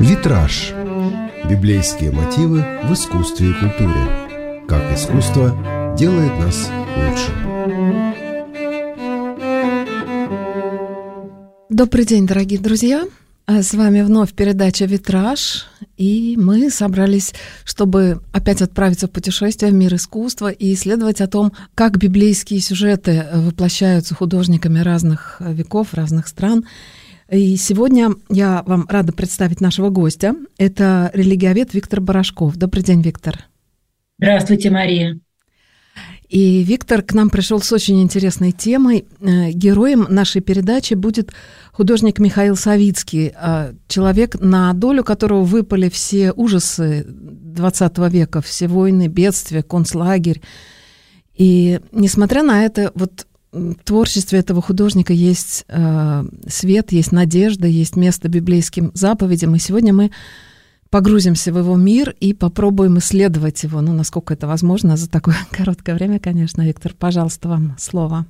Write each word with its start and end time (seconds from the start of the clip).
Витраж. 0.00 0.72
Библейские 1.50 2.12
мотивы 2.12 2.64
в 2.84 2.92
искусстве 2.92 3.50
и 3.50 3.52
культуре. 3.52 4.64
Как 4.68 4.96
искусство 4.96 5.94
делает 5.98 6.32
нас 6.38 6.70
лучше. 6.96 7.32
Добрый 11.68 12.04
день, 12.04 12.26
дорогие 12.28 12.60
друзья! 12.60 13.06
А 13.46 13.62
с 13.62 13.74
вами 13.74 14.02
вновь 14.02 14.34
передача 14.34 14.84
«Витраж», 14.84 15.66
и 15.96 16.36
мы 16.38 16.70
собрались, 16.70 17.32
чтобы 17.64 18.20
опять 18.30 18.62
отправиться 18.62 19.08
в 19.08 19.10
путешествие 19.10 19.72
в 19.72 19.74
мир 19.74 19.94
искусства 19.94 20.50
и 20.50 20.74
исследовать 20.74 21.20
о 21.20 21.26
том, 21.26 21.52
как 21.74 21.96
библейские 21.96 22.60
сюжеты 22.60 23.26
воплощаются 23.32 24.14
художниками 24.14 24.80
разных 24.80 25.40
веков, 25.40 25.94
разных 25.94 26.28
стран. 26.28 26.66
И 27.30 27.56
сегодня 27.56 28.12
я 28.30 28.62
вам 28.64 28.86
рада 28.88 29.12
представить 29.12 29.60
нашего 29.60 29.90
гостя. 29.90 30.34
Это 30.56 31.10
религиовед 31.12 31.74
Виктор 31.74 32.00
Барашков. 32.00 32.56
Добрый 32.56 32.82
день, 32.82 33.02
Виктор. 33.02 33.44
Здравствуйте, 34.18 34.70
Мария. 34.70 35.20
И 36.30 36.62
Виктор 36.62 37.02
к 37.02 37.12
нам 37.12 37.28
пришел 37.28 37.60
с 37.60 37.70
очень 37.70 38.02
интересной 38.02 38.52
темой. 38.52 39.06
Э, 39.20 39.50
героем 39.50 40.06
нашей 40.08 40.40
передачи 40.40 40.94
будет 40.94 41.32
художник 41.72 42.18
Михаил 42.18 42.56
Савицкий, 42.56 43.32
э, 43.34 43.74
человек, 43.88 44.40
на 44.40 44.72
долю 44.72 45.04
которого 45.04 45.42
выпали 45.42 45.90
все 45.90 46.32
ужасы 46.32 47.06
XX 47.06 48.10
века, 48.10 48.40
все 48.40 48.68
войны, 48.68 49.06
бедствия, 49.08 49.62
концлагерь. 49.62 50.40
И 51.34 51.80
несмотря 51.92 52.42
на 52.42 52.64
это, 52.64 52.90
вот 52.94 53.27
творчестве 53.84 54.40
этого 54.40 54.60
художника 54.62 55.12
есть 55.12 55.64
э, 55.68 56.24
свет, 56.48 56.92
есть 56.92 57.12
надежда, 57.12 57.66
есть 57.66 57.96
место 57.96 58.28
библейским 58.28 58.90
заповедям. 58.94 59.54
И 59.54 59.58
сегодня 59.58 59.92
мы 59.92 60.10
погрузимся 60.90 61.52
в 61.52 61.58
его 61.58 61.76
мир 61.76 62.14
и 62.20 62.32
попробуем 62.32 62.98
исследовать 62.98 63.62
его, 63.62 63.80
ну, 63.80 63.92
насколько 63.92 64.34
это 64.34 64.46
возможно 64.46 64.96
за 64.96 65.08
такое 65.08 65.36
короткое 65.50 65.94
время, 65.94 66.18
конечно. 66.18 66.62
Виктор, 66.62 66.94
пожалуйста, 66.98 67.48
вам 67.48 67.76
слово. 67.78 68.26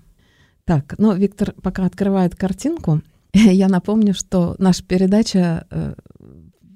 Так, 0.65 0.95
ну, 0.99 1.15
Виктор 1.15 1.55
пока 1.63 1.87
открывает 1.87 2.37
картинку. 2.37 3.01
Я 3.33 3.69
напомню, 3.69 4.15
что 4.15 4.55
наша 4.59 4.85
передача 4.85 5.67
э, 5.71 5.95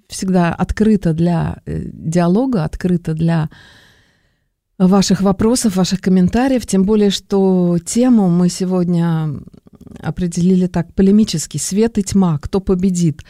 всегда 0.08 0.54
открыта 0.54 1.12
для 1.12 1.58
э, 1.66 1.82
диалога, 1.92 2.64
открыта 2.64 3.14
для 3.14 3.50
ваших 4.88 5.20
вопросов, 5.20 5.76
ваших 5.76 6.00
комментариев, 6.00 6.66
тем 6.66 6.84
более, 6.84 7.10
что 7.10 7.78
тему 7.84 8.28
мы 8.28 8.48
сегодня 8.48 9.30
определили 9.98 10.66
так 10.66 10.94
полемически 10.94 11.58
«Свет 11.58 11.98
и 11.98 12.02
тьма. 12.02 12.38
Кто 12.38 12.60
победит?». 12.60 13.22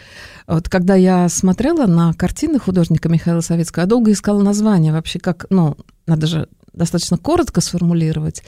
Вот 0.46 0.68
когда 0.68 0.94
я 0.94 1.28
смотрела 1.28 1.86
на 1.86 2.12
картины 2.14 2.58
художника 2.58 3.08
Михаила 3.08 3.40
Советского, 3.40 3.82
я 3.82 3.88
долго 3.88 4.12
искала 4.12 4.42
название 4.42 4.92
вообще, 4.92 5.18
как, 5.18 5.46
ну, 5.50 5.76
надо 6.06 6.26
же 6.26 6.48
достаточно 6.72 7.18
коротко 7.18 7.60
сформулировать. 7.60 8.42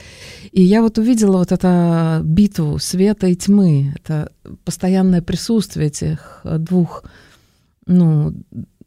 И 0.52 0.62
я 0.62 0.80
вот 0.80 0.98
увидела 0.98 1.38
вот 1.38 1.52
эту 1.52 2.24
битву 2.24 2.78
света 2.78 3.26
и 3.26 3.34
тьмы, 3.34 3.94
это 3.96 4.32
постоянное 4.64 5.20
присутствие 5.20 5.88
этих 5.88 6.40
двух, 6.44 7.04
ну, 7.86 8.34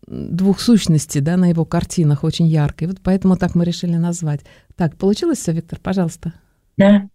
двух 0.07 0.59
сущностей, 0.59 1.21
да, 1.21 1.37
на 1.37 1.49
его 1.49 1.65
картинах 1.65 2.23
очень 2.23 2.47
ярко. 2.47 2.85
И 2.85 2.87
вот 2.87 2.97
поэтому 3.03 3.37
так 3.37 3.55
мы 3.55 3.65
решили 3.65 3.95
назвать. 3.95 4.41
Так, 4.75 4.97
получилось 4.97 5.39
все, 5.39 5.51
Виктор, 5.51 5.79
пожалуйста? 5.79 6.33
Да, 6.77 7.09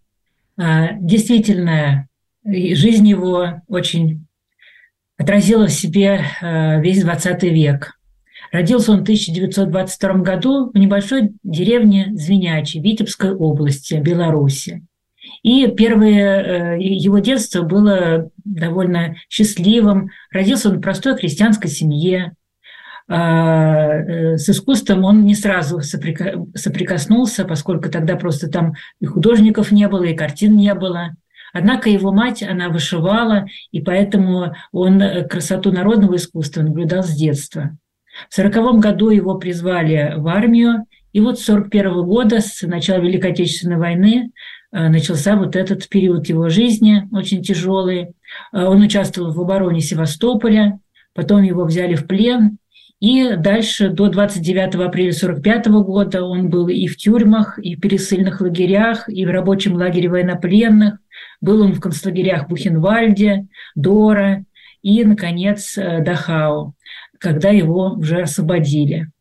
а, 0.57 0.93
действительно, 0.93 2.07
жизнь 2.45 3.07
его 3.07 3.61
очень 3.67 4.27
отразила 5.17 5.67
в 5.67 5.71
себе 5.71 6.21
а, 6.41 6.79
весь 6.79 7.01
20 7.01 7.43
век. 7.43 7.99
Родился 8.51 8.91
он 8.91 8.99
в 8.99 9.01
1922 9.01 10.13
году 10.19 10.71
в 10.71 10.77
небольшой 10.77 11.31
деревне 11.43 12.11
Звенячий 12.13 12.81
Витебской 12.81 13.33
области, 13.33 13.95
Беларуси. 13.95 14.85
И 15.41 15.67
первое 15.67 16.75
э, 16.75 16.81
его 16.81 17.19
детство 17.19 17.63
было 17.63 18.29
довольно 18.43 19.15
счастливым. 19.29 20.09
Родился 20.31 20.69
он 20.69 20.77
в 20.77 20.81
простой 20.81 21.17
крестьянской 21.17 21.69
семье. 21.69 22.33
А, 23.07 23.95
э, 23.95 24.37
с 24.37 24.49
искусством 24.49 25.03
он 25.03 25.25
не 25.25 25.35
сразу 25.35 25.81
соприкоснулся, 25.81 27.45
поскольку 27.45 27.89
тогда 27.89 28.15
просто 28.15 28.49
там 28.49 28.73
и 28.99 29.05
художников 29.05 29.71
не 29.71 29.87
было, 29.87 30.03
и 30.03 30.15
картин 30.15 30.55
не 30.55 30.73
было. 30.73 31.11
Однако 31.53 31.89
его 31.89 32.11
мать, 32.11 32.41
она 32.41 32.69
вышивала, 32.69 33.45
и 33.71 33.81
поэтому 33.81 34.55
он 34.71 35.01
э, 35.01 35.27
красоту 35.27 35.71
народного 35.71 36.15
искусства 36.15 36.61
наблюдал 36.61 37.03
с 37.03 37.11
детства. 37.11 37.77
В 38.29 38.35
сороковом 38.35 38.79
году 38.79 39.09
его 39.09 39.35
призвали 39.37 40.13
в 40.17 40.27
армию, 40.27 40.85
и 41.11 41.19
вот 41.19 41.39
с 41.39 41.45
41 41.45 42.03
года, 42.03 42.39
с 42.39 42.65
начала 42.65 42.99
Великой 42.99 43.31
Отечественной 43.31 43.77
войны, 43.77 44.31
э, 44.71 44.87
начался 44.87 45.35
вот 45.35 45.57
этот 45.57 45.89
период 45.89 46.27
его 46.27 46.47
жизни, 46.47 47.07
очень 47.11 47.43
тяжелый. 47.43 48.13
Он 48.53 48.81
участвовал 48.81 49.33
в 49.33 49.41
обороне 49.41 49.81
Севастополя, 49.81 50.79
потом 51.13 51.43
его 51.43 51.65
взяли 51.65 51.95
в 51.95 52.07
плен, 52.07 52.57
и 53.03 53.35
дальше 53.35 53.89
до 53.89 54.07
29 54.07 54.75
апреля 54.75 55.09
1945 55.09 55.67
года 55.83 56.23
он 56.23 56.49
был 56.49 56.69
и 56.69 56.87
в 56.87 56.95
тюрьмах, 56.95 57.59
и 57.59 57.75
в 57.75 57.81
пересыльных 57.81 58.39
лагерях, 58.39 59.09
и 59.09 59.25
в 59.25 59.29
рабочем 59.29 59.73
лагере 59.73 60.07
военнопленных. 60.07 60.99
Был 61.41 61.63
он 61.63 61.73
в 61.73 61.81
концлагерях 61.81 62.47
Бухенвальде, 62.47 63.47
Дора 63.75 64.45
и, 64.81 65.03
наконец, 65.03 65.77
э, 65.77 66.01
Дахау, 66.01 66.75
когда 67.19 67.49
его 67.49 67.91
уже 67.91 68.21
освободили. 68.21 69.11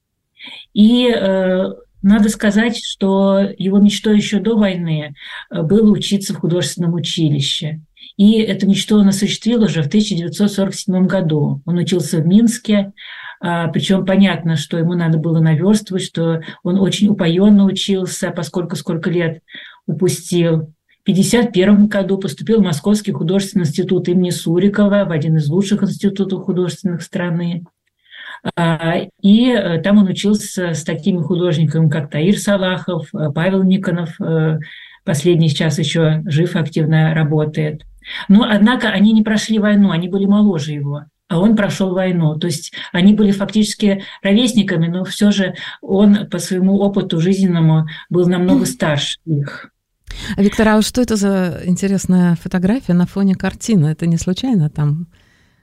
И 0.73 1.13
э, 1.13 1.65
надо 2.03 2.29
сказать, 2.29 2.81
что 2.81 3.41
его 3.59 3.81
мечтой 3.81 4.15
еще 4.15 4.39
до 4.39 4.57
войны 4.57 5.17
э, 5.51 5.63
было 5.63 5.91
учиться 5.91 6.35
в 6.35 6.39
художественном 6.39 6.95
училище. 6.95 7.81
И 8.17 8.43
эту 8.43 8.69
мечту 8.69 8.99
он 8.99 9.09
осуществил 9.09 9.65
уже 9.65 9.83
в 9.83 9.89
1947 9.89 11.07
году. 11.09 11.63
Он 11.67 11.79
учился 11.79 12.19
в 12.19 12.27
Минске, 12.29 12.93
Причем 13.43 14.07
понятно, 14.07 14.57
что 14.57 14.79
ему 14.79 14.95
надо 14.95 15.19
было 15.19 15.41
наверстывать, 15.41 16.05
что 16.05 16.43
он 16.63 16.79
очень 16.79 17.09
упоенно 17.09 17.65
учился, 17.65 18.31
поскольку 18.31 18.77
сколько 18.77 19.11
лет 19.11 19.43
упустил. 19.87 20.73
В 21.01 21.11
1951 21.11 21.89
году 21.89 22.19
поступил 22.19 22.61
в 22.61 22.65
Московский 22.65 23.11
художественный 23.11 23.65
институт 23.65 24.09
имени 24.09 24.31
Сурикова, 24.31 25.05
в 25.05 25.11
один 25.11 25.37
из 25.37 25.49
лучших 25.49 25.83
институтов 25.83 26.45
художественных 26.45 27.03
страны. 27.03 27.65
А, 28.57 28.99
и 29.21 29.51
э, 29.51 29.81
там 29.83 29.99
он 29.99 30.07
учился 30.07 30.75
с 30.75 30.85
такими 30.85 31.19
художниками, 31.19 31.89
как 31.89 32.11
Таир 32.11 32.39
Салахов, 32.39 33.09
э, 33.15 33.31
Павел 33.35 33.65
Никонов, 33.65 34.21
э, 34.21 34.59
последний 35.05 35.49
сейчас 35.49 35.81
еще 35.81 36.23
жив, 36.27 36.55
активно 36.55 37.15
работает. 37.15 37.83
Но, 38.29 38.45
однако, 38.49 38.89
они 38.89 39.13
не 39.13 39.23
прошли 39.23 39.59
войну, 39.59 39.91
они 39.91 40.09
были 40.09 40.27
моложе 40.27 40.73
его 40.73 41.03
а 41.33 41.39
он 41.39 41.57
прошел 41.57 41.95
войну. 41.95 42.39
То 42.39 42.47
есть 42.47 42.73
они 42.93 43.15
были 43.15 43.31
фактически 43.31 44.05
ровесниками, 44.23 44.89
но 44.89 45.05
все 45.05 45.31
же 45.31 45.55
он 45.81 46.29
по 46.29 46.39
своему 46.39 46.77
опыту 46.77 47.21
жизненному 47.21 47.87
был 48.11 48.29
намного 48.29 48.67
старше 48.67 49.19
их. 49.25 49.71
Виктор, 50.37 50.69
а 50.69 50.83
что 50.83 51.01
это 51.01 51.17
за 51.17 51.63
интересная 51.65 52.37
фотография 52.37 52.93
на 52.93 53.07
фоне 53.07 53.35
картины? 53.35 53.87
Это 53.87 54.07
не 54.07 54.19
случайно 54.19 54.69
там? 54.69 55.07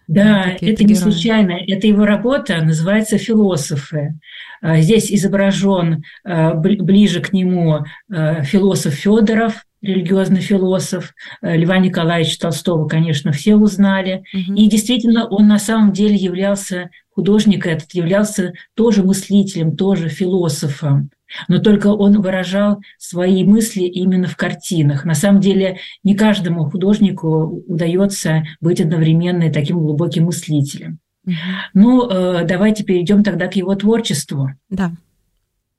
Да, 0.07 0.55
это 0.59 0.83
не 0.83 0.95
случайно. 0.95 1.51
Это 1.67 1.85
его 1.85 2.03
работа, 2.03 2.63
называется 2.63 3.19
«Философы». 3.19 4.19
А, 4.59 4.81
здесь 4.81 5.11
изображен 5.11 6.03
а, 6.23 6.55
ближе 6.55 7.21
к 7.21 7.31
нему 7.31 7.85
а, 8.11 8.41
философ 8.41 8.95
Федоров, 8.95 9.65
религиозный 9.81 10.41
философ 10.41 11.13
э, 11.41 11.57
Льва 11.57 11.77
Николаевича 11.77 12.39
Толстого, 12.39 12.87
конечно, 12.87 13.31
все 13.31 13.55
узнали. 13.55 14.23
Угу. 14.33 14.55
И 14.55 14.67
действительно, 14.67 15.27
он 15.27 15.47
на 15.47 15.59
самом 15.59 15.93
деле 15.93 16.15
являлся, 16.15 16.89
художник 17.09 17.65
этот 17.65 17.91
являлся 17.93 18.53
тоже 18.75 19.03
мыслителем, 19.03 19.75
тоже 19.75 20.09
философом. 20.09 21.09
Но 21.47 21.59
только 21.59 21.87
он 21.87 22.21
выражал 22.21 22.81
свои 22.97 23.43
мысли 23.43 23.83
именно 23.83 24.27
в 24.27 24.35
картинах. 24.35 25.05
На 25.05 25.13
самом 25.13 25.41
деле 25.41 25.77
не 26.03 26.15
каждому 26.15 26.69
художнику 26.69 27.63
удается 27.67 28.43
быть 28.59 28.81
одновременно 28.81 29.51
таким 29.51 29.79
глубоким 29.79 30.25
мыслителем. 30.25 30.99
Угу. 31.25 31.35
Ну, 31.75 32.09
э, 32.09 32.45
давайте 32.45 32.83
перейдем 32.83 33.23
тогда 33.23 33.47
к 33.47 33.55
его 33.55 33.75
творчеству. 33.75 34.49
Да. 34.69 34.91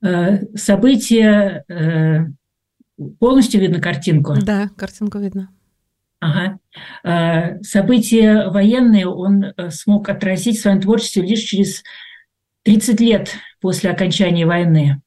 Э, 0.01 0.39
события 0.55 1.65
Полностью 3.19 3.61
видно 3.61 3.79
картинку? 3.79 4.35
Да, 4.41 4.69
картинку 4.75 5.19
видно. 5.19 5.49
Ага. 6.19 6.59
А, 7.03 7.61
события 7.63 8.49
военные 8.49 9.07
он 9.07 9.43
э, 9.43 9.71
смог 9.71 10.07
отразить 10.07 10.59
в 10.59 10.61
своем 10.61 10.79
творчестве 10.79 11.23
лишь 11.23 11.39
через 11.39 11.83
30 12.63 12.99
лет 12.99 13.31
после 13.59 13.89
окончания 13.89 14.45
войны. 14.45 15.01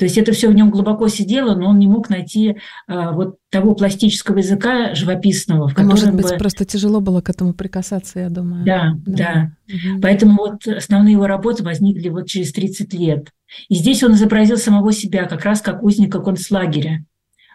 То 0.00 0.04
есть 0.04 0.16
это 0.16 0.32
все 0.32 0.48
в 0.48 0.54
нем 0.54 0.70
глубоко 0.70 1.08
сидело, 1.08 1.54
но 1.54 1.68
он 1.68 1.78
не 1.78 1.86
мог 1.86 2.08
найти 2.08 2.56
а, 2.86 3.12
вот 3.12 3.36
того 3.50 3.74
пластического 3.74 4.38
языка 4.38 4.94
живописного, 4.94 5.68
в 5.68 5.74
котором 5.74 5.88
а 5.88 5.90
может 5.90 6.14
быть, 6.14 6.30
бы... 6.30 6.38
просто 6.38 6.64
тяжело 6.64 7.02
было 7.02 7.20
к 7.20 7.28
этому 7.28 7.52
прикасаться, 7.52 8.20
я 8.20 8.30
думаю. 8.30 8.64
Да, 8.64 8.94
да. 9.04 9.16
да. 9.16 9.52
Угу. 9.68 10.00
Поэтому 10.00 10.36
вот 10.38 10.66
основные 10.66 11.12
его 11.12 11.26
работы 11.26 11.62
возникли 11.62 12.08
вот 12.08 12.28
через 12.28 12.50
30 12.52 12.94
лет. 12.94 13.28
И 13.68 13.74
здесь 13.74 14.02
он 14.02 14.14
изобразил 14.14 14.56
самого 14.56 14.90
себя 14.92 15.24
как 15.24 15.44
раз 15.44 15.60
как 15.60 15.82
узника 15.82 16.20
концлагеря. 16.20 17.04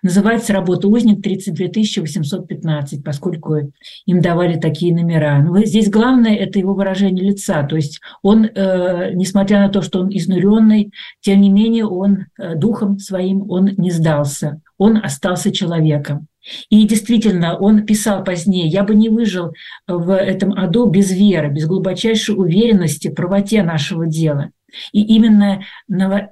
Называется 0.03 0.53
работа 0.53 0.88
«Узник 0.88 1.21
32 1.21 1.68
815», 1.68 3.03
поскольку 3.03 3.71
им 4.06 4.21
давали 4.21 4.59
такие 4.59 4.94
номера. 4.94 5.39
Но 5.39 5.63
здесь 5.63 5.89
главное– 5.89 6.36
это 6.36 6.59
его 6.59 6.74
выражение 6.74 7.25
лица. 7.25 7.63
То 7.63 7.75
есть 7.75 8.01
он, 8.21 8.45
э, 8.45 9.12
несмотря 9.13 9.59
на 9.59 9.69
то, 9.69 9.81
что 9.81 10.01
он 10.01 10.09
изнуренный, 10.09 10.92
тем 11.21 11.42
не 11.42 11.50
менее 11.50 11.86
он 11.86 12.25
э, 12.38 12.56
духом 12.56 13.00
своим 13.00 13.50
он 13.50 13.71
не 13.77 13.92
сдался. 13.92 14.62
Он 14.77 14.97
остался 14.97 15.51
человеком. 15.51 16.27
И 16.69 16.88
действительно, 16.88 17.57
он 17.57 17.86
писал 17.86 18.24
позднее, 18.24 18.68
я 18.68 18.83
бы 18.83 18.94
не 18.94 19.09
выжил 19.09 19.53
в 19.88 20.15
этом 20.15 20.53
аду 20.53 20.86
без 20.88 21.12
веры, 21.12 21.50
без 21.50 21.65
глубочайшей 21.65 22.36
уверенности 22.36 23.07
в 23.07 23.15
правоте 23.15 23.63
нашего 23.63 24.06
дела. 24.06 24.51
И 24.92 25.01
именно, 25.01 25.62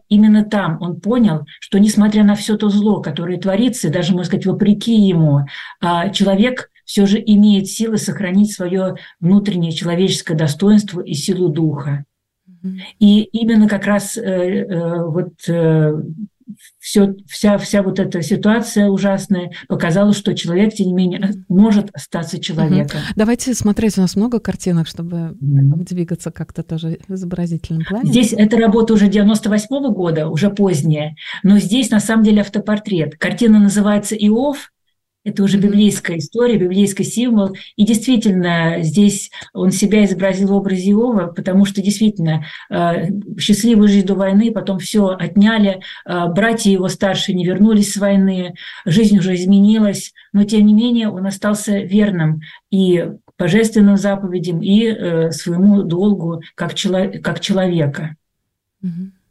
именно 0.09 0.43
там 0.43 0.77
он 0.81 0.99
понял, 0.99 1.45
что 1.59 1.79
несмотря 1.79 2.23
на 2.23 2.35
все 2.35 2.57
то 2.57 2.69
зло, 2.69 3.01
которое 3.01 3.37
творится, 3.37 3.89
даже, 3.89 4.13
можно 4.13 4.25
сказать, 4.25 4.45
вопреки 4.45 4.95
ему, 4.95 5.45
а, 5.81 6.09
человек 6.09 6.69
все 6.85 7.05
же 7.05 7.21
имеет 7.25 7.67
силы 7.67 7.97
сохранить 7.97 8.53
свое 8.53 8.95
внутреннее 9.19 9.71
человеческое 9.71 10.35
достоинство 10.35 11.01
и 11.01 11.13
силу 11.13 11.49
духа. 11.49 12.05
И 12.99 13.23
именно 13.23 13.67
как 13.67 13.85
раз 13.85 14.17
э, 14.17 14.21
э, 14.21 15.03
вот 15.03 15.33
э, 15.49 15.93
все, 16.79 17.15
вся, 17.27 17.57
вся 17.57 17.83
вот 17.83 17.99
эта 17.99 18.21
ситуация 18.21 18.87
ужасная 18.87 19.51
показала, 19.67 20.13
что 20.13 20.33
человек, 20.33 20.73
тем 20.73 20.87
не 20.87 20.93
менее, 20.93 21.33
может 21.47 21.89
остаться 21.93 22.39
человеком. 22.39 22.99
Угу. 22.99 23.13
Давайте 23.15 23.53
смотреть, 23.53 23.97
у 23.97 24.01
нас 24.01 24.15
много 24.15 24.39
картинок, 24.39 24.87
чтобы 24.87 25.31
угу. 25.31 25.83
двигаться 25.83 26.31
как-то 26.31 26.63
тоже 26.63 26.99
в 27.07 27.13
изобразительном 27.13 27.83
плане. 27.83 28.09
Здесь 28.09 28.33
эта 28.33 28.57
работа 28.57 28.93
уже 28.93 29.07
98 29.07 29.67
-го 29.75 29.91
года, 29.91 30.27
уже 30.27 30.49
поздняя, 30.49 31.15
но 31.43 31.57
здесь 31.59 31.89
на 31.89 31.99
самом 31.99 32.23
деле 32.23 32.41
автопортрет. 32.41 33.17
Картина 33.17 33.59
называется 33.59 34.15
«Иов», 34.15 34.72
это 35.23 35.43
уже 35.43 35.57
библейская 35.57 36.17
история, 36.17 36.57
библейский 36.57 37.05
символ. 37.05 37.55
И 37.75 37.85
действительно, 37.85 38.77
здесь 38.81 39.31
он 39.53 39.71
себя 39.71 40.03
изобразил 40.05 40.49
в 40.49 40.53
образе 40.53 40.91
Иова, 40.91 41.27
потому 41.27 41.65
что 41.65 41.81
действительно 41.81 42.45
э, 42.69 43.07
счастливую 43.39 43.87
жизнь 43.87 44.05
до 44.05 44.15
войны, 44.15 44.51
потом 44.51 44.79
все 44.79 45.07
отняли, 45.07 45.81
э, 46.05 46.27
братья 46.27 46.71
его 46.71 46.89
старшие 46.89 47.35
не 47.35 47.45
вернулись 47.45 47.93
с 47.93 47.97
войны, 47.97 48.55
жизнь 48.85 49.17
уже 49.17 49.35
изменилась, 49.35 50.13
но 50.33 50.43
тем 50.43 50.65
не 50.65 50.73
менее 50.73 51.09
он 51.09 51.25
остался 51.25 51.79
верным 51.79 52.41
и 52.69 53.05
божественным 53.37 53.97
заповедям, 53.97 54.61
и 54.61 54.85
э, 54.85 55.31
своему 55.31 55.83
долгу 55.83 56.41
как, 56.55 56.73
как 57.23 57.39
человека. 57.39 58.15
Mm-hmm. 58.83 59.22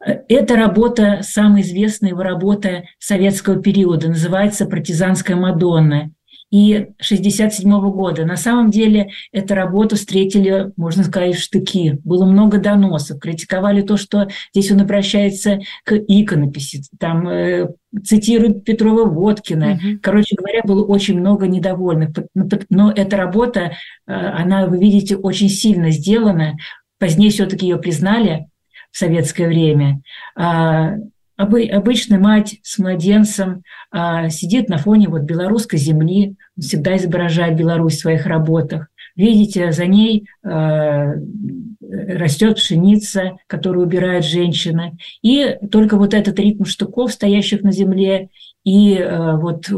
Эта 0.00 0.56
работа, 0.56 1.20
самая 1.22 1.62
известная 1.62 2.10
его 2.10 2.22
работа 2.22 2.84
советского 2.98 3.60
периода, 3.62 4.08
называется 4.08 4.66
«Партизанская 4.66 5.36
Мадонна» 5.36 6.10
и 6.50 6.74
1967 6.74 7.90
года. 7.90 8.24
На 8.24 8.36
самом 8.36 8.70
деле 8.70 9.10
эту 9.32 9.54
работу 9.54 9.96
встретили, 9.96 10.70
можно 10.76 11.02
сказать, 11.02 11.34
в 11.34 11.40
штыки. 11.40 11.98
Было 12.04 12.24
много 12.24 12.58
доносов, 12.58 13.18
критиковали 13.18 13.82
то, 13.82 13.96
что 13.96 14.28
здесь 14.54 14.70
он 14.70 14.80
обращается 14.80 15.60
к 15.84 15.96
иконописи, 15.96 16.82
там 17.00 17.28
э, 17.28 17.68
цитирует 18.04 18.64
Петрова 18.64 19.08
Водкина. 19.08 19.72
Угу. 19.72 19.98
Короче 20.02 20.36
говоря, 20.36 20.60
было 20.62 20.84
очень 20.84 21.18
много 21.18 21.48
недовольных. 21.48 22.10
Но 22.70 22.92
эта 22.92 23.16
работа, 23.16 23.72
э, 24.06 24.12
она, 24.12 24.66
вы 24.66 24.78
видите, 24.78 25.16
очень 25.16 25.48
сильно 25.48 25.90
сделана. 25.90 26.54
Позднее 26.98 27.30
все-таки 27.30 27.66
ее 27.66 27.78
признали, 27.78 28.46
в 28.90 28.98
советское 28.98 29.48
время. 29.48 30.00
А, 30.34 30.94
обычная 31.36 32.18
мать 32.18 32.56
с 32.62 32.78
младенцем 32.78 33.62
а, 33.90 34.28
сидит 34.28 34.68
на 34.68 34.78
фоне 34.78 35.08
вот 35.08 35.22
белорусской 35.22 35.78
земли, 35.78 36.36
всегда 36.58 36.96
изображает 36.96 37.56
Беларусь 37.56 37.96
в 37.96 38.00
своих 38.00 38.26
работах. 38.26 38.88
Видите, 39.16 39.72
за 39.72 39.86
ней 39.86 40.26
а, 40.44 41.12
растет 41.80 42.56
пшеница, 42.56 43.36
которую 43.46 43.86
убирает 43.86 44.24
женщина. 44.24 44.92
И 45.22 45.58
только 45.70 45.96
вот 45.96 46.14
этот 46.14 46.38
ритм 46.38 46.64
штуков, 46.64 47.12
стоящих 47.12 47.62
на 47.62 47.72
земле, 47.72 48.28
и 48.64 48.98
вот 48.98 49.68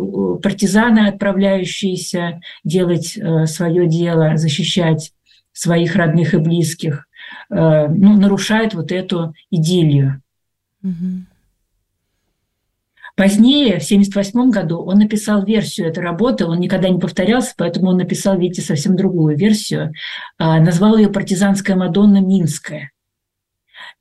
партизаны, 0.42 1.08
отправляющиеся 1.08 2.40
делать 2.64 3.18
свое 3.44 3.86
дело, 3.86 4.38
защищать 4.38 5.12
своих 5.52 5.94
родных 5.94 6.32
и 6.32 6.38
близких, 6.38 7.07
ну, 7.50 8.16
нарушает 8.18 8.74
вот 8.74 8.92
эту 8.92 9.34
идиллию. 9.50 10.22
Угу. 10.82 11.26
Позднее, 13.18 13.80
в 13.80 13.82
1978 13.82 14.50
году, 14.50 14.78
он 14.78 14.98
написал 14.98 15.44
версию 15.44 15.88
этой 15.88 16.04
работы, 16.04 16.46
он 16.46 16.60
никогда 16.60 16.88
не 16.88 17.00
повторялся, 17.00 17.52
поэтому 17.56 17.88
он 17.88 17.96
написал, 17.96 18.38
видите, 18.38 18.62
совсем 18.62 18.94
другую 18.94 19.36
версию. 19.36 19.92
А, 20.38 20.60
назвал 20.60 20.96
ее 20.96 21.08
«Партизанская 21.08 21.74
Мадонна 21.74 22.20
Минская». 22.20 22.92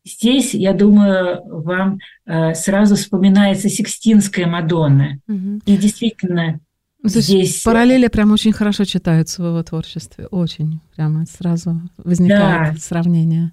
Здесь, 0.05 0.53
я 0.53 0.73
думаю, 0.73 1.41
вам 1.45 1.97
э, 2.27 2.53
сразу 2.53 2.95
вспоминается 2.95 3.69
Сикстинская 3.69 4.45
Мадонна. 4.45 5.19
Угу. 5.27 5.61
И 5.65 5.77
действительно, 5.77 6.59
ну, 7.07 7.13
то 7.13 7.21
здесь... 7.21 7.61
параллели 7.63 8.07
прям 8.07 8.31
очень 8.31 8.53
хорошо 8.53 8.85
читаются 8.85 9.41
в 9.41 9.45
его 9.45 9.63
творчестве. 9.63 10.27
Очень. 10.27 10.79
Прямо 10.95 11.25
сразу 11.25 11.81
возникает 11.97 12.75
да. 12.75 12.79
сравнение. 12.79 13.51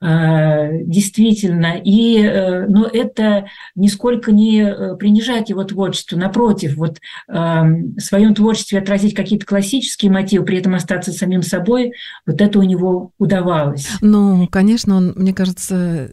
А, 0.00 0.68
действительно. 0.70 1.80
И, 1.82 2.22
э, 2.22 2.66
но 2.68 2.86
это 2.86 3.46
нисколько 3.74 4.30
не 4.30 4.60
э, 4.60 4.94
принижает 4.94 5.48
его 5.48 5.64
творчество. 5.64 6.16
Напротив, 6.16 6.76
вот 6.76 6.98
в 7.26 8.00
своем 8.00 8.34
творчестве 8.34 8.78
отразить 8.78 9.14
какие-то 9.14 9.44
классические 9.44 10.12
мотивы, 10.12 10.44
при 10.44 10.58
этом 10.58 10.74
остаться 10.74 11.12
самим 11.12 11.42
собой, 11.42 11.92
вот 12.26 12.40
это 12.40 12.58
у 12.58 12.62
него 12.62 13.10
удавалось. 13.18 13.88
Ну, 14.00 14.46
конечно, 14.48 14.96
он, 14.96 15.14
мне 15.16 15.34
кажется, 15.34 16.10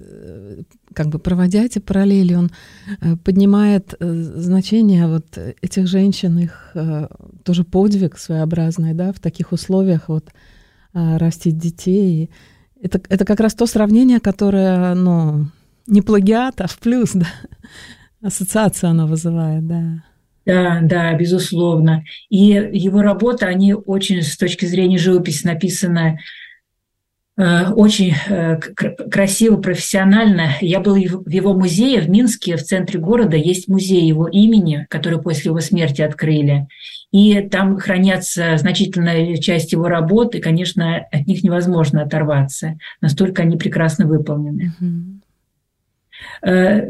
как 0.95 1.07
бы 1.07 1.19
проводя 1.19 1.63
эти 1.63 1.79
параллели, 1.79 2.33
он 2.33 2.51
э, 3.01 3.15
поднимает 3.17 3.93
э, 3.99 4.13
значение 4.13 5.07
вот 5.07 5.37
этих 5.61 5.87
женщин, 5.87 6.39
их 6.39 6.71
э, 6.73 7.07
тоже 7.43 7.63
подвиг 7.63 8.17
своеобразный, 8.17 8.93
да, 8.93 9.11
в 9.13 9.19
таких 9.19 9.51
условиях 9.51 10.09
вот 10.09 10.29
растить 10.93 11.57
детей. 11.57 12.29
Это, 12.81 13.01
это 13.09 13.25
как 13.25 13.41
раз 13.41 13.53
то 13.53 13.65
сравнение, 13.65 14.21
которое, 14.21 14.95
ну, 14.95 15.47
не 15.87 16.01
плагиат, 16.01 16.61
а 16.61 16.67
в 16.67 16.79
плюс, 16.79 17.11
да, 17.13 17.27
ассоциация 18.21 18.91
она 18.91 19.05
вызывает, 19.05 19.67
да. 19.67 20.03
Да, 20.45 20.79
да, 20.81 21.13
безусловно. 21.15 22.05
И 22.29 22.45
его 22.45 23.01
работы, 23.01 23.45
они 23.45 23.73
очень 23.73 24.21
с 24.21 24.37
точки 24.37 24.65
зрения 24.65 24.97
живописи 24.97 25.45
написаны 25.45 26.17
Э, 26.17 26.19
очень 27.37 28.13
э, 28.29 28.57
красиво, 28.57 29.57
профессионально. 29.57 30.51
Я 30.61 30.79
был 30.79 30.95
в 30.95 31.29
его 31.29 31.53
музее 31.53 31.99
в 31.99 32.09
Минске, 32.09 32.55
в 32.55 32.63
центре 32.63 32.99
города, 32.99 33.35
есть 33.35 33.67
музей 33.67 34.07
его 34.07 34.27
имени, 34.27 34.87
который 34.89 35.21
после 35.21 35.49
его 35.49 35.59
смерти 35.59 36.01
открыли. 36.01 36.67
И 37.11 37.41
там 37.41 37.77
хранятся 37.77 38.57
значительная 38.57 39.35
часть 39.37 39.73
его 39.73 39.87
работ, 39.87 40.35
и, 40.35 40.39
конечно, 40.39 40.97
от 41.11 41.27
них 41.27 41.43
невозможно 41.43 42.03
оторваться. 42.03 42.77
Настолько 43.01 43.41
они 43.41 43.57
прекрасно 43.57 44.05
выполнены. 44.05 44.73
Э, 46.41 46.81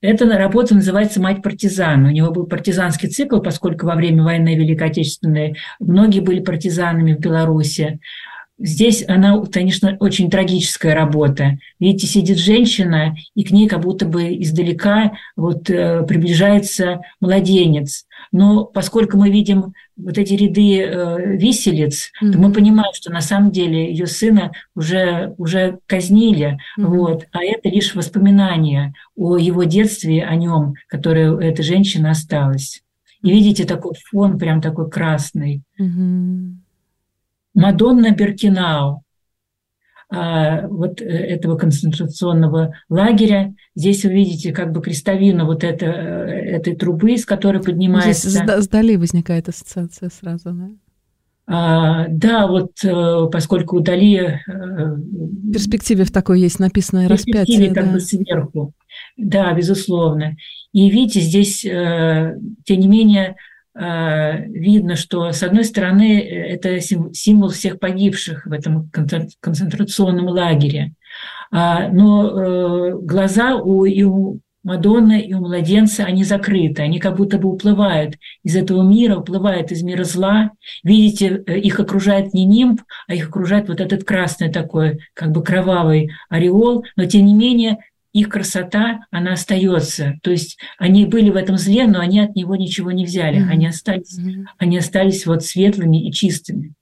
эта 0.00 0.38
работа 0.38 0.74
называется 0.74 1.20
«Мать 1.20 1.42
партизан». 1.42 2.04
У 2.04 2.10
него 2.10 2.30
был 2.30 2.46
партизанский 2.46 3.08
цикл, 3.08 3.40
поскольку 3.40 3.86
во 3.86 3.94
время 3.94 4.22
войны 4.22 4.54
Великой 4.54 4.88
Отечественной 4.88 5.56
многие 5.80 6.20
были 6.20 6.40
партизанами 6.40 7.14
в 7.14 7.20
Беларуси. 7.20 8.00
Здесь 8.58 9.04
она, 9.06 9.40
конечно, 9.52 9.96
очень 10.00 10.30
трагическая 10.30 10.94
работа. 10.94 11.58
Видите, 11.78 12.08
сидит 12.08 12.38
женщина, 12.38 13.14
и 13.36 13.44
к 13.44 13.52
ней 13.52 13.68
как 13.68 13.80
будто 13.80 14.04
бы 14.04 14.34
издалека 14.42 15.12
вот, 15.36 15.70
э, 15.70 16.02
приближается 16.02 17.00
младенец. 17.20 18.06
Но 18.32 18.64
поскольку 18.64 19.16
мы 19.16 19.30
видим 19.30 19.74
вот 19.96 20.18
эти 20.18 20.34
ряды 20.34 20.80
э, 20.80 21.36
виселиц, 21.36 22.10
mm-hmm. 22.20 22.32
то 22.32 22.38
мы 22.38 22.52
понимаем, 22.52 22.92
что 22.94 23.12
на 23.12 23.20
самом 23.20 23.52
деле 23.52 23.90
ее 23.90 24.08
сына 24.08 24.50
уже, 24.74 25.34
уже 25.38 25.78
казнили. 25.86 26.58
Mm-hmm. 26.78 26.84
Вот, 26.84 27.26
а 27.30 27.44
это 27.44 27.68
лишь 27.68 27.94
воспоминание 27.94 28.92
о 29.16 29.36
его 29.36 29.62
детстве, 29.64 30.24
о 30.24 30.34
нем, 30.34 30.74
которое 30.88 31.30
у 31.32 31.38
этой 31.38 31.62
женщины 31.62 32.08
осталось. 32.08 32.82
И 33.22 33.30
видите, 33.30 33.64
такой 33.64 33.94
фон 34.10 34.36
прям 34.36 34.60
такой 34.60 34.90
красный. 34.90 35.62
Mm-hmm. 35.80 36.67
Мадонна 37.58 38.12
Беркинау, 38.12 39.02
а, 40.10 40.66
вот 40.68 41.02
э, 41.02 41.04
этого 41.04 41.58
концентрационного 41.58 42.74
лагеря. 42.88 43.54
Здесь 43.74 44.04
вы 44.04 44.12
видите 44.12 44.52
как 44.52 44.72
бы 44.72 44.80
крестовину 44.80 45.44
вот 45.44 45.64
это, 45.64 45.84
этой 45.84 46.74
трубы, 46.76 47.12
из 47.12 47.26
которой 47.26 47.62
поднимается... 47.62 48.30
Здесь 48.30 48.64
сдали 48.64 48.96
возникает 48.96 49.48
ассоциация 49.48 50.08
сразу, 50.08 50.52
да? 50.52 50.70
А, 51.50 52.06
да, 52.08 52.46
вот 52.46 52.72
поскольку 53.30 53.78
удали... 53.78 54.40
В 54.46 55.52
перспективе 55.52 56.04
в 56.04 56.10
такой 56.10 56.40
есть 56.40 56.58
написанное 56.58 57.08
распятие. 57.08 57.74
как 57.74 57.86
да. 57.86 57.92
бы 57.92 58.00
сверху. 58.00 58.72
Да, 59.16 59.52
безусловно. 59.52 60.36
И 60.72 60.90
видите, 60.90 61.20
здесь, 61.20 61.60
тем 61.62 62.80
не 62.80 62.88
менее, 62.88 63.36
видно, 63.78 64.96
что, 64.96 65.30
с 65.30 65.42
одной 65.42 65.64
стороны, 65.64 66.20
это 66.20 66.80
символ 66.80 67.50
всех 67.50 67.78
погибших 67.78 68.46
в 68.46 68.52
этом 68.52 68.90
концентрационном 68.90 70.26
лагере, 70.26 70.94
а, 71.50 71.88
но 71.88 72.28
э, 72.28 72.98
глаза 73.00 73.56
у, 73.56 73.84
и 73.84 74.02
у 74.02 74.40
Мадонны, 74.64 75.20
и 75.20 75.32
у 75.32 75.40
младенца, 75.40 76.04
они 76.04 76.24
закрыты, 76.24 76.82
они 76.82 76.98
как 76.98 77.16
будто 77.16 77.38
бы 77.38 77.48
уплывают 77.48 78.16
из 78.42 78.56
этого 78.56 78.82
мира, 78.82 79.16
уплывают 79.16 79.72
из 79.72 79.82
мира 79.82 80.04
зла. 80.04 80.50
Видите, 80.82 81.42
э, 81.46 81.58
их 81.58 81.80
окружает 81.80 82.34
не 82.34 82.44
нимб, 82.44 82.82
а 83.06 83.14
их 83.14 83.28
окружает 83.28 83.68
вот 83.68 83.80
этот 83.80 84.04
красный 84.04 84.50
такой, 84.52 84.98
как 85.14 85.30
бы 85.30 85.42
кровавый 85.42 86.10
ореол, 86.28 86.84
но 86.96 87.06
тем 87.06 87.24
не 87.24 87.34
менее 87.34 87.78
их 88.20 88.28
красота, 88.28 89.00
она 89.10 89.32
остается. 89.32 90.14
То 90.22 90.30
есть 90.30 90.58
они 90.78 91.06
были 91.06 91.30
в 91.30 91.36
этом 91.36 91.56
зле, 91.56 91.86
но 91.86 92.00
они 92.00 92.20
от 92.20 92.34
него 92.34 92.56
ничего 92.56 92.90
не 92.92 93.04
взяли. 93.04 93.40
Mm-hmm. 93.40 93.50
Они 93.50 93.66
остались, 93.66 94.18
mm-hmm. 94.18 94.44
они 94.58 94.78
остались 94.78 95.26
вот 95.26 95.44
светлыми 95.44 96.08
и 96.08 96.12
чистыми. 96.12 96.74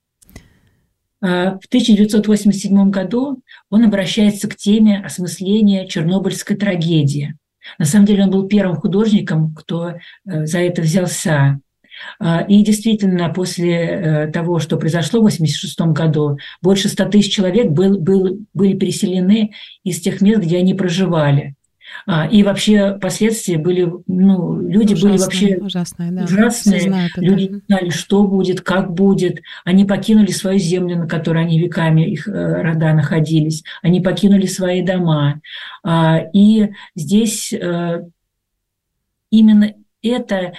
А, 1.22 1.58
в 1.58 1.66
1987 1.66 2.90
году 2.90 3.42
он 3.70 3.84
обращается 3.84 4.48
к 4.48 4.56
теме 4.56 5.00
осмысления 5.04 5.86
чернобыльской 5.86 6.56
трагедии. 6.56 7.36
На 7.78 7.84
самом 7.84 8.06
деле 8.06 8.24
он 8.24 8.30
был 8.30 8.46
первым 8.46 8.76
художником, 8.76 9.54
кто 9.54 9.90
э, 9.90 10.46
за 10.46 10.58
это 10.60 10.82
взялся. 10.82 11.58
А, 12.18 12.42
и 12.42 12.62
действительно, 12.62 13.28
после 13.28 13.74
э, 13.74 14.30
того, 14.32 14.58
что 14.58 14.76
произошло 14.76 15.20
в 15.20 15.26
1986 15.26 15.80
году, 15.92 16.38
больше 16.62 16.88
100 16.88 17.04
тысяч 17.06 17.34
человек 17.34 17.70
был, 17.70 17.98
был, 17.98 18.38
были 18.54 18.74
переселены 18.74 19.52
из 19.84 20.00
тех 20.00 20.20
мест, 20.20 20.42
где 20.42 20.58
они 20.58 20.74
проживали. 20.74 21.54
А, 22.06 22.26
и 22.26 22.42
вообще 22.42 22.98
последствия 23.00 23.58
были, 23.58 23.90
ну, 24.06 24.60
люди 24.60 24.94
ужасные, 24.94 25.10
были 25.10 25.20
вообще 25.20 25.56
ужасные, 25.58 26.12
да. 26.12 26.24
ужасные. 26.24 27.10
люди 27.16 27.44
не 27.44 27.60
знали, 27.66 27.90
что 27.90 28.24
будет, 28.24 28.60
как 28.60 28.92
будет. 28.92 29.40
Они 29.64 29.84
покинули 29.84 30.30
свою 30.30 30.58
землю, 30.58 30.98
на 30.98 31.08
которой 31.08 31.44
они 31.44 31.60
веками, 31.60 32.02
их 32.02 32.28
э, 32.28 32.62
рода 32.62 32.92
находились. 32.92 33.64
Они 33.82 34.00
покинули 34.00 34.46
свои 34.46 34.82
дома. 34.82 35.40
А, 35.82 36.20
и 36.32 36.70
здесь 36.94 37.52
э, 37.52 38.02
именно 39.30 39.74
это 40.02 40.52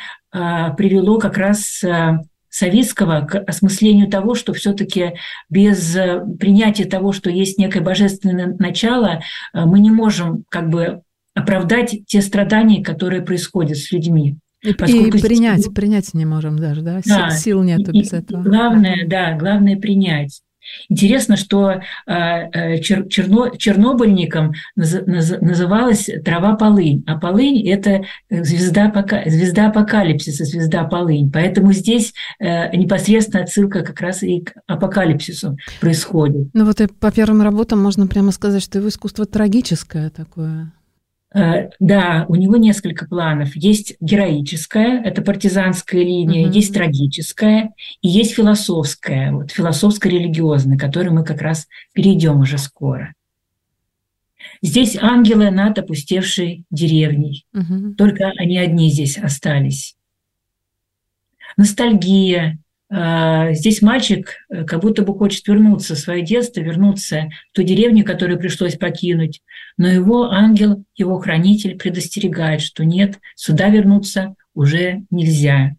привело 0.77 1.19
как 1.19 1.37
раз 1.37 1.83
э, 1.83 2.19
Советского 2.49 3.21
к 3.21 3.35
осмыслению 3.39 4.09
того, 4.09 4.35
что 4.35 4.53
все-таки 4.53 5.13
без 5.49 5.97
принятия 6.39 6.85
того, 6.85 7.11
что 7.11 7.29
есть 7.29 7.57
некое 7.57 7.81
божественное 7.81 8.55
начало, 8.57 9.21
мы 9.53 9.79
не 9.79 9.91
можем 9.91 10.43
как 10.49 10.69
бы 10.69 11.01
оправдать 11.35 12.05
те 12.07 12.21
страдания, 12.21 12.83
которые 12.83 13.21
происходят 13.21 13.77
с 13.77 13.91
людьми. 13.91 14.37
И, 14.63 14.71
и 14.71 14.73
принять, 14.73 15.59
здесь... 15.59 15.73
принять 15.73 16.13
не 16.13 16.25
можем 16.25 16.57
даже, 16.57 16.81
да? 16.81 16.99
да 17.05 17.29
Сил 17.29 17.61
нету 17.63 17.91
и, 17.91 18.01
без 18.01 18.13
этого. 18.13 18.41
Главное, 18.41 19.07
да, 19.07 19.37
главное 19.37 19.77
принять. 19.77 20.41
Интересно, 20.89 21.37
что 21.37 21.71
э, 21.71 21.79
э, 22.07 22.79
чер, 22.79 23.07
черно, 23.07 23.49
чернобыльником 23.49 24.53
наз, 24.75 24.97
наз, 25.05 25.33
называлась 25.41 26.09
трава 26.23 26.55
полынь, 26.55 27.03
а 27.07 27.17
полынь– 27.17 27.67
это 27.69 28.03
звезда, 28.29 28.91
звезда 29.25 29.67
апокалипсиса, 29.67 30.45
звезда 30.45 30.83
полынь. 30.85 31.31
Поэтому 31.31 31.73
здесь 31.73 32.13
э, 32.39 32.75
непосредственно 32.75 33.43
отсылка 33.43 33.81
как 33.81 33.99
раз 34.01 34.23
и 34.23 34.41
к 34.41 34.53
апокалипсису 34.67 35.57
происходит. 35.81 36.49
Ну 36.53 36.65
вот 36.65 36.81
и 36.81 36.87
по 36.87 37.11
первым 37.11 37.41
работам 37.41 37.81
можно 37.81 38.07
прямо 38.07 38.31
сказать, 38.31 38.63
что 38.63 38.79
его 38.79 38.89
искусство 38.89 39.25
трагическое 39.25 40.09
такое. 40.09 40.71
Э, 41.37 41.69
да, 41.79 42.25
у 42.29 42.35
него 42.35 42.57
несколько 42.57 43.05
планов. 43.07 43.55
Есть 43.55 43.95
героическая, 43.99 45.03
это 45.03 45.21
партизанская 45.21 46.01
линия, 46.01 46.47
mm-hmm. 46.47 46.53
есть 46.53 46.73
трагическая 46.73 47.73
и 48.01 48.07
есть 48.07 48.33
философская, 48.33 49.31
вот 49.31 49.51
философско-религиозная, 49.51 50.77
к 50.77 50.81
которой 50.81 51.09
мы 51.09 51.23
как 51.23 51.41
раз 51.41 51.67
перейдем 51.93 52.39
уже 52.39 52.57
скоро. 52.57 53.13
Здесь 54.63 54.97
ангелы 54.99 55.51
над 55.51 55.77
опустевшей 55.77 56.65
деревней. 56.71 57.45
Mm-hmm. 57.53 57.93
Только 57.93 58.31
они 58.37 58.57
одни 58.57 58.89
здесь 58.89 59.17
остались. 59.17 59.95
Ностальгия, 61.55 62.57
здесь 62.89 63.81
мальчик 63.81 64.29
э, 64.49 64.63
как 64.63 64.81
будто 64.81 65.03
бы 65.03 65.13
хочет 65.13 65.45
вернуться 65.47 65.95
в 65.95 65.99
свое 65.99 66.23
детство, 66.23 66.61
вернуться 66.61 67.29
в 67.51 67.55
ту 67.55 67.63
деревню, 67.63 68.05
которую 68.05 68.39
пришлось 68.39 68.75
покинуть. 68.75 69.41
Но 69.77 69.89
его 69.89 70.31
ангел, 70.31 70.83
его 70.95 71.19
хранитель 71.19 71.77
предостерегает, 71.77 72.61
что 72.61 72.85
нет, 72.85 73.19
сюда 73.35 73.67
вернуться 73.69 74.35
уже 74.53 75.03
нельзя. 75.11 75.75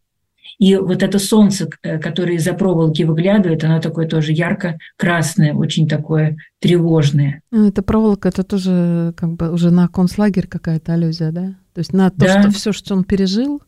И 0.59 0.77
вот 0.77 1.03
это 1.03 1.19
солнце, 1.19 1.71
э, 1.83 1.99
которое 1.99 2.35
из-за 2.35 2.53
проволоки 2.53 3.05
выглядывает, 3.05 3.65
оно 3.65 3.81
такое 3.81 4.07
тоже 4.07 4.33
ярко-красное, 4.33 5.55
очень 5.55 5.89
такое 5.89 6.37
тревожное. 6.59 7.43
Ну, 7.51 7.69
это 7.69 7.83
проволока, 7.83 8.29
это 8.29 8.43
тоже 8.43 9.15
как 9.17 9.35
бы 9.35 9.51
уже 9.53 9.71
на 9.71 9.89
концлагерь 9.89 10.47
какая-то 10.47 10.95
аллюзия, 10.95 11.31
да? 11.31 11.55
То 11.73 11.79
есть 11.79 11.93
на 11.93 12.11
то, 12.11 12.19
да. 12.19 12.43
что 12.43 12.51
все, 12.51 12.73
что 12.73 12.95
он 12.95 13.05
пережил. 13.05 13.63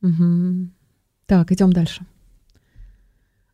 Угу. 0.00 0.68
Так, 1.26 1.52
идем 1.52 1.72
дальше. 1.72 2.06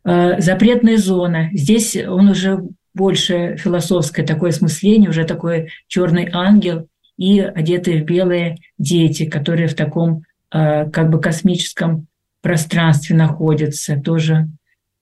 Э, 0.08 0.40
запретная 0.40 0.96
зона. 0.96 1.50
Здесь 1.52 1.94
он 1.94 2.30
уже 2.30 2.62
больше 2.94 3.56
философское 3.58 4.24
такое 4.24 4.50
осмысление, 4.50 5.10
уже 5.10 5.24
такой 5.24 5.70
черный 5.86 6.30
ангел 6.32 6.88
и 7.18 7.40
одетые 7.40 8.02
в 8.02 8.06
белые 8.06 8.56
дети, 8.78 9.26
которые 9.26 9.68
в 9.68 9.74
таком 9.74 10.22
э, 10.50 10.88
как 10.90 11.10
бы 11.10 11.20
космическом 11.20 12.06
пространстве 12.40 13.16
находятся. 13.16 14.00
Тоже 14.00 14.48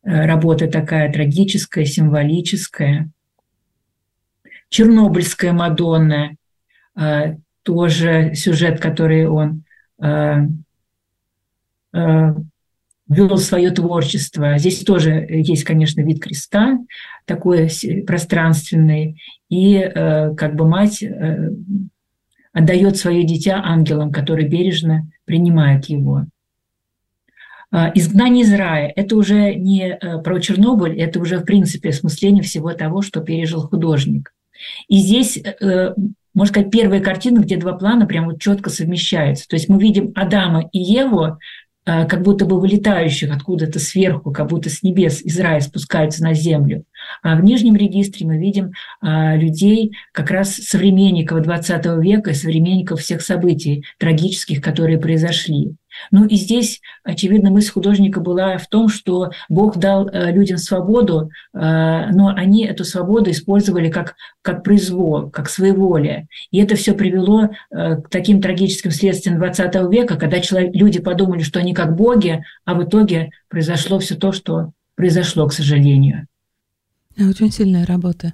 э, 0.03 0.27
работа 0.27 0.67
такая 0.67 1.13
трагическая, 1.13 1.85
символическая. 1.85 3.09
Чернобыльская 4.69 5.53
Мадонна, 5.53 6.35
тоже 7.63 8.33
сюжет, 8.35 8.81
который 8.81 9.29
он 9.29 9.63
вел 13.09 13.37
свое 13.39 13.71
творчество. 13.71 14.59
Здесь 14.59 14.81
тоже 14.81 15.27
есть, 15.29 15.65
конечно, 15.65 16.01
вид 16.01 16.21
креста, 16.21 16.79
такой 17.25 17.71
пространственный, 18.07 19.21
и 19.49 19.77
э, 19.77 20.35
как 20.35 20.57
бы 20.57 20.67
мать 20.67 21.03
э, 21.03 21.51
отдает 22.53 22.97
свое 22.97 23.23
дитя 23.25 23.63
ангелам, 23.65 24.11
которые 24.11 24.49
бережно 24.49 25.09
принимают 25.25 25.87
его. 25.87 26.25
А, 27.71 27.93
Изгнание 27.95 28.45
из 28.45 28.53
рая– 28.53 28.93
это 28.97 29.17
уже 29.17 29.55
не 29.55 29.89
э, 29.89 30.19
про 30.23 30.41
Чернобыль, 30.41 30.99
это 30.99 31.21
уже, 31.21 31.39
в 31.39 31.45
принципе, 31.45 31.91
осмысление 31.91 32.43
всего 32.43 32.73
того, 32.73 33.03
что 33.03 33.21
пережил 33.21 33.61
художник. 33.61 34.33
И 34.89 34.99
здесь 34.99 35.39
можно 36.33 36.53
сказать, 36.53 36.71
первая 36.71 37.01
картина, 37.01 37.41
где 37.41 37.57
два 37.57 37.75
плана 37.75 38.07
прямо 38.07 38.33
вот 38.33 38.41
четко 38.41 38.69
совмещаются. 38.69 39.47
То 39.49 39.57
есть 39.57 39.69
мы 39.69 39.79
видим 39.81 40.13
Адама 40.15 40.69
и 40.73 40.79
Еву 40.79 41.25
Э, 41.29 41.39
как 41.87 42.23
будто 42.23 42.45
бы 42.45 42.61
вылетающих 42.61 43.33
откуда-то 43.33 43.79
сверху, 43.79 44.33
как 44.33 44.49
будто 44.49 44.69
с 44.69 44.83
небес 44.83 45.23
из 45.23 45.39
рая 45.39 45.61
спускаются 45.61 46.23
на 46.23 46.35
землю. 46.35 46.85
А 47.23 47.37
в 47.37 47.45
нижнем 47.45 47.77
регистре 47.77 48.27
мы 48.27 48.39
видим 48.39 48.73
а, 49.01 49.37
людей, 49.37 49.93
как 50.13 50.31
раз 50.31 50.57
современников 50.57 51.47
XX 51.47 52.03
века, 52.03 52.35
современников 52.35 53.01
всех 53.01 53.23
событий 53.23 53.85
трагических, 53.99 54.61
которые 54.61 54.99
произошли. 54.99 55.77
Ну 56.11 56.25
и 56.25 56.37
здесь, 56.37 56.81
очевидно, 57.05 57.51
мысль 57.51 57.73
художника 57.73 58.21
была 58.21 58.59
в 58.59 58.67
том, 58.69 58.89
что 58.89 59.31
Бог 59.49 59.77
дал 59.79 60.09
э, 60.09 60.33
людям 60.33 60.59
свободу, 60.59 61.31
э, 61.53 61.59
но 61.59 62.33
они 62.35 62.65
эту 62.65 62.85
свободу 62.85 63.31
использовали 63.31 63.91
как, 63.91 64.17
как 64.43 64.63
произвол, 64.63 65.31
как 65.31 65.49
своеволие. 65.49 66.29
И 66.51 66.59
это 66.59 66.77
все 66.77 66.93
привело 66.93 67.49
э, 67.71 67.97
к 67.97 68.09
таким 68.09 68.41
трагическим 68.41 68.91
следствиям 68.91 69.43
XX 69.43 69.91
века, 69.91 70.17
когда 70.17 70.41
человек, 70.41 70.75
люди 70.75 71.01
подумали, 71.01 71.43
что 71.43 71.59
они 71.59 71.75
как 71.75 71.97
боги, 71.97 72.45
а 72.65 72.75
в 72.75 72.85
итоге 72.85 73.31
произошло 73.49 73.99
все 73.99 74.15
то, 74.15 74.33
что 74.33 74.73
произошло, 74.95 75.47
к 75.47 75.53
сожалению. 75.53 76.27
Очень 77.19 77.51
сильная 77.51 77.87
работа. 77.87 78.33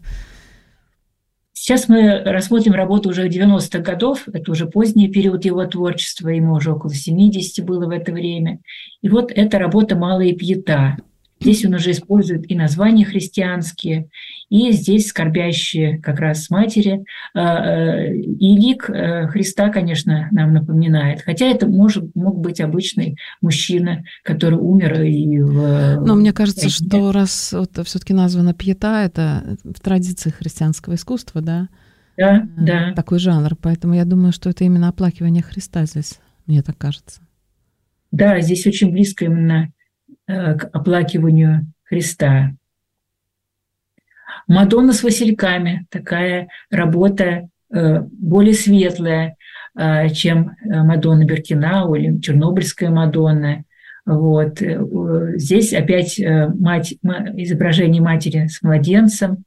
Сейчас 1.65 1.89
мы 1.89 2.19
рассмотрим 2.25 2.73
работу 2.73 3.11
уже 3.11 3.29
90-х 3.29 3.79
годов, 3.79 4.27
это 4.27 4.51
уже 4.51 4.67
поздний 4.67 5.07
период 5.07 5.45
его 5.45 5.65
творчества, 5.65 6.31
ему 6.31 6.55
уже 6.55 6.73
около 6.73 6.93
70 6.93 7.65
было 7.65 7.87
в 7.87 7.91
это 7.91 8.11
время. 8.11 8.59
И 9.01 9.09
вот 9.09 9.31
эта 9.31 9.61
работа 9.61 9.95
«Малая 9.95 10.33
пьета». 10.33 10.97
Здесь 11.43 11.65
он 11.65 11.75
уже 11.75 11.91
использует 11.91 12.51
и 12.51 12.55
названия 12.55 13.05
христианские, 13.05 14.09
и 14.49 14.71
здесь 14.71 15.09
скорбящие 15.09 15.99
как 15.99 16.21
раз 16.21 16.49
матери. 16.51 17.05
И 17.35 18.57
лик 18.57 18.85
Христа, 18.85 19.69
конечно, 19.71 20.29
нам 20.31 20.53
напоминает. 20.53 21.23
Хотя 21.23 21.47
это 21.47 21.67
может, 21.67 22.15
мог 22.15 22.39
быть 22.39 22.61
обычный 22.61 23.17
мужчина, 23.41 24.05
который 24.23 24.59
умер 24.59 25.03
и 25.03 25.41
в... 25.41 26.01
Но 26.07 26.15
мне 26.15 26.33
кажется, 26.33 26.69
что 26.69 27.11
раз 27.13 27.53
вот 27.53 27.79
все-таки 27.87 28.15
названа 28.15 28.55
пьета, 28.55 29.03
это 29.05 29.57
в 29.65 29.81
традиции 29.81 30.31
христианского 30.31 30.95
искусства, 30.95 31.41
да? 31.41 31.69
Да, 32.17 32.47
да. 32.57 32.93
Такой 32.95 33.19
жанр. 33.19 33.57
Поэтому 33.61 33.95
я 33.95 34.05
думаю, 34.05 34.33
что 34.33 34.49
это 34.51 34.65
именно 34.65 34.89
оплакивание 34.89 35.43
Христа 35.43 35.87
здесь, 35.87 36.21
мне 36.47 36.63
так 36.63 36.79
кажется. 36.79 37.21
Да, 38.11 38.41
здесь 38.41 38.67
очень 38.67 38.93
близко 38.93 39.25
именно 39.25 39.65
э, 39.65 39.82
к 40.27 40.71
оплакиванию 40.73 41.67
Христа. 41.85 42.53
Мадонна 44.47 44.93
с 44.93 45.03
васильками. 45.03 45.87
Такая 45.91 46.49
работа 46.71 47.49
э, 47.71 48.01
более 48.01 48.55
светлая, 48.55 49.37
э, 49.77 50.09
чем 50.11 50.57
Мадонна 50.65 51.25
Беркинау 51.25 51.95
или 51.95 52.19
Чернобыльская 52.21 52.91
Мадонна. 52.91 53.65
Вот. 54.05 54.59
Здесь 55.37 55.73
опять 55.73 56.19
мать, 56.19 56.95
изображение 56.95 58.03
матери 58.03 58.49
с 58.49 58.61
младенцем. 58.63 59.45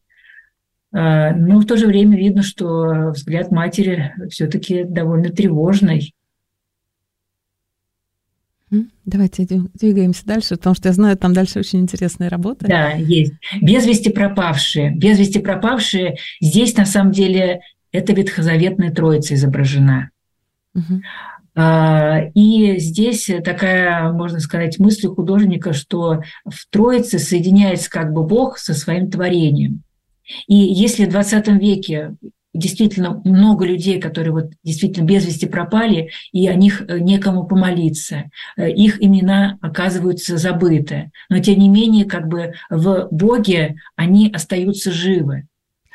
Но 0.94 1.60
в 1.60 1.66
то 1.66 1.76
же 1.76 1.88
время 1.88 2.16
видно, 2.16 2.42
что 2.42 3.10
взгляд 3.10 3.52
матери 3.52 4.14
все-таки 4.30 4.86
довольно 4.86 5.28
тревожный. 5.28 6.14
Давайте 9.06 9.46
двигаемся 9.46 10.26
дальше, 10.26 10.56
потому 10.56 10.76
что 10.76 10.90
я 10.90 10.94
знаю, 10.94 11.18
там 11.18 11.34
дальше 11.34 11.60
очень 11.60 11.82
интересная 11.82 12.30
работа. 12.30 12.68
Да, 12.68 12.92
есть. 12.92 13.34
Без 13.62 13.86
вести 13.86 14.10
пропавшие. 14.10 14.94
Без 14.96 15.20
вести 15.20 15.40
пропавшие. 15.40 16.18
Здесь, 16.42 16.76
на 16.76 16.86
самом 16.86 17.12
деле, 17.12 17.62
это 17.92 18.14
ветхозаветная 18.14 18.92
троица 18.92 19.36
изображена. 19.36 20.10
Угу. 20.74 21.02
И 22.34 22.76
здесь 22.80 23.30
такая, 23.46 24.12
можно 24.12 24.40
сказать, 24.42 24.78
мысль 24.78 25.08
художника, 25.08 25.72
что 25.72 26.22
в 26.44 26.68
Троице 26.70 27.18
соединяется 27.18 27.90
как 27.90 28.12
бы 28.12 28.26
Бог 28.26 28.58
со 28.58 28.74
своим 28.74 29.10
творением. 29.10 29.84
И 30.48 30.56
если 30.56 31.06
в 31.06 31.10
20 31.12 31.48
веке 31.62 32.16
действительно 32.56 33.22
много 33.24 33.66
людей, 33.66 34.00
которые 34.00 34.34
вот 34.34 34.52
действительно 34.64 35.06
без 35.06 35.26
вести 35.26 35.46
пропали, 35.46 36.10
и 36.32 36.48
о 36.48 36.56
них 36.56 36.84
э, 36.88 37.00
некому 37.00 37.46
помолиться. 37.46 38.30
Э, 38.58 38.70
их 38.70 39.04
имена 39.04 39.58
оказываются 39.62 40.38
забыты. 40.38 41.12
Но 41.30 41.40
тем 41.40 41.60
не 41.60 41.70
менее, 41.70 42.06
как 42.06 42.28
бы 42.28 42.54
в 42.70 43.08
Боге 43.12 43.76
они 43.96 44.32
остаются 44.32 44.92
живы. 44.92 45.48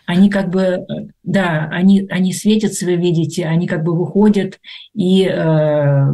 Они 0.06 0.28
как 0.28 0.50
бы, 0.50 0.60
э, 0.62 0.84
да, 1.22 1.68
они, 1.70 2.06
они 2.10 2.32
светятся, 2.32 2.84
вы 2.84 2.96
видите, 2.96 3.46
они 3.46 3.66
как 3.66 3.84
бы 3.84 3.96
выходят 3.96 4.58
и 4.94 5.24
э, 5.24 6.06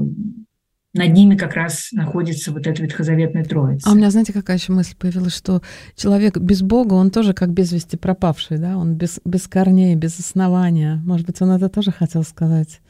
над 0.96 1.12
ними 1.12 1.36
как 1.36 1.54
раз 1.54 1.88
находится 1.92 2.52
вот 2.52 2.66
эта 2.66 2.82
ветхозаветная 2.82 3.44
троица. 3.44 3.88
А 3.88 3.92
у 3.92 3.94
меня, 3.94 4.10
знаете, 4.10 4.32
какая 4.32 4.56
еще 4.56 4.72
мысль 4.72 4.94
появилась, 4.98 5.36
что 5.36 5.62
человек 5.94 6.38
без 6.38 6.62
Бога, 6.62 6.94
он 6.94 7.10
тоже 7.10 7.32
как 7.32 7.50
без 7.50 7.72
вести 7.72 7.96
пропавший, 7.96 8.58
да, 8.58 8.76
он 8.76 8.94
без, 8.94 9.20
без 9.24 9.46
корней, 9.46 9.94
без 9.94 10.18
основания. 10.18 11.02
Может 11.04 11.26
быть, 11.26 11.40
он 11.42 11.50
это 11.50 11.68
тоже 11.68 11.92
хотел 11.92 12.22
сказать. 12.22 12.80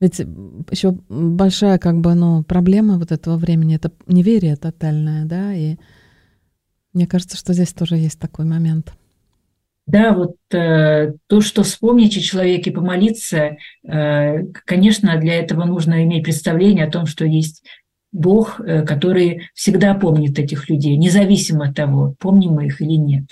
Ведь 0.00 0.18
еще 0.18 0.92
большая 1.08 1.78
как 1.78 2.00
бы, 2.00 2.14
ну, 2.14 2.42
проблема 2.42 2.98
вот 2.98 3.12
этого 3.12 3.36
времени— 3.36 3.74
это 3.76 3.92
неверие 4.06 4.56
тотальное, 4.56 5.26
да, 5.26 5.52
и 5.54 5.76
мне 6.92 7.06
кажется, 7.06 7.36
что 7.36 7.52
здесь 7.52 7.72
тоже 7.72 7.96
есть 7.96 8.18
такой 8.18 8.46
момент. 8.46 8.94
Да, 9.90 10.12
вот 10.12 10.36
э, 10.52 11.14
то, 11.26 11.40
что 11.40 11.64
вспомнить 11.64 12.16
о 12.16 12.20
человеке, 12.20 12.70
помолиться, 12.70 13.56
э, 13.82 14.44
конечно, 14.64 15.16
для 15.16 15.34
этого 15.34 15.64
нужно 15.64 16.04
иметь 16.04 16.22
представление 16.22 16.84
о 16.84 16.90
том, 16.90 17.06
что 17.06 17.24
есть 17.24 17.64
Бог, 18.12 18.60
э, 18.60 18.82
который 18.82 19.48
всегда 19.52 19.94
помнит 19.94 20.38
этих 20.38 20.68
людей, 20.68 20.96
независимо 20.96 21.70
от 21.70 21.74
того, 21.74 22.14
помним 22.20 22.52
мы 22.52 22.66
их 22.66 22.80
или 22.80 22.92
нет. 22.92 23.24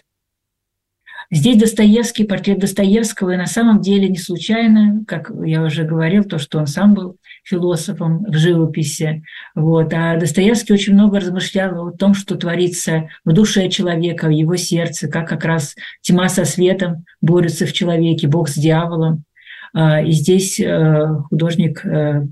Здесь 1.30 1.60
Достоевский, 1.60 2.24
портрет 2.24 2.58
Достоевского, 2.58 3.30
и 3.30 3.36
на 3.36 3.46
самом 3.46 3.80
деле 3.80 4.08
не 4.08 4.18
случайно, 4.18 5.04
как 5.06 5.30
я 5.44 5.62
уже 5.62 5.84
говорил, 5.84 6.24
то, 6.24 6.38
что 6.38 6.58
он 6.58 6.66
сам 6.66 6.94
был 6.94 7.18
философом 7.44 8.24
в 8.24 8.36
живописи. 8.36 9.22
Вот. 9.54 9.92
А 9.92 10.16
Достоевский 10.18 10.72
очень 10.72 10.94
много 10.94 11.20
размышлял 11.20 11.88
о 11.88 11.92
том, 11.92 12.14
что 12.14 12.36
творится 12.36 13.08
в 13.24 13.32
душе 13.32 13.68
человека, 13.68 14.26
в 14.26 14.30
его 14.30 14.56
сердце, 14.56 15.08
как 15.08 15.28
как 15.28 15.44
раз 15.44 15.74
тьма 16.02 16.28
со 16.28 16.44
светом 16.44 17.04
борются 17.20 17.66
в 17.66 17.72
человеке, 17.72 18.28
Бог 18.28 18.48
с 18.48 18.54
дьяволом. 18.54 19.24
А, 19.74 20.02
и 20.02 20.12
здесь 20.12 20.58
э, 20.58 21.06
художник 21.28 21.84
э, 21.84 22.26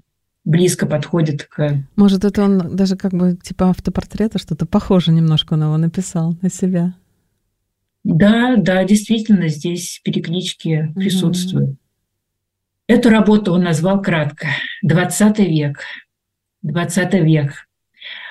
близко 0.45 0.87
подходит 0.87 1.45
к... 1.45 1.85
Может, 1.97 2.25
это 2.25 2.45
он 2.45 2.77
даже 2.77 2.97
как 2.97 3.13
бы 3.13 3.37
типа 3.37 3.71
автопортрета 3.71 4.39
что-то 4.39 4.65
похоже 4.65 5.13
немножко 5.13 5.57
на 5.57 5.65
его 5.65 5.77
написал, 5.77 6.37
на 6.41 6.49
себя. 6.49 6.95
Да, 8.05 8.55
да, 8.57 8.85
действительно, 8.85 9.49
здесь 9.49 10.01
переклички 10.05 10.93
присутствуют. 10.95 11.77
Эту 12.89 13.11
работу 13.11 13.53
он 13.53 13.65
назвал 13.65 14.01
кратко 14.01 14.47
«20 14.85 15.45
век». 15.45 15.81
20 16.63 17.15
век. 17.15 17.67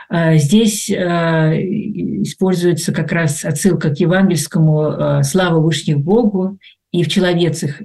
А, 0.09 0.35
здесь 0.35 0.89
а, 0.91 1.53
используется 1.53 2.93
как 2.93 3.11
раз 3.11 3.43
отсылка 3.43 3.93
к 3.93 3.99
евангельскому 3.99 4.81
а, 4.81 5.23
«Слава 5.23 5.59
Вышних 5.59 5.99
Богу» 5.99 6.57
и 6.91 7.03
в 7.03 7.09
человецах 7.09 7.81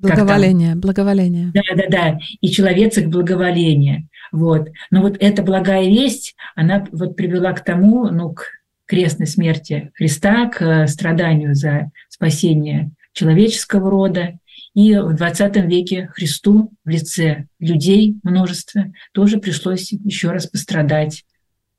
Благоволение, 0.00 0.76
благоволение. 0.76 1.50
Да, 1.52 1.62
да, 1.74 1.82
да. 1.90 2.18
И 2.40 2.50
человецах 2.50 3.06
благоволение. 3.06 4.06
Вот. 4.30 4.68
Но 4.92 5.02
вот 5.02 5.16
эта 5.18 5.42
благая 5.42 5.86
весть, 5.86 6.36
она 6.54 6.86
вот 6.92 7.16
привела 7.16 7.52
к 7.52 7.64
тому, 7.64 8.08
ну, 8.08 8.32
к 8.32 8.44
крестной 8.86 9.26
смерти 9.26 9.90
Христа, 9.94 10.46
к 10.46 10.86
страданию 10.86 11.56
за 11.56 11.90
спасение 12.08 12.92
человеческого 13.12 13.90
рода. 13.90 14.38
И 14.74 14.96
в 14.96 15.14
20 15.14 15.56
веке 15.66 16.08
Христу 16.14 16.72
в 16.84 16.88
лице 16.88 17.46
людей 17.58 18.16
множество 18.22 18.92
тоже 19.12 19.38
пришлось 19.38 19.92
еще 19.92 20.30
раз 20.30 20.46
пострадать, 20.46 21.24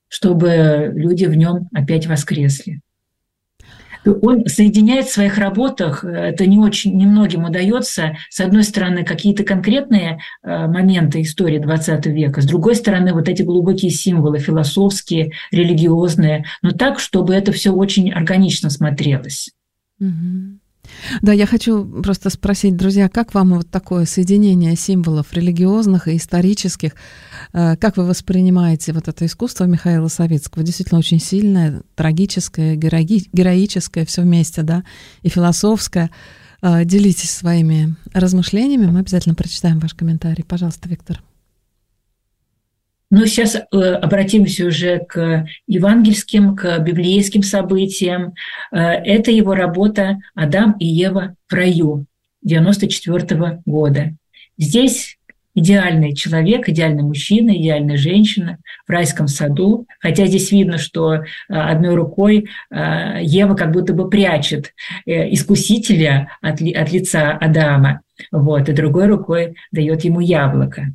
чтобы 0.08 0.92
люди 0.94 1.26
в 1.26 1.36
нем 1.36 1.70
опять 1.74 2.08
воскресли. 2.08 2.82
Он 4.06 4.46
соединяет 4.48 5.06
в 5.06 5.14
своих 5.14 5.38
работах, 5.38 6.04
это 6.06 6.46
не 6.46 6.58
очень 6.58 6.98
немногим 6.98 7.44
удается, 7.44 8.16
с 8.30 8.40
одной 8.40 8.64
стороны, 8.64 9.04
какие-то 9.04 9.44
конкретные 9.44 10.20
э, 10.42 10.68
моменты 10.68 11.22
истории 11.22 11.60
XX 11.60 12.10
века, 12.10 12.42
с 12.42 12.46
другой 12.46 12.76
стороны, 12.76 13.14
вот 13.14 13.28
эти 13.28 13.42
глубокие 13.42 13.92
символы, 13.92 14.40
философские, 14.40 15.34
религиозные, 15.52 16.46
но 16.62 16.72
так, 16.72 17.00
чтобы 17.00 17.36
это 17.36 17.52
все 17.52 17.72
очень 17.72 18.12
органично 18.12 18.70
смотрелось. 18.70 19.52
Угу. 20.00 20.60
Да, 21.22 21.34
я 21.34 21.46
хочу 21.46 21.86
просто 21.86 22.30
спросить, 22.30 22.76
друзья, 22.76 23.10
как 23.10 23.34
вам 23.34 23.56
вот 23.56 23.70
такое 23.70 24.06
соединение 24.06 24.76
символов 24.76 25.34
религиозных 25.34 26.08
и 26.08 26.18
исторических, 26.18 26.94
э, 27.54 27.76
как 27.78 27.98
вы 27.98 28.06
воспринимаете 28.06 28.94
вот 28.94 29.08
это 29.08 29.26
искусство 29.26 29.66
Михаила 29.66 30.08
Савицкого? 30.08 30.64
Действительно 30.64 31.00
очень 31.00 31.20
сильное, 31.20 31.82
трагическое, 31.96 32.76
героическое, 32.76 34.06
все 34.06 34.22
вместе, 34.22 34.62
да, 34.62 34.84
и 35.22 35.30
философское. 35.30 36.10
Э, 36.62 36.84
делитесь 36.86 37.32
своими 37.32 37.96
размышлениями, 38.14 38.88
мы 38.88 39.00
обязательно 39.00 39.36
прочитаем 39.36 39.80
ваш 39.80 39.94
комментарий. 39.94 40.44
Пожалуйста, 40.44 40.90
Виктор. 40.90 41.22
Но 43.12 43.26
сейчас 43.26 43.56
э, 43.56 43.78
обратимся 43.78 44.68
уже 44.68 45.00
к 45.00 45.48
евангельским, 45.66 46.56
к 46.56 46.80
библейским 46.80 47.42
событиям. 47.42 48.34
Э, 48.72 48.78
это 48.78 49.32
его 49.32 49.56
работа 49.56 50.20
«Адам 50.36 50.76
и 50.80 50.86
Ева 50.86 51.36
в 51.48 51.54
раю» 51.54 52.06
94 52.44 53.62
года. 53.66 54.14
Здесь 54.60 55.18
идеальный 55.56 56.14
человек, 56.14 56.70
идеальный 56.70 57.02
мужчина, 57.02 57.58
идеальная 57.58 57.98
женщина 57.98 58.60
в 58.88 58.92
райском 58.92 59.28
саду. 59.28 59.88
Хотя 60.00 60.28
здесь 60.28 60.52
видно, 60.52 60.78
что 60.78 61.16
э, 61.16 61.22
одной 61.48 61.96
рукой 61.96 62.48
Ева 62.72 63.56
как 63.56 63.72
будто 63.72 63.94
бы 63.94 64.08
прячет 64.08 64.74
искусителя 65.08 66.30
от, 66.42 66.62
от 66.62 66.92
лица 66.92 67.32
Адама, 67.32 68.02
вот, 68.32 68.70
и 68.70 68.74
другой 68.74 69.08
рукой 69.08 69.56
дает 69.72 70.04
ему 70.04 70.20
яблоко. 70.20 70.94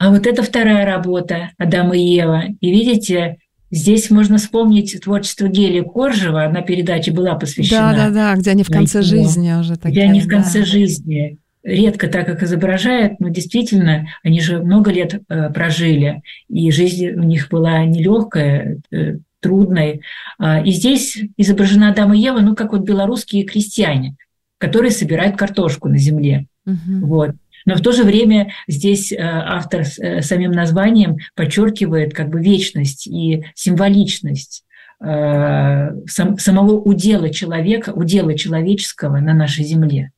А 0.00 0.08
вот 0.08 0.26
это 0.26 0.42
вторая 0.42 0.86
работа 0.86 1.50
Адама 1.58 1.94
и 1.94 2.00
Ева. 2.00 2.44
И 2.62 2.70
видите, 2.70 3.36
здесь 3.70 4.08
можно 4.08 4.38
вспомнить 4.38 4.98
творчество 5.04 5.46
Гели 5.46 5.82
Коржева, 5.82 6.48
на 6.50 6.62
передаче 6.62 7.12
была 7.12 7.34
посвящена. 7.34 7.92
Да, 7.92 8.08
да, 8.08 8.10
да, 8.10 8.34
где 8.34 8.52
они 8.52 8.62
в 8.62 8.70
конце 8.70 9.02
жизни 9.02 9.52
уже. 9.52 9.76
Такие, 9.76 9.90
где 9.90 10.02
они 10.04 10.22
в 10.22 10.26
конце 10.26 10.60
да. 10.60 10.64
жизни. 10.64 11.36
редко 11.62 12.08
так 12.08 12.30
их 12.30 12.42
изображают, 12.42 13.20
но 13.20 13.28
действительно, 13.28 14.06
они 14.22 14.40
же 14.40 14.62
много 14.62 14.90
лет 14.90 15.20
э, 15.28 15.50
прожили, 15.50 16.22
и 16.48 16.70
жизнь 16.70 17.10
у 17.10 17.22
них 17.22 17.50
была 17.50 17.84
нелегкая, 17.84 18.78
э, 18.90 19.16
трудной. 19.40 20.00
А, 20.38 20.62
и 20.62 20.70
здесь 20.70 21.18
изображена 21.36 21.90
Адам 21.90 22.14
и 22.14 22.18
Ева, 22.18 22.38
ну, 22.40 22.54
как 22.54 22.72
вот 22.72 22.84
белорусские 22.84 23.44
крестьяне, 23.44 24.16
которые 24.56 24.92
собирают 24.92 25.36
картошку 25.36 25.90
на 25.90 25.98
земле. 25.98 26.46
Угу. 26.64 27.06
Вот. 27.06 27.30
Но 27.66 27.74
в 27.74 27.80
то 27.80 27.92
же 27.92 28.04
время 28.04 28.52
здесь 28.66 29.12
э, 29.12 29.18
автор 29.20 29.84
самим 29.84 30.52
названием 30.52 31.18
подчеркивает 31.34 32.14
как 32.14 32.28
бы 32.30 32.40
вечность 32.40 33.06
и 33.06 33.44
символичность 33.54 34.64
самого 35.02 36.72
удела 36.78 37.30
человека, 37.30 37.88
удела 37.90 38.36
человеческого 38.36 39.16
на 39.18 39.32
нашей 39.32 39.64
земле. 39.64 40.10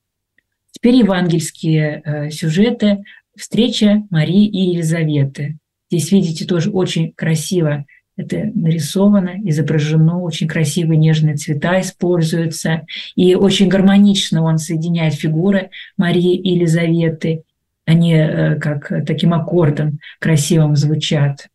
Теперь 0.72 0.96
евангельские 0.96 2.02
э, 2.04 2.30
сюжеты 2.30 3.04
«Встреча 3.36 4.02
Марии 4.10 4.46
и 4.46 4.72
Елизаветы». 4.72 5.58
Здесь, 5.90 6.10
видите, 6.10 6.46
тоже 6.46 6.70
очень 6.70 7.12
красиво 7.12 7.84
это 8.16 8.50
нарисовано, 8.54 9.36
изображено, 9.44 10.20
очень 10.20 10.46
красивые 10.48 10.98
нежные 10.98 11.36
цвета 11.36 11.80
используются, 11.80 12.86
и 13.16 13.34
очень 13.34 13.68
гармонично 13.68 14.42
он 14.42 14.58
соединяет 14.58 15.14
фигуры 15.14 15.70
Марии 15.96 16.36
и 16.36 16.54
Елизаветы. 16.54 17.42
Они 17.84 18.14
э, 18.14 18.56
как 18.56 18.92
таким 19.06 19.34
аккордом 19.34 19.98
красивым 20.20 20.76
звучат. 20.76 21.48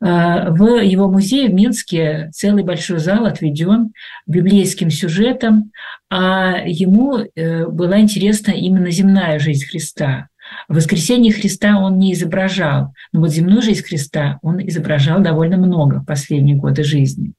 А, 0.00 0.50
в 0.50 0.82
его 0.82 1.10
музее 1.10 1.48
в 1.48 1.54
Минске 1.54 2.30
целый 2.32 2.62
большой 2.62 2.98
зал 2.98 3.26
отведен 3.26 3.92
библейским 4.26 4.90
сюжетом, 4.90 5.72
а 6.10 6.58
ему 6.64 7.18
э, 7.18 7.66
была 7.66 8.00
интересна 8.00 8.52
именно 8.52 8.90
земная 8.90 9.38
жизнь 9.38 9.66
Христа. 9.66 10.28
В 10.68 10.74
воскресенье 10.74 11.32
Христа 11.32 11.78
он 11.78 11.98
не 11.98 12.12
изображал, 12.12 12.94
но 13.12 13.20
вот 13.20 13.30
земную 13.30 13.62
жизнь 13.62 13.82
Христа 13.82 14.38
он 14.42 14.66
изображал 14.66 15.20
довольно 15.20 15.56
много 15.56 16.00
в 16.00 16.04
последние 16.04 16.56
годы 16.56 16.82
жизни. 16.82 17.32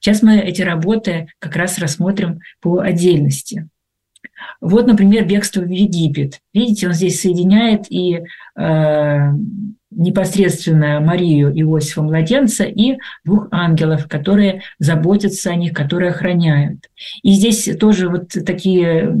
Сейчас 0.00 0.22
мы 0.22 0.38
эти 0.38 0.62
работы 0.62 1.28
как 1.38 1.56
раз 1.56 1.78
рассмотрим 1.78 2.40
по 2.60 2.80
отдельности. 2.80 3.68
Вот, 4.60 4.86
например, 4.86 5.26
бегство 5.26 5.60
в 5.60 5.70
Египет. 5.70 6.40
Видите, 6.52 6.86
он 6.86 6.94
здесь 6.94 7.20
соединяет 7.20 7.90
и 7.90 8.20
э, 8.56 9.30
непосредственно 9.90 11.00
Марию 11.00 11.50
Иосифа 11.52 12.02
Младенца 12.02 12.64
и 12.64 12.98
двух 13.24 13.48
ангелов, 13.50 14.06
которые 14.08 14.62
заботятся 14.78 15.50
о 15.50 15.56
них, 15.56 15.72
которые 15.72 16.10
охраняют. 16.10 16.90
И 17.22 17.32
здесь 17.32 17.68
тоже 17.78 18.08
вот 18.08 18.28
такие 18.46 19.14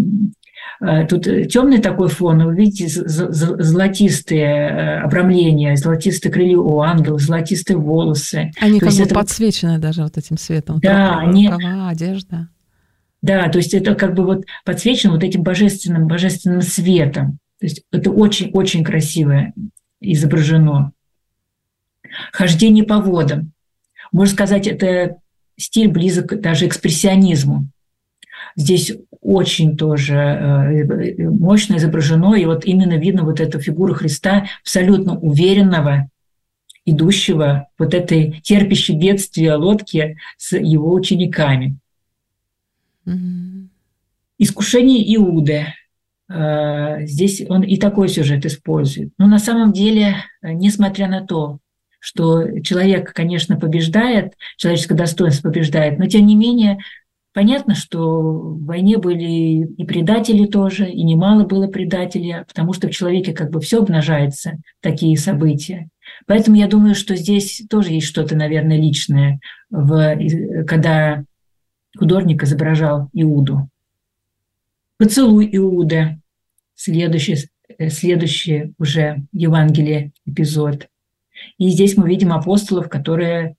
Тут 1.08 1.24
темный 1.24 1.78
такой 1.78 2.08
фон, 2.08 2.42
вы 2.42 2.56
видите 2.56 2.88
золотистые 2.88 4.46
э, 4.46 5.00
обрамления, 5.00 5.76
золотистые 5.76 6.32
крылья 6.32 6.56
у 6.56 6.80
ангела, 6.80 7.18
золотистые 7.18 7.76
волосы. 7.76 8.50
Они 8.58 8.80
то 8.80 8.86
как 8.86 8.94
бы 8.94 9.02
это... 9.02 9.14
подсвечены 9.14 9.78
даже 9.78 10.02
вот 10.02 10.16
этим 10.16 10.38
светом. 10.38 10.80
Да, 10.80 11.18
они... 11.18 11.50
Рукава, 11.50 11.90
одежда. 11.90 12.48
Да, 13.20 13.50
то 13.50 13.58
есть 13.58 13.74
это 13.74 13.94
как 13.94 14.14
бы 14.14 14.24
вот 14.24 14.46
подсвечено 14.64 15.12
вот 15.12 15.22
этим 15.22 15.42
божественным, 15.42 16.06
божественным 16.06 16.62
светом. 16.62 17.38
То 17.58 17.66
есть 17.66 17.82
это 17.92 18.10
очень-очень 18.10 18.82
красиво 18.82 19.52
изображено. 20.00 20.92
Хождение 22.32 22.84
по 22.84 23.00
водам. 23.00 23.52
Можно 24.12 24.34
сказать, 24.34 24.66
это 24.66 25.16
стиль 25.58 25.88
близок 25.88 26.40
даже 26.40 26.66
экспрессионизму. 26.66 27.66
Здесь 28.56 28.92
очень 29.20 29.76
тоже 29.76 30.14
э, 30.14 31.28
мощно 31.28 31.76
изображено, 31.76 32.34
и 32.34 32.44
вот 32.46 32.64
именно 32.64 32.94
видно 32.94 33.24
вот 33.24 33.40
эту 33.40 33.60
фигуру 33.60 33.94
Христа 33.94 34.46
абсолютно 34.62 35.18
уверенного, 35.18 36.08
идущего 36.84 37.68
вот 37.78 37.94
этой 37.94 38.40
терпящей 38.42 38.98
бедствия 38.98 39.54
лодки 39.54 40.16
с 40.38 40.56
его 40.56 40.92
учениками. 40.92 41.76
Mm-hmm. 43.06 43.68
Искушение 44.38 45.16
Иуды. 45.16 45.66
Э, 46.30 47.04
здесь 47.06 47.42
он 47.48 47.62
и 47.62 47.76
такой 47.76 48.08
сюжет 48.08 48.46
использует. 48.46 49.12
Но 49.18 49.26
на 49.26 49.38
самом 49.38 49.72
деле, 49.72 50.16
э, 50.42 50.52
несмотря 50.52 51.08
на 51.08 51.26
то, 51.26 51.58
что 51.98 52.60
человек, 52.62 53.12
конечно, 53.12 53.56
побеждает, 53.56 54.32
человеческое 54.56 54.94
достоинство 54.94 55.50
побеждает, 55.50 55.98
но 55.98 56.06
тем 56.06 56.26
не 56.26 56.34
менее 56.34 56.78
понятно, 57.32 57.74
что 57.74 58.20
в 58.20 58.64
войне 58.64 58.98
были 58.98 59.66
и 59.66 59.84
предатели 59.84 60.46
тоже, 60.46 60.88
и 60.88 61.02
немало 61.02 61.44
было 61.44 61.66
предателей, 61.66 62.44
потому 62.46 62.72
что 62.72 62.88
в 62.88 62.92
человеке 62.92 63.32
как 63.32 63.50
бы 63.50 63.60
все 63.60 63.78
обнажается, 63.78 64.58
такие 64.80 65.16
события. 65.16 65.88
Поэтому 66.26 66.56
я 66.56 66.66
думаю, 66.66 66.94
что 66.94 67.16
здесь 67.16 67.62
тоже 67.68 67.92
есть 67.92 68.06
что-то, 68.06 68.36
наверное, 68.36 68.76
личное, 68.76 69.40
в, 69.70 70.18
когда 70.66 71.24
художник 71.96 72.42
изображал 72.42 73.08
Иуду. 73.12 73.68
Поцелуй 74.98 75.48
Иуда 75.52 76.18
следующий, 76.74 77.48
э, 77.78 77.88
следующий 77.88 78.74
уже 78.78 79.22
Евангелие 79.32 80.12
эпизод. 80.26 80.88
И 81.58 81.68
здесь 81.68 81.96
мы 81.96 82.08
видим 82.08 82.32
апостолов, 82.32 82.88
которые 82.88 83.56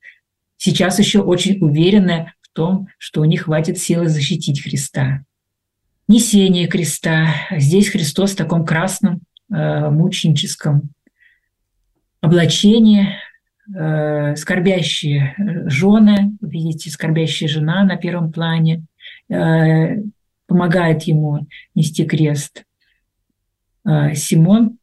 сейчас 0.58 1.00
еще 1.00 1.22
очень 1.22 1.60
уверены 1.62 2.34
в 2.41 2.41
том, 2.54 2.88
что 2.98 3.22
у 3.22 3.26
них 3.26 3.44
хватит 3.44 3.78
силы 3.78 4.08
защитить 4.08 4.62
Христа. 4.62 5.24
Несение 6.08 6.68
креста. 6.68 7.34
Здесь 7.52 7.90
Христос 7.90 8.32
в 8.32 8.36
таком 8.36 8.66
красном 8.66 9.22
э, 9.50 9.90
мученическом 9.90 10.90
облачении, 12.20 13.08
э, 13.74 14.36
скорбящие 14.36 15.36
жены, 15.68 16.38
видите, 16.42 16.90
скорбящая 16.90 17.48
жена 17.48 17.84
на 17.84 17.96
первом 17.96 18.32
плане, 18.32 18.84
э, 19.30 20.02
помогает 20.48 21.04
ему 21.04 21.48
нести 21.76 22.06
крест. 22.06 22.66
Э, 23.86 24.14
Симон, 24.14 24.78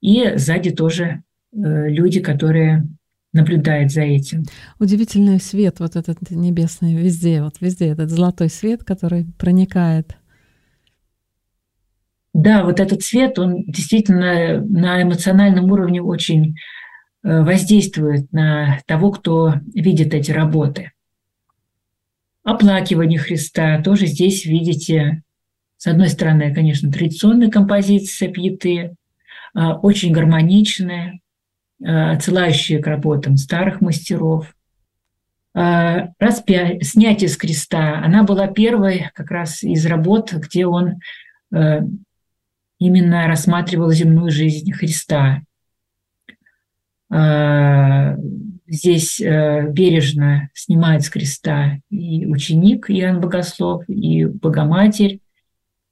и 0.00 0.32
сзади 0.36 0.70
тоже 0.70 1.22
э, 1.52 1.88
люди, 1.88 2.20
которые 2.20 2.86
наблюдают 3.32 3.92
за 3.92 4.02
этим. 4.02 4.44
Удивительный 4.78 5.40
свет 5.40 5.80
вот 5.80 5.96
этот 5.96 6.30
небесный 6.30 6.94
везде, 6.94 7.42
вот 7.42 7.60
везде 7.60 7.88
этот 7.88 8.10
золотой 8.10 8.48
свет, 8.48 8.84
который 8.84 9.26
проникает. 9.38 10.16
Да, 12.34 12.64
вот 12.64 12.80
этот 12.80 13.02
свет, 13.02 13.38
он 13.38 13.64
действительно 13.64 14.60
на 14.62 15.02
эмоциональном 15.02 15.70
уровне 15.70 16.00
очень 16.00 16.56
э, 17.22 17.42
воздействует 17.42 18.32
на 18.32 18.80
того, 18.86 19.10
кто 19.12 19.54
видит 19.74 20.14
эти 20.14 20.30
работы. 20.30 20.92
Оплакивание 22.42 23.18
Христа 23.18 23.82
тоже 23.82 24.06
здесь 24.06 24.44
видите 24.46 25.22
с 25.82 25.88
одной 25.88 26.10
стороны, 26.10 26.54
конечно, 26.54 26.92
традиционная 26.92 27.50
композиция 27.50 28.28
пьеты, 28.28 28.94
а, 29.52 29.74
очень 29.74 30.12
гармоничная, 30.12 31.18
а, 31.84 32.12
отсылающая 32.12 32.80
к 32.80 32.86
работам 32.86 33.36
старых 33.36 33.80
мастеров. 33.80 34.54
А, 35.54 36.08
распя... 36.18 36.80
Снятие 36.80 37.28
с 37.28 37.36
креста, 37.36 37.98
она 38.04 38.22
была 38.22 38.46
первой 38.46 39.10
как 39.14 39.30
раз 39.30 39.62
из 39.62 39.84
работ, 39.86 40.32
где 40.32 40.66
он 40.66 41.00
именно 42.78 43.26
рассматривал 43.26 43.92
земную 43.92 44.30
жизнь 44.30 44.72
Христа. 44.72 45.42
Здесь 48.66 49.20
бережно 49.20 50.48
снимает 50.54 51.02
с 51.02 51.10
креста 51.10 51.78
и 51.90 52.24
ученик 52.24 52.88
Иоанн 52.88 53.20
Богослов, 53.20 53.86
и 53.86 54.24
Богоматерь, 54.24 55.20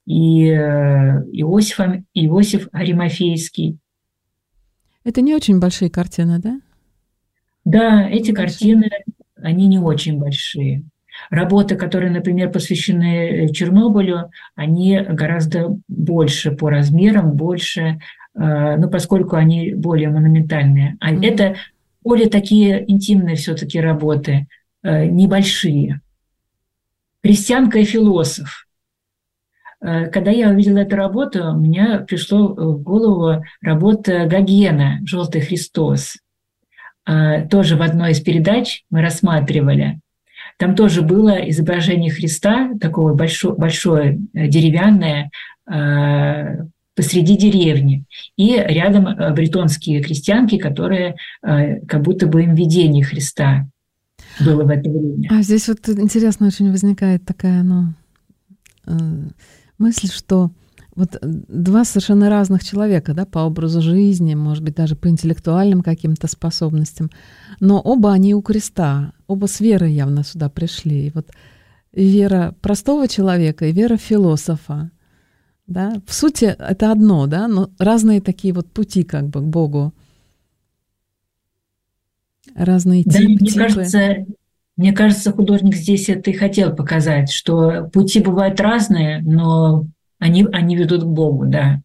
и 0.05 0.47
э, 0.47 1.23
Иосиф, 1.31 1.79
Иосиф 2.13 2.67
Аримофейский. 2.71 3.77
Это 5.03 5.21
не 5.21 5.35
очень 5.35 5.59
большие 5.59 5.89
картины, 5.89 6.39
да? 6.39 6.59
Да, 7.65 8.09
эти 8.09 8.31
картины, 8.31 8.89
они 9.35 9.67
не 9.67 9.79
очень 9.79 10.19
большие. 10.19 10.83
Работы, 11.29 11.75
которые, 11.75 12.11
например, 12.11 12.51
посвящены 12.51 13.45
э, 13.45 13.47
Чернобылю, 13.49 14.31
они 14.55 14.99
гораздо 14.99 15.77
больше 15.87 16.51
по 16.51 16.69
размерам, 16.69 17.33
больше, 17.33 17.99
э, 18.33 18.77
ну, 18.77 18.89
поскольку 18.89 19.35
они 19.35 19.73
более 19.73 20.09
монументальные. 20.09 20.97
А 20.99 21.13
mm-hmm. 21.13 21.25
это 21.25 21.55
более 22.03 22.29
такие 22.29 22.89
интимные 22.91 23.35
все-таки 23.35 23.79
работы, 23.79 24.47
небольшие. 24.83 26.01
Христианка 27.23 27.77
и 27.77 27.83
философ. 27.83 28.67
Э, 29.81 30.07
когда 30.07 30.31
я 30.31 30.49
увидела 30.49 30.79
эту 30.79 30.95
работу, 30.95 31.43
у 31.51 31.59
меня 31.59 32.05
пришло 32.07 32.47
в 32.49 32.81
голову 32.81 33.43
работа 33.61 34.25
Гогена 34.27 34.99
«Желтый 35.05 35.41
Христос». 35.41 36.17
Э, 37.07 37.47
тоже 37.47 37.75
в 37.75 37.81
одной 37.81 38.11
из 38.11 38.21
передач 38.21 38.83
мы 38.89 39.01
рассматривали. 39.01 39.99
там 40.57 40.75
тоже 40.75 41.01
было 41.01 41.49
изображение 41.49 42.11
Христа, 42.11 42.71
такое 42.79 43.15
большое, 43.15 43.55
большое 43.55 44.19
деревянное, 44.33 45.31
посреди 46.95 47.37
деревни. 47.37 48.03
И 48.35 48.55
рядом 48.55 49.33
бретонские 49.33 50.03
крестьянки, 50.03 50.57
которые 50.57 51.15
как 51.41 52.01
будто 52.01 52.27
бы 52.27 52.43
им 52.43 52.53
видение 52.53 53.03
Христа 53.03 53.65
было 54.39 54.63
в 54.63 54.69
это 54.69 54.89
время. 54.89 55.29
А 55.31 55.41
здесь 55.41 55.67
вот 55.67 55.87
интересно 55.89 56.47
очень 56.47 56.69
возникает 56.69 57.25
такая 57.25 57.63
ну, 57.63 57.93
мысль, 59.81 60.07
что 60.07 60.51
вот 60.95 61.17
два 61.21 61.85
совершенно 61.85 62.29
разных 62.29 62.63
человека, 62.63 63.13
да, 63.13 63.25
по 63.25 63.39
образу 63.39 63.81
жизни, 63.81 64.35
может 64.35 64.63
быть, 64.63 64.75
даже 64.75 64.95
по 64.95 65.07
интеллектуальным 65.07 65.81
каким-то 65.81 66.27
способностям, 66.27 67.09
но 67.59 67.79
оба 67.79 68.11
они 68.11 68.35
у 68.35 68.41
креста, 68.41 69.13
оба 69.27 69.47
с 69.47 69.59
верой 69.59 69.93
явно 69.93 70.23
сюда 70.23 70.49
пришли. 70.49 71.07
И 71.07 71.11
вот 71.13 71.31
вера 71.93 72.55
простого 72.61 73.07
человека 73.07 73.65
и 73.65 73.71
вера 73.71 73.97
философа, 73.97 74.91
да, 75.67 76.01
в 76.05 76.13
сути 76.13 76.45
это 76.45 76.91
одно, 76.91 77.27
да, 77.27 77.47
но 77.47 77.69
разные 77.79 78.21
такие 78.21 78.53
вот 78.53 78.67
пути 78.67 79.03
как 79.03 79.29
бы 79.29 79.39
к 79.41 79.45
Богу. 79.45 79.93
Разные 82.53 83.03
да, 83.05 83.17
типы. 83.17 83.43
Мне 83.43 83.53
кажется, 83.53 84.25
мне 84.81 84.93
кажется, 84.93 85.31
художник 85.31 85.75
здесь 85.75 86.09
это 86.09 86.31
и 86.31 86.33
хотел 86.33 86.75
показать, 86.75 87.31
что 87.31 87.83
пути 87.93 88.19
бывают 88.19 88.59
разные, 88.59 89.21
но 89.21 89.85
они, 90.17 90.47
они 90.51 90.75
ведут 90.75 91.03
к 91.03 91.05
Богу, 91.05 91.45
да. 91.45 91.81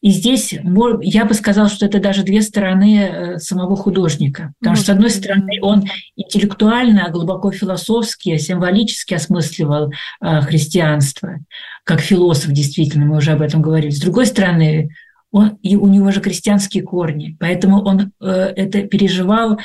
И 0.00 0.10
здесь 0.10 0.54
я 1.02 1.24
бы 1.24 1.34
сказала, 1.34 1.68
что 1.68 1.86
это 1.86 1.98
даже 1.98 2.22
две 2.22 2.42
стороны 2.42 2.98
э, 3.00 3.38
самого 3.38 3.74
художника. 3.74 4.52
Потому 4.60 4.76
что, 4.76 4.84
с 4.84 4.88
одной 4.90 5.10
стороны, 5.10 5.58
он 5.60 5.82
интеллектуально, 6.14 7.10
глубоко 7.10 7.50
философски, 7.50 8.36
символически 8.36 9.14
осмысливал 9.14 9.90
э, 10.20 10.40
христианство, 10.42 11.40
как 11.82 12.00
философ, 12.00 12.52
действительно, 12.52 13.06
мы 13.06 13.16
уже 13.16 13.32
об 13.32 13.42
этом 13.42 13.60
говорили. 13.60 13.90
С 13.90 14.00
другой 14.00 14.26
стороны, 14.26 14.90
он, 15.34 15.58
и 15.62 15.76
у 15.76 15.86
него 15.88 16.10
же 16.10 16.20
крестьянские 16.20 16.82
корни, 16.82 17.36
поэтому 17.40 17.82
он 17.82 18.12
э, 18.20 18.26
это 18.56 18.82
переживал 18.82 19.58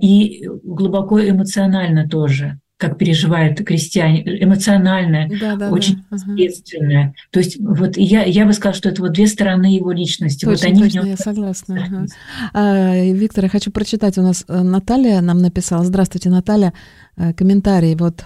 и 0.00 0.46
глубоко 0.62 1.20
эмоционально 1.20 2.08
тоже 2.08 2.58
как 2.80 2.96
переживают 2.96 3.58
крестьяне, 3.58 4.22
эмоциональное, 4.42 5.30
да, 5.38 5.54
да, 5.54 5.70
очень 5.70 6.02
да. 6.10 6.16
ответственное. 6.16 7.14
То 7.30 7.40
есть 7.40 7.58
вот 7.60 7.98
я, 7.98 8.24
я 8.24 8.46
бы 8.46 8.54
сказала, 8.54 8.74
что 8.74 8.88
это 8.88 9.02
вот 9.02 9.12
две 9.12 9.26
стороны 9.26 9.66
его 9.66 9.92
личности. 9.92 10.46
Точно, 10.46 10.68
вот 10.68 10.74
они 10.74 10.90
точно, 10.90 11.06
я 11.06 11.16
согласна. 11.18 11.84
Ага. 11.84 12.06
А, 12.54 13.04
Виктор, 13.12 13.44
я 13.44 13.50
хочу 13.50 13.70
прочитать. 13.70 14.16
У 14.16 14.22
нас 14.22 14.44
э, 14.48 14.62
Наталья 14.62 15.20
нам 15.20 15.42
написала. 15.42 15.84
Здравствуйте, 15.84 16.30
Наталья. 16.30 16.72
Э, 17.18 17.34
комментарий 17.34 17.94
вот. 17.96 18.24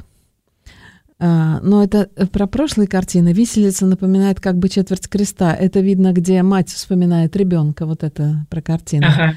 А, 1.19 1.61
но 1.61 1.85
это 1.85 2.09
про 2.33 2.47
прошлые 2.47 2.89
картины. 2.89 3.33
Виселица 3.33 3.87
напоминает 3.87 4.41
как 4.41 4.59
бы 4.59 4.69
четверть 4.69 5.09
креста. 5.09 5.55
Это 5.55 5.81
видно, 5.81 6.13
где 6.13 6.43
мать 6.43 6.71
вспоминает 6.71 7.37
ребенка. 7.37 7.87
Вот 7.87 8.03
это 8.03 8.47
про 8.51 8.61
картину. 8.61 9.07
Ага. 9.09 9.35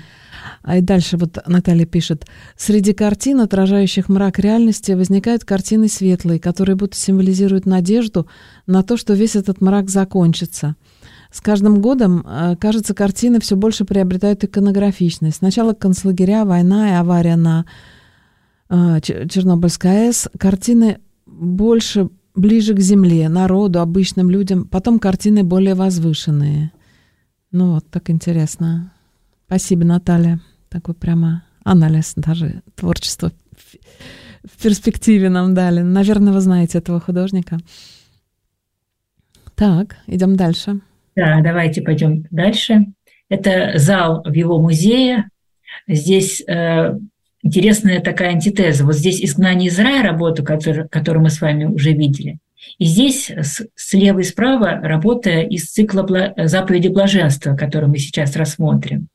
А 0.64 0.78
и 0.78 0.82
дальше 0.82 1.18
вот 1.18 1.38
Наталья 1.46 1.86
пишет. 1.86 2.26
Среди 2.56 2.94
картин, 2.94 3.42
отражающих 3.42 4.10
мрак 4.10 4.40
реальности, 4.40 4.94
возникают 4.94 5.46
картины 5.46 5.88
светлые, 5.88 6.40
которые 6.40 6.76
будто 6.76 6.98
символизируют 6.98 7.66
надежду 7.66 8.28
на 8.66 8.84
то, 8.84 8.98
что 8.98 9.14
весь 9.14 9.36
этот 9.36 9.62
мрак 9.62 9.90
закончится. 9.90 10.76
С 11.32 11.42
каждым 11.42 11.82
годом, 11.82 12.26
э, 12.26 12.56
кажется, 12.60 12.94
картины 12.94 13.40
все 13.40 13.56
больше 13.56 13.86
приобретают 13.86 14.44
иконографичность. 14.44 15.38
Сначала 15.38 15.74
концлагеря, 15.74 16.46
война 16.46 16.90
и 16.90 16.94
авария 16.94 17.36
на 17.36 17.66
э, 18.70 19.00
Чернобыльской 19.02 20.08
АЭС. 20.08 20.30
Картины 20.40 21.00
больше 21.38 22.10
ближе 22.36 22.74
к 22.74 22.80
земле, 22.80 23.30
народу, 23.30 23.80
обычным 23.80 24.30
людям. 24.30 24.66
Потом 24.66 25.00
картины 25.00 25.44
более 25.44 25.76
возвышенные. 25.76 26.72
Ну 27.52 27.74
вот, 27.74 27.86
так 27.90 28.10
интересно. 28.10 28.92
Спасибо, 29.46 29.86
Наталья. 29.86 30.40
Такой 30.70 30.94
прямо 30.94 31.44
анализ 31.64 32.14
даже 32.16 32.62
творчества 32.76 33.32
в 34.48 34.62
перспективе 34.62 35.30
нам 35.30 35.54
дали. 35.54 35.82
Наверное, 35.82 36.34
вы 36.34 36.42
знаете 36.42 36.78
этого 36.78 37.00
художника. 37.00 37.58
Так, 39.56 39.98
идем 40.08 40.36
дальше. 40.36 40.80
Да, 41.16 41.42
давайте 41.42 41.82
пойдем 41.82 42.26
дальше. 42.30 42.86
Это 43.30 43.74
зал 43.78 44.24
в 44.24 44.34
его 44.34 44.62
музее. 44.62 45.30
Здесь 45.88 46.42
э, 46.48 46.98
интересная 47.48 48.02
такая 48.02 48.30
антитеза. 48.30 48.86
Вот 48.86 48.96
здесь 48.96 49.24
«Изгнание 49.24 49.70
из 49.70 49.80
рая» 49.80 50.04
работа, 50.04 50.44
которую, 50.44 50.88
которую 50.90 51.24
мы 51.24 51.30
с 51.30 51.42
вами 51.42 51.66
уже 51.66 51.94
видели. 51.94 52.38
И 52.78 52.86
здесь 52.86 53.32
слева 53.76 54.20
и 54.20 54.24
справа 54.24 54.80
работа 54.84 55.42
из 55.42 55.72
цикла 55.72 56.34
«Заповеди 56.38 56.90
блаженства», 56.90 57.56
который 57.56 57.90
мы 57.90 57.98
сейчас 57.98 58.36
рассмотрим. 58.36 59.08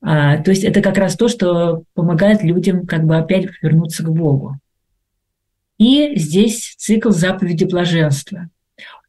А, 0.00 0.38
то 0.38 0.50
есть 0.50 0.64
это 0.64 0.80
как 0.82 0.98
раз 0.98 1.16
то, 1.16 1.28
что 1.28 1.82
помогает 1.94 2.42
людям 2.42 2.86
как 2.86 3.04
бы 3.04 3.16
опять 3.16 3.46
вернуться 3.62 4.02
к 4.02 4.10
Богу. 4.10 4.58
И 5.78 6.16
здесь 6.16 6.74
цикл 6.78 7.10
заповеди 7.10 7.64
блаженства. 7.64 8.48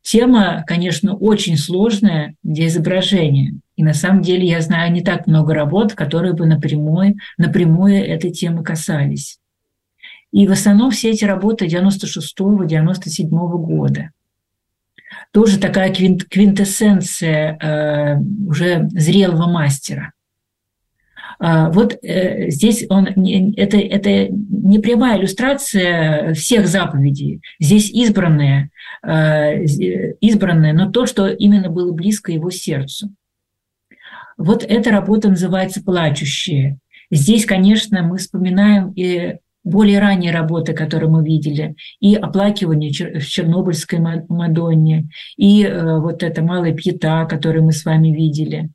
Тема, 0.02 0.64
конечно, 0.68 1.16
очень 1.16 1.58
сложная 1.58 2.36
для 2.44 2.68
изображения. 2.68 3.56
И 3.78 3.84
на 3.84 3.94
самом 3.94 4.22
деле 4.22 4.46
я 4.46 4.60
знаю 4.60 4.92
не 4.92 5.02
так 5.02 5.26
много 5.28 5.54
работ, 5.54 5.94
которые 5.94 6.34
бы 6.34 6.46
напрямую, 6.46 7.16
напрямую 7.38 8.04
этой 8.06 8.32
темы 8.32 8.64
касались. 8.64 9.40
И 10.34 10.46
в 10.46 10.52
основном 10.52 10.92
все 10.92 11.12
эти 11.12 11.24
работы 11.24 11.68
96-97 11.68 13.28
года. 13.30 14.10
Тоже 15.32 15.58
такая 15.58 15.94
квинтэссенция 15.94 17.58
э, 17.58 18.20
уже 18.50 18.90
зрелого 18.90 19.48
мастера– 19.48 20.12
а, 21.40 21.70
вот 21.70 21.98
э, 22.02 22.50
здесь 22.50 22.86
он, 22.90 23.08
это, 23.08 23.78
это 23.78 24.28
не 24.30 24.80
прямая 24.80 25.20
иллюстрация 25.20 26.34
всех 26.34 26.68
заповедей. 26.68 27.42
Здесь 27.60 27.92
избранные, 27.92 28.70
а, 29.04 29.54
избранные, 29.54 30.74
но 30.74 30.92
то, 30.92 31.06
что 31.06 31.28
именно 31.28 31.70
было 31.70 31.92
близко 31.92 32.32
его 32.32 32.50
сердцу. 32.50 33.10
Вот 34.38 34.64
эта 34.64 34.92
работа 34.92 35.30
называется 35.30 35.84
«Плачущие». 35.84 36.78
Здесь, 37.10 37.46
конечно, 37.46 38.04
мы 38.04 38.18
вспоминаем 38.18 38.92
и 38.92 39.38
более 39.64 40.00
ранние 40.00 40.32
работы, 40.32 40.74
которые 40.74 41.10
мы 41.10 41.24
видели, 41.24 41.76
и 42.00 42.16
оплакивание 42.16 42.92
в 43.20 43.26
Чернобыльской 43.26 44.00
Мадонне, 44.00 45.10
и 45.36 45.64
э, 45.64 46.00
вот 46.00 46.24
эта 46.24 46.42
малая 46.42 46.74
пьета, 46.74 47.26
которую 47.26 47.66
мы 47.66 47.74
с 47.74 47.84
вами 47.84 48.10
видели. 48.10 48.70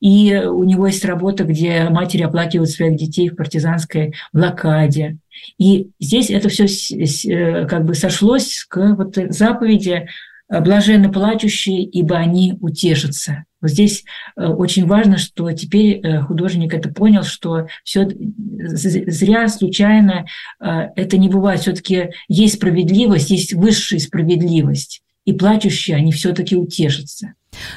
И 0.00 0.34
у 0.34 0.64
него 0.64 0.86
есть 0.86 1.04
работа, 1.04 1.44
где 1.44 1.88
матери 1.90 2.22
оплакивают 2.22 2.70
своих 2.70 2.96
детей 2.96 3.28
в 3.28 3.36
партизанской 3.36 4.14
блокаде. 4.32 5.18
И 5.58 5.90
здесь 6.00 6.30
это 6.30 6.48
все 6.48 6.66
э, 6.66 7.66
как 7.66 7.84
бы 7.84 7.94
сошлось 7.94 8.64
к 8.68 8.94
вот 8.96 9.16
заповеди 9.30 10.06
э, 10.48 10.60
«блаженны 10.60 11.10
плачущие, 11.10 11.84
ибо 11.84 12.16
они 12.16 12.54
утешатся». 12.60 13.44
Вот 13.60 13.70
здесь 13.70 14.04
э, 14.36 14.46
очень 14.46 14.86
важно, 14.86 15.18
что 15.18 15.50
теперь 15.52 16.20
художник 16.20 16.74
это 16.74 16.88
понял, 16.88 17.22
что 17.22 17.68
все 17.84 18.08
зря, 18.08 19.48
случайно 19.48 20.26
это 20.60 21.16
не 21.16 21.28
бывает. 21.28 21.60
Все-таки 21.60 22.10
есть 22.28 22.56
справедливость, 22.56 23.30
есть 23.30 23.54
высшая 23.54 23.98
справедливость. 23.98 25.02
И 25.24 25.32
плачущие, 25.32 25.96
они 25.96 26.12
все-таки 26.12 26.54
утешатся. 26.56 27.34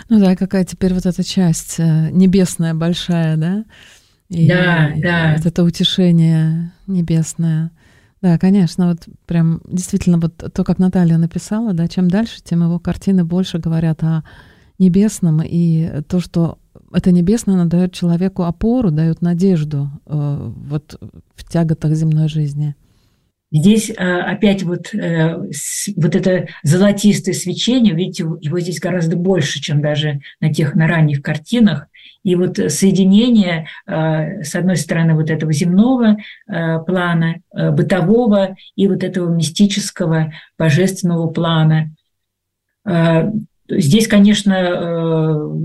Ну 0.09 0.19
да, 0.19 0.35
какая 0.35 0.65
теперь 0.65 0.93
вот 0.93 1.05
эта 1.05 1.23
часть 1.23 1.79
э, 1.79 2.09
небесная 2.11 2.73
большая, 2.73 3.37
да? 3.37 3.65
И 4.29 4.47
да, 4.47 4.91
да. 4.97 5.33
Вот 5.37 5.45
это 5.45 5.63
утешение 5.63 6.71
небесное. 6.85 7.71
Да, 8.21 8.37
конечно, 8.37 8.89
вот 8.89 9.07
прям 9.25 9.61
действительно 9.65 10.19
вот 10.19 10.35
то, 10.53 10.63
как 10.63 10.77
Наталья 10.77 11.17
написала, 11.17 11.73
да, 11.73 11.87
чем 11.87 12.09
дальше, 12.09 12.43
тем 12.43 12.63
его 12.63 12.77
картины 12.77 13.23
больше 13.23 13.59
говорят 13.59 14.03
о 14.03 14.23
небесном, 14.77 15.41
и 15.43 16.01
то, 16.07 16.19
что 16.19 16.57
это 16.91 17.11
небесное, 17.11 17.55
оно 17.55 17.65
дает 17.65 17.93
человеку 17.93 18.43
опору, 18.43 18.91
дает 18.91 19.21
надежду 19.21 19.89
э, 20.05 20.51
вот 20.67 20.99
в 21.35 21.49
тяготах 21.49 21.93
земной 21.93 22.27
жизни. 22.27 22.75
Здесь 23.51 23.91
а, 23.97 24.31
опять 24.31 24.61
вот, 24.61 24.93
э, 24.93 25.35
вот 25.95 26.15
это 26.15 26.47
золотистое 26.63 27.33
свечение, 27.33 27.95
видите, 27.95 28.23
его 28.41 28.59
здесь 28.59 28.79
гораздо 28.79 29.15
больше, 29.15 29.59
чем 29.59 29.81
даже 29.81 30.21
на 30.39 30.53
тех, 30.53 30.75
на 30.75 30.87
ранних 30.87 31.21
картинах. 31.23 31.87
И 32.23 32.35
вот 32.35 32.57
соединение, 32.57 33.67
а, 33.87 34.43
с 34.43 34.55
одной 34.55 34.77
стороны, 34.77 35.15
вот 35.15 35.29
этого 35.29 35.53
земного 35.53 36.17
а, 36.47 36.79
плана, 36.79 37.37
бытового, 37.53 38.55
и 38.75 38.87
вот 38.87 39.03
этого 39.03 39.33
мистического, 39.33 40.33
божественного 40.57 41.27
плана. 41.27 41.91
Здесь, 43.69 44.07
конечно, 44.07 44.53
э, 44.53 45.57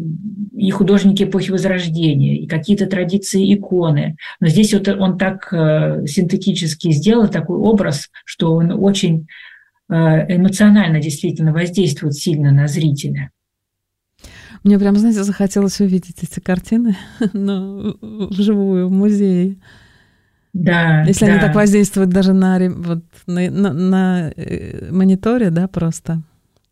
и 0.56 0.70
художники 0.70 1.22
эпохи 1.22 1.50
Возрождения, 1.50 2.36
и 2.36 2.46
какие-то 2.46 2.86
традиции 2.86 3.54
иконы. 3.54 4.16
Но 4.40 4.48
здесь 4.48 4.74
вот 4.74 4.88
он 4.88 5.16
так 5.16 5.52
э, 5.52 6.06
синтетически 6.06 6.92
сделал 6.92 7.28
такой 7.28 7.58
образ, 7.58 8.10
что 8.26 8.54
он 8.54 8.72
очень 8.72 9.26
э, 9.88 9.94
эмоционально 9.94 11.00
действительно 11.00 11.52
воздействует 11.52 12.14
сильно 12.14 12.52
на 12.52 12.68
зрителя. 12.68 13.30
Мне 14.64 14.78
прям, 14.78 14.96
знаете, 14.96 15.22
захотелось 15.22 15.80
увидеть 15.80 16.22
эти 16.22 16.40
картины 16.40 16.96
ну, 17.32 17.96
вживую 18.00 18.88
в 18.88 18.90
музее. 18.90 19.56
Да. 20.52 21.02
Если 21.02 21.26
да. 21.26 21.32
они 21.32 21.40
так 21.40 21.54
воздействуют 21.54 22.10
даже 22.10 22.32
на, 22.32 22.58
вот, 22.70 23.04
на, 23.26 23.50
на, 23.50 23.72
на 23.72 24.32
мониторе, 24.90 25.50
да, 25.50 25.68
просто 25.68 26.22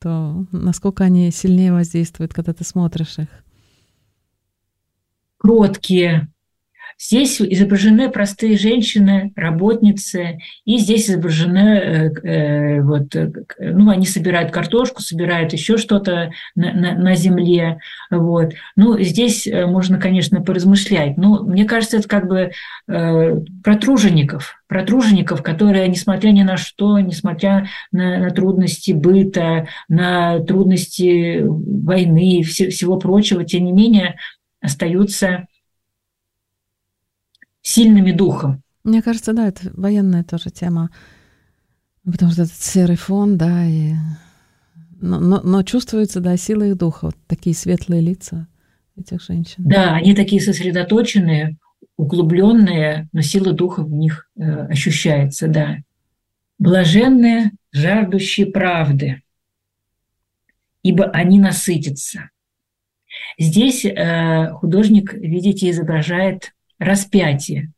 то 0.02 0.44
насколько 0.50 1.04
они 1.04 1.30
сильнее 1.30 1.72
воздействуют, 1.72 2.34
когда 2.34 2.52
ты 2.52 2.64
смотришь 2.64 3.18
их? 3.18 3.28
Кроткие, 5.38 6.28
Здесь 7.04 7.40
изображены 7.40 8.10
простые 8.10 8.56
женщины, 8.56 9.32
работницы, 9.34 10.38
и 10.64 10.78
здесь 10.78 11.10
изображены, 11.10 11.58
э, 11.58 12.10
э, 12.22 12.80
вот, 12.80 13.16
э, 13.16 13.32
ну, 13.58 13.90
они 13.90 14.06
собирают 14.06 14.52
картошку, 14.52 15.02
собирают 15.02 15.52
еще 15.52 15.78
что-то 15.78 16.30
на, 16.54 16.72
на, 16.72 16.94
на 16.94 17.14
земле. 17.16 17.78
Вот. 18.08 18.52
Ну, 18.76 19.00
здесь 19.00 19.48
можно, 19.52 19.98
конечно, 19.98 20.42
поразмышлять, 20.42 21.16
но 21.16 21.42
мне 21.42 21.64
кажется, 21.64 21.96
это 21.96 22.06
как 22.06 22.28
бы 22.28 22.52
э, 22.86 23.36
про 23.64 23.76
тружеников, 23.76 24.54
про 24.68 24.84
тружеников, 24.84 25.42
которые, 25.42 25.88
несмотря 25.88 26.30
ни 26.30 26.44
на 26.44 26.56
что, 26.56 27.00
несмотря 27.00 27.66
на, 27.90 28.18
на 28.18 28.30
трудности 28.30 28.92
быта, 28.92 29.66
на 29.88 30.38
трудности 30.38 31.42
войны 31.42 32.38
и 32.38 32.42
всего 32.44 32.96
прочего, 32.96 33.44
тем 33.44 33.64
не 33.64 33.72
менее, 33.72 34.14
остаются 34.60 35.48
сильными 37.62 38.12
духом. 38.12 38.62
Мне 38.84 39.00
кажется, 39.00 39.32
да, 39.32 39.48
это 39.48 39.70
военная 39.74 40.24
тоже 40.24 40.50
тема. 40.50 40.90
Потому 42.04 42.32
что 42.32 42.42
этот 42.42 42.54
серый 42.54 42.96
фон, 42.96 43.38
да, 43.38 43.64
и... 43.64 43.94
Но, 45.00 45.18
но, 45.18 45.40
но 45.42 45.62
чувствуется, 45.62 46.20
да, 46.20 46.36
сила 46.36 46.62
их 46.64 46.76
духа, 46.76 47.06
вот 47.06 47.16
такие 47.26 47.56
светлые 47.56 48.02
лица 48.02 48.46
этих 48.96 49.22
женщин. 49.22 49.64
Да, 49.64 49.94
они 49.94 50.14
такие 50.14 50.40
сосредоточенные, 50.40 51.56
углубленные, 51.96 53.08
но 53.12 53.20
сила 53.20 53.52
духа 53.52 53.82
в 53.82 53.90
них 53.90 54.28
э, 54.36 54.42
ощущается, 54.42 55.48
да. 55.48 55.78
Блаженные, 56.58 57.52
жаждущие 57.72 58.46
правды, 58.46 59.22
ибо 60.82 61.06
они 61.06 61.38
насытятся. 61.40 62.30
Здесь 63.38 63.84
э, 63.84 64.50
художник, 64.52 65.14
видите, 65.14 65.70
изображает 65.70 66.52
распятие. 66.84 67.72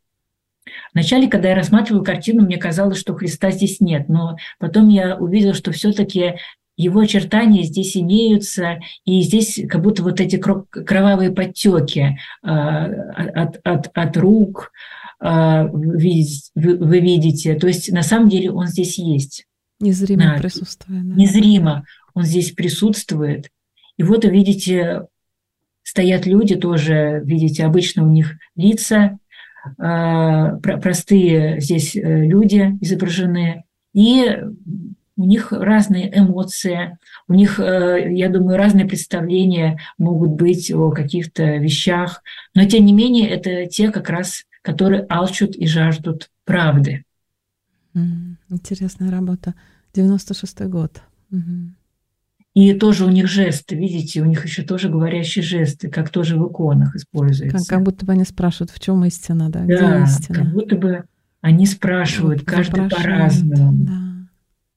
Вначале, 0.92 1.28
когда 1.28 1.50
я 1.50 1.54
рассматривала 1.54 2.04
картину, 2.04 2.44
мне 2.44 2.56
казалось, 2.56 2.98
что 2.98 3.14
Христа 3.14 3.50
здесь 3.50 3.80
нет, 3.80 4.08
но 4.08 4.36
потом 4.58 4.88
я 4.88 5.16
увидела, 5.16 5.54
что 5.54 5.72
все-таки 5.72 6.34
его 6.76 7.00
очертания 7.00 7.62
здесь 7.62 7.96
имеются, 7.96 8.80
и 9.04 9.22
здесь 9.22 9.60
как 9.68 9.82
будто 9.82 10.02
вот 10.02 10.20
эти 10.20 10.36
кровавые 10.36 11.30
подтеки 11.30 12.18
а, 12.42 12.86
от, 12.86 13.60
от, 13.64 13.90
от 13.94 14.16
рук 14.16 14.72
а, 15.20 15.64
вы, 15.64 16.24
вы 16.54 17.00
видите. 17.00 17.54
То 17.54 17.68
есть 17.68 17.92
на 17.92 18.02
самом 18.02 18.28
деле 18.28 18.50
он 18.50 18.66
здесь 18.66 18.98
есть. 18.98 19.46
Незримо 19.80 20.34
да, 20.34 20.38
присутствует. 20.40 21.08
Да. 21.08 21.14
Незримо 21.14 21.84
он 22.14 22.24
здесь 22.24 22.52
присутствует. 22.52 23.50
И 23.96 24.02
вот 24.02 24.24
видите, 24.24 25.06
стоят 25.94 26.26
люди 26.26 26.56
тоже, 26.56 27.22
видите, 27.24 27.64
обычно 27.64 28.02
у 28.02 28.10
них 28.10 28.32
лица, 28.56 29.16
а, 29.78 30.56
простые 30.56 31.60
здесь 31.60 31.94
э, 31.94 32.00
люди 32.26 32.76
изображены, 32.80 33.62
и 33.94 34.36
у 35.16 35.24
них 35.24 35.52
разные 35.52 36.10
эмоции, 36.18 36.98
у 37.28 37.34
них, 37.34 37.60
э, 37.60 38.12
я 38.12 38.28
думаю, 38.28 38.58
разные 38.58 38.86
представления 38.86 39.78
могут 39.96 40.30
быть 40.30 40.72
о 40.72 40.90
каких-то 40.90 41.58
вещах, 41.58 42.24
но 42.56 42.64
тем 42.64 42.84
не 42.84 42.92
менее 42.92 43.28
это 43.28 43.66
те 43.66 43.92
как 43.92 44.10
раз, 44.10 44.46
которые 44.62 45.02
алчут 45.02 45.54
и 45.54 45.68
жаждут 45.68 46.28
правды. 46.44 47.04
Интересная 48.50 49.12
работа. 49.12 49.54
96-й 49.94 50.66
год. 50.66 51.02
Угу. 51.30 51.70
И 52.54 52.72
тоже 52.74 53.04
у 53.04 53.10
них 53.10 53.26
жесты, 53.26 53.74
видите, 53.74 54.22
у 54.22 54.26
них 54.26 54.44
еще 54.44 54.62
тоже 54.62 54.88
говорящие 54.88 55.42
жесты, 55.42 55.90
как 55.90 56.10
тоже 56.10 56.38
в 56.38 56.48
иконах 56.48 56.94
используются. 56.94 57.58
Как, 57.58 57.66
как 57.66 57.82
будто 57.82 58.06
бы 58.06 58.12
они 58.12 58.24
спрашивают, 58.24 58.70
в 58.70 58.78
чем 58.78 59.04
истина, 59.04 59.50
да? 59.50 59.64
Да, 59.66 60.02
Где 60.02 60.04
истина? 60.04 60.38
как 60.38 60.52
будто 60.52 60.76
бы 60.76 61.04
они 61.40 61.66
спрашивают, 61.66 62.40
вот, 62.40 62.48
каждый 62.48 62.88
по-разному. 62.88 63.84
Да. 63.84 64.00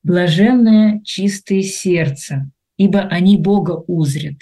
Блаженное 0.02 1.02
чистое 1.04 1.62
сердце, 1.62 2.50
ибо 2.78 3.02
они 3.02 3.38
Бога 3.38 3.84
узрят. 3.86 4.40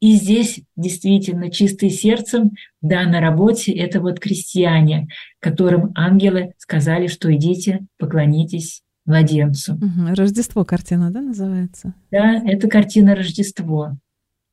И 0.00 0.16
здесь 0.16 0.60
действительно 0.76 1.50
чистые 1.50 1.88
сердцем, 1.88 2.50
да, 2.82 3.04
на 3.04 3.20
работе 3.20 3.72
это 3.72 4.02
вот 4.02 4.20
крестьяне, 4.20 5.08
которым 5.40 5.92
ангелы 5.94 6.52
сказали, 6.58 7.06
что 7.06 7.34
идите, 7.34 7.86
поклонитесь 7.98 8.82
младенцу. 9.04 9.74
Угу. 9.74 10.14
Рождество 10.16 10.64
картина, 10.64 11.10
да, 11.10 11.20
называется? 11.20 11.94
Да, 12.10 12.42
это 12.44 12.68
картина 12.68 13.14
Рождество, 13.14 13.96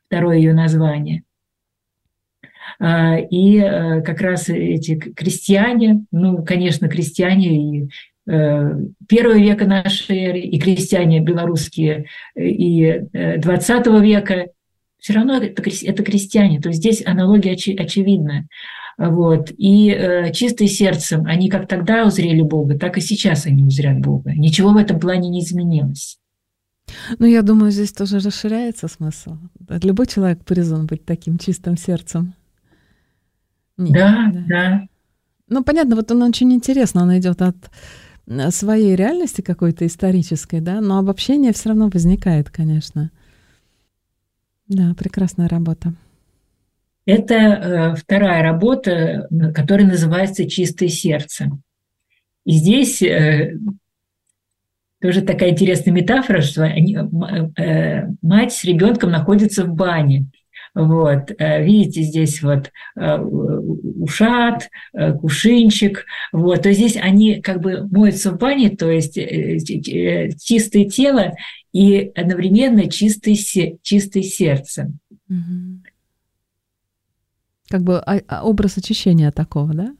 второе 0.07 0.37
ее 0.37 0.53
название. 0.53 1.23
А, 2.79 3.17
и 3.17 3.59
э, 3.59 4.01
как 4.01 4.21
раз 4.21 4.49
эти 4.49 4.95
крестьяне, 4.95 6.05
ну, 6.11 6.43
конечно, 6.43 6.87
крестьяне 6.87 7.79
и 7.79 7.89
э, 8.27 8.71
первого 9.07 9.37
века 9.37 9.65
нашей 9.65 10.17
эры, 10.17 10.39
и 10.39 10.59
крестьяне 10.59 11.19
белорусские, 11.21 12.05
и 12.35 13.01
20 13.13 13.87
э, 13.87 14.01
века, 14.01 14.47
все 14.99 15.13
равно 15.13 15.37
это, 15.37 15.61
это 15.61 16.03
крестьяне. 16.03 16.61
То 16.61 16.69
есть 16.69 16.79
здесь 16.79 17.05
аналогия 17.05 17.53
очи, 17.53 17.75
очевидна. 17.75 18.47
Вот. 19.09 19.51
И 19.57 19.89
э, 19.89 20.31
чистые 20.31 20.67
сердцем 20.67 21.25
они 21.25 21.49
как 21.49 21.67
тогда 21.67 22.05
узрели 22.05 22.41
Бога, 22.41 22.77
так 22.77 22.97
и 22.97 23.01
сейчас 23.01 23.47
они 23.47 23.63
узрят 23.63 23.99
Бога. 23.99 24.31
Ничего 24.33 24.73
в 24.73 24.77
этом 24.77 24.99
плане 24.99 25.29
не 25.29 25.41
изменилось. 25.41 26.19
Ну, 27.17 27.25
я 27.25 27.41
думаю, 27.41 27.71
здесь 27.71 27.93
тоже 27.93 28.19
расширяется 28.19 28.87
смысл. 28.87 29.37
Любой 29.69 30.07
человек 30.07 30.43
призван 30.45 30.85
быть 30.85 31.05
таким 31.05 31.37
чистым 31.37 31.77
сердцем. 31.77 32.35
Нет, 33.77 33.93
да, 33.93 34.31
да, 34.33 34.43
да. 34.47 34.87
Ну, 35.47 35.63
понятно, 35.63 35.95
вот 35.95 36.11
он 36.11 36.21
очень 36.21 36.53
интересно, 36.53 37.01
он 37.01 37.17
идет 37.17 37.41
от 37.41 37.55
э, 38.27 38.51
своей 38.51 38.95
реальности 38.95 39.41
какой-то 39.41 39.85
исторической, 39.87 40.61
да, 40.61 40.79
но 40.79 40.99
обобщение 40.99 41.53
все 41.53 41.69
равно 41.69 41.89
возникает, 41.91 42.49
конечно. 42.49 43.09
Да, 44.67 44.93
прекрасная 44.93 45.47
работа. 45.47 45.93
Это 47.05 47.35
э, 47.35 47.95
вторая 47.95 48.43
работа, 48.43 49.27
которая 49.55 49.87
называется 49.87 50.47
«Чистое 50.47 50.89
сердце». 50.89 51.49
И 52.45 52.51
здесь 52.51 53.01
э, 53.01 53.57
тоже 55.01 55.21
такая 55.21 55.49
интересная 55.49 55.93
метафора, 55.93 56.41
что 56.41 56.63
они, 56.63 56.95
э, 56.95 58.07
мать 58.21 58.53
с 58.53 58.63
ребенком 58.63 59.11
находятся 59.11 59.65
в 59.65 59.73
бане. 59.73 60.27
Вот, 60.73 61.31
видите, 61.37 62.01
здесь 62.01 62.41
вот 62.41 62.71
ушат, 62.95 64.69
кушинчик, 65.19 66.05
вот, 66.31 66.61
то 66.61 66.71
здесь 66.71 66.95
они 66.95 67.41
как 67.41 67.59
бы 67.59 67.89
моются 67.89 68.31
в 68.31 68.37
бане, 68.37 68.69
то 68.69 68.89
есть 68.89 69.15
чистое 69.15 70.85
тело 70.85 71.33
и 71.73 72.13
одновременно 72.15 72.89
чистое, 72.89 73.35
чистое 73.81 74.23
сердце. 74.23 74.93
Угу. 75.29 75.81
Как 77.71 77.81
бы 77.81 77.99
а, 77.99 78.19
а, 78.27 78.43
образ 78.43 78.77
очищения 78.77 79.31
такого, 79.31 79.73
да? 79.73 79.93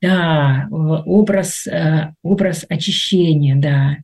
Да, 0.00 0.68
образ, 0.70 1.66
э, 1.66 2.12
образ 2.22 2.64
очищения, 2.68 3.56
да. 3.56 3.96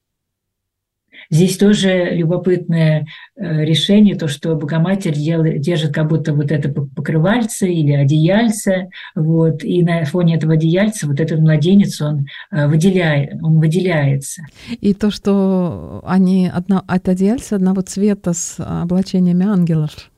Здесь 1.31 1.57
тоже 1.57 2.11
любопытное 2.11 3.07
э, 3.37 3.65
решение, 3.65 4.17
то, 4.17 4.29
что 4.29 4.57
Богоматерь 4.57 5.15
делает, 5.15 5.61
держит 5.61 5.95
как 5.95 6.09
будто 6.09 6.35
вот 6.35 6.51
это 6.51 6.69
покрывальце 6.69 7.73
или 7.73 7.93
одеяльце, 7.93 8.89
вот, 9.15 9.65
и 9.65 9.83
на 9.83 10.05
фоне 10.05 10.37
этого 10.37 10.55
одеяльца 10.55 11.07
вот 11.07 11.21
этот 11.21 11.39
младенец, 11.39 12.01
он, 12.01 12.27
э, 12.51 12.67
выделяет, 12.67 13.41
он 13.43 13.61
выделяется. 13.61 14.43
И 14.81 14.93
то, 14.93 15.11
что 15.11 16.03
они 16.05 16.51
одно, 16.53 16.83
от 16.87 17.09
одеяльца 17.09 17.57
одного 17.57 17.83
цвета 17.83 18.33
с 18.33 18.57
облачениями 18.59 19.47
ангелов. 19.47 20.11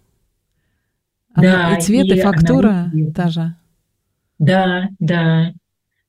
Да, 1.36 1.76
и 1.76 1.80
цвет, 1.80 2.06
и, 2.06 2.16
и 2.16 2.20
фактура 2.20 2.90
та 3.14 3.28
же. 3.28 3.54
Да, 4.38 4.88
да. 4.98 5.52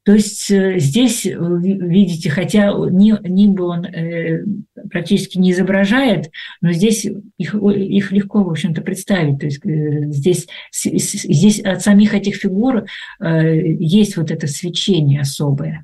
То 0.07 0.13
есть 0.13 0.49
э, 0.51 0.79
здесь, 0.79 1.25
видите, 1.25 2.29
хотя 2.29 2.71
нимбы 2.71 3.65
он 3.65 3.83
э, 3.83 4.41
практически 4.89 5.37
не 5.37 5.51
изображает, 5.51 6.31
но 6.61 6.71
здесь 6.71 7.05
их, 7.37 7.53
их 7.53 8.11
легко, 8.13 8.41
в 8.41 8.49
общем-то, 8.49 8.81
представить. 8.83 9.39
То 9.39 9.47
есть 9.47 9.65
э, 9.65 10.09
здесь, 10.11 10.47
здесь 10.71 11.59
от 11.59 11.81
самих 11.81 12.13
этих 12.13 12.35
фигур 12.35 12.85
есть 13.19 14.15
вот 14.15 14.31
это 14.31 14.47
свечение 14.47 15.19
особое. 15.19 15.83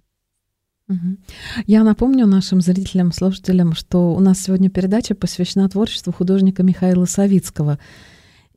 Я 1.67 1.83
напомню 1.83 2.25
нашим 2.25 2.61
зрителям, 2.61 3.11
слушателям, 3.11 3.73
что 3.73 4.13
у 4.13 4.21
нас 4.21 4.41
сегодня 4.41 4.69
передача 4.69 5.15
посвящена 5.15 5.67
творчеству 5.67 6.13
художника 6.13 6.63
Михаила 6.63 7.03
Савицкого. 7.03 7.77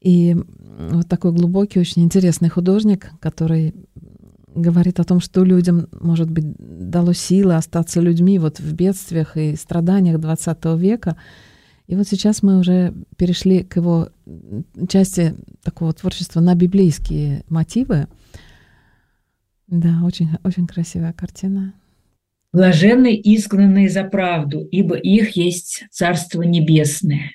И 0.06 0.36
вот 0.78 1.08
такой 1.08 1.32
глубокий, 1.32 1.80
очень 1.80 2.04
интересный 2.04 2.48
художник, 2.48 3.10
который 3.18 3.74
говорит 4.54 5.00
о 5.00 5.04
том, 5.04 5.18
что 5.18 5.42
людям, 5.42 5.88
может 6.00 6.30
быть, 6.30 6.44
дало 6.56 7.12
силы 7.12 7.56
остаться 7.56 8.00
людьми 8.00 8.38
вот 8.38 8.60
в 8.60 8.72
бедствиях 8.72 9.36
и 9.36 9.56
страданиях 9.56 10.20
20 10.20 10.64
века. 10.76 11.16
И 11.88 11.96
вот 11.96 12.06
сейчас 12.06 12.44
мы 12.44 12.60
уже 12.60 12.94
перешли 13.16 13.64
к 13.64 13.74
его 13.74 14.10
части 14.88 15.34
такого 15.64 15.92
творчества 15.92 16.38
на 16.38 16.54
библейские 16.54 17.42
мотивы. 17.48 18.06
Да, 19.66 20.02
очень, 20.04 20.28
очень 20.44 20.68
красивая 20.68 21.14
картина. 21.14 21.74
Блаженны 22.52 23.20
изгнанные 23.24 23.88
за 23.88 24.04
правду, 24.04 24.60
ибо 24.70 24.96
их 24.96 25.36
есть 25.36 25.84
Царство 25.90 26.42
Небесное. 26.42 27.32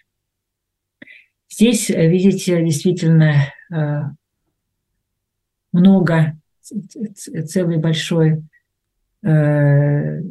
Здесь, 1.51 1.89
видите, 1.89 2.63
действительно 2.63 3.33
э, 3.73 4.01
много 5.73 6.37
целый 7.45 7.77
большой, 7.77 8.43
э, 9.23 10.21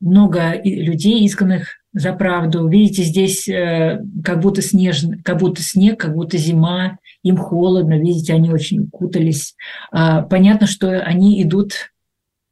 много 0.00 0.60
людей, 0.64 1.24
исканных 1.24 1.68
за 1.92 2.12
правду. 2.12 2.68
Видите, 2.68 3.04
здесь 3.04 3.48
э, 3.48 4.02
как 4.24 4.40
будто 4.40 4.60
снежно, 4.60 5.18
как 5.22 5.38
будто 5.38 5.62
снег, 5.62 6.00
как 6.00 6.14
будто 6.14 6.36
зима, 6.36 6.98
им 7.22 7.36
холодно, 7.36 7.98
видите, 7.98 8.34
они 8.34 8.50
очень 8.50 8.80
укутались. 8.80 9.56
А, 9.92 10.22
понятно, 10.22 10.66
что 10.66 11.00
они 11.00 11.42
идут 11.42 11.92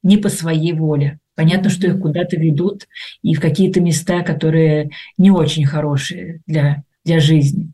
не 0.03 0.19
по 0.19 0.29
своей 0.29 0.73
воле. 0.73 1.19
Понятно, 1.35 1.69
что 1.69 1.89
их 1.89 2.01
куда-то 2.01 2.37
ведут 2.37 2.87
и 3.23 3.35
в 3.35 3.41
какие-то 3.41 3.81
места, 3.81 4.23
которые 4.23 4.91
не 5.19 5.31
очень 5.31 5.67
хорошие 5.67 6.41
для, 6.47 6.85
для 7.05 7.19
жизни. 7.19 7.74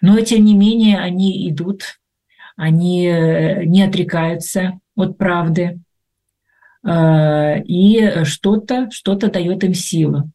Но, 0.00 0.20
тем 0.20 0.44
не 0.44 0.54
менее, 0.54 0.98
они 0.98 1.48
идут, 1.50 2.00
они 2.56 3.06
э, 3.06 3.64
не 3.64 3.82
отрекаются, 3.82 4.80
от 4.96 5.16
правды, 5.16 5.80
э, 6.84 7.62
и 7.62 8.24
что-то 8.24 8.90
что 8.90 9.14
дает 9.14 9.64
им 9.64 9.74
силу. 9.74 10.30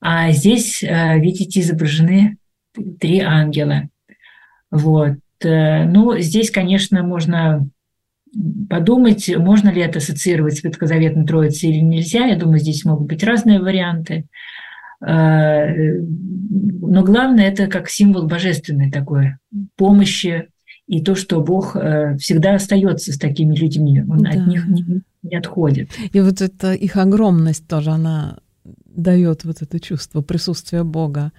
А 0.00 0.30
здесь, 0.30 0.82
э, 0.82 1.18
видите, 1.18 1.60
изображены 1.60 2.36
три 3.00 3.20
ангела. 3.20 3.88
Вот. 4.70 5.14
Ну, 5.42 6.18
здесь, 6.18 6.50
конечно, 6.50 7.02
можно 7.02 7.68
подумать, 8.68 9.30
можно 9.36 9.68
ли 9.70 9.82
это 9.82 9.98
ассоциировать 9.98 10.58
с 10.58 10.64
Ветхозаветной 10.64 11.26
Троицей 11.26 11.70
или 11.70 11.78
нельзя. 11.78 12.26
Я 12.26 12.36
думаю, 12.36 12.58
здесь 12.58 12.84
могут 12.84 13.08
быть 13.08 13.22
разные 13.22 13.60
варианты. 13.60 14.26
Но 15.00 17.02
главное, 17.02 17.48
это 17.48 17.66
как 17.66 17.88
символ 17.88 18.26
божественной 18.26 18.90
такой 18.90 19.36
помощи, 19.76 20.48
и 20.86 21.02
то, 21.02 21.16
что 21.16 21.40
Бог 21.40 21.74
э, 21.74 22.16
всегда 22.16 22.54
остается 22.54 23.12
с 23.12 23.18
такими 23.18 23.56
людьми, 23.56 24.04
Он 24.08 24.18
да. 24.18 24.30
от 24.30 24.46
них 24.46 24.68
не, 24.68 25.02
не 25.22 25.36
отходит. 25.36 25.90
И 26.12 26.20
вот 26.20 26.40
эта 26.40 26.74
их 26.74 26.96
огромность 26.96 27.66
тоже, 27.66 27.90
она 27.90 28.38
дает 28.84 29.44
вот 29.44 29.62
это 29.62 29.80
чувство 29.80 30.22
присутствия 30.22 30.84
Бога. 30.84 31.32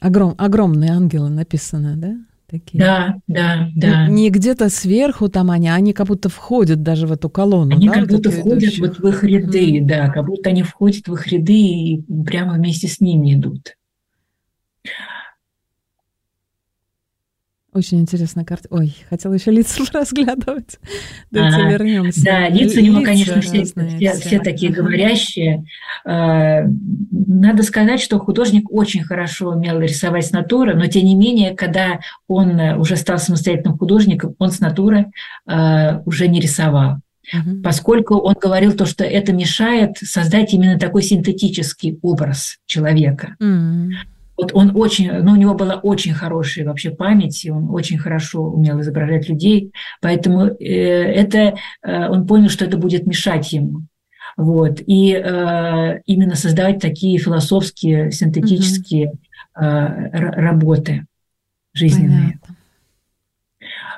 Огром, 0.00 0.36
огромные 0.38 0.92
ангелы 0.92 1.30
написаны, 1.30 1.96
да? 1.96 2.16
Такие. 2.48 2.78
Да, 2.78 3.16
да, 3.26 3.68
да. 3.74 4.06
Не, 4.06 4.14
не 4.14 4.30
где-то 4.30 4.68
сверху 4.68 5.28
там 5.28 5.50
они, 5.50 5.68
они 5.68 5.92
как 5.92 6.06
будто 6.06 6.28
входят 6.28 6.82
даже 6.82 7.08
в 7.08 7.12
эту 7.12 7.28
колонну. 7.28 7.74
Они 7.74 7.88
да, 7.88 7.94
как 7.94 8.08
будто 8.08 8.30
входят 8.30 8.62
идущих. 8.62 8.80
вот 8.80 8.98
в 9.00 9.08
их 9.08 9.24
ряды, 9.24 9.78
mm-hmm. 9.78 9.86
да, 9.86 10.08
как 10.10 10.26
будто 10.26 10.50
они 10.50 10.62
входят 10.62 11.08
в 11.08 11.14
их 11.14 11.26
ряды 11.26 11.58
и 11.58 12.04
прямо 12.24 12.54
вместе 12.54 12.86
с 12.86 13.00
ними 13.00 13.34
идут. 13.34 13.76
Очень 17.76 18.00
интересная 18.00 18.46
карта. 18.46 18.68
Ой, 18.70 18.96
хотела 19.10 19.34
еще 19.34 19.50
лица 19.50 19.84
разглядывать. 19.92 20.78
Давайте 21.30 21.58
а, 21.58 21.70
вернемся. 21.70 22.24
Да, 22.24 22.48
лица 22.48 22.80
у 22.80 22.82
него, 22.82 23.02
конечно, 23.02 23.42
все, 23.42 23.64
все, 23.64 24.12
все 24.14 24.38
такие 24.38 24.72
говорящие. 24.72 25.66
А, 26.06 26.62
надо 27.10 27.62
сказать, 27.62 28.00
что 28.00 28.18
художник 28.18 28.72
очень 28.72 29.04
хорошо 29.04 29.50
умел 29.50 29.78
рисовать 29.78 30.24
с 30.24 30.32
натуры, 30.32 30.74
но 30.74 30.86
тем 30.86 31.04
не 31.04 31.14
менее, 31.14 31.54
когда 31.54 32.00
он 32.28 32.58
уже 32.78 32.96
стал 32.96 33.18
самостоятельным 33.18 33.76
художником, 33.76 34.34
он 34.38 34.52
с 34.52 34.60
натуры 34.60 35.10
а, 35.46 36.00
уже 36.06 36.28
не 36.28 36.40
рисовал. 36.40 37.00
Угу. 37.30 37.60
Поскольку 37.62 38.16
он 38.16 38.36
говорил 38.40 38.72
то, 38.72 38.86
что 38.86 39.04
это 39.04 39.34
мешает 39.34 39.98
создать 39.98 40.54
именно 40.54 40.78
такой 40.78 41.02
синтетический 41.02 41.98
образ 42.00 42.56
человека. 42.64 43.36
Угу. 43.38 44.15
Вот 44.36 44.52
он 44.54 44.72
очень, 44.74 45.10
ну, 45.10 45.32
у 45.32 45.36
него 45.36 45.54
была 45.54 45.76
очень 45.76 46.12
хорошая 46.12 46.66
вообще 46.66 46.90
память, 46.90 47.44
и 47.44 47.50
он 47.50 47.70
очень 47.70 47.98
хорошо 47.98 48.42
умел 48.42 48.80
изображать 48.80 49.28
людей, 49.28 49.72
поэтому 50.00 50.46
э, 50.46 50.54
это, 50.58 51.56
э, 51.82 52.08
он 52.08 52.26
понял, 52.26 52.48
что 52.48 52.64
это 52.64 52.76
будет 52.76 53.06
мешать 53.06 53.52
ему. 53.52 53.82
Вот. 54.36 54.80
И 54.86 55.12
э, 55.12 56.00
именно 56.04 56.34
создавать 56.34 56.80
такие 56.80 57.18
философские, 57.18 58.10
синтетические 58.10 59.08
угу. 59.08 59.64
э, 59.64 60.10
работы 60.12 61.06
жизненные. 61.72 62.38
Понятно. 62.40 62.56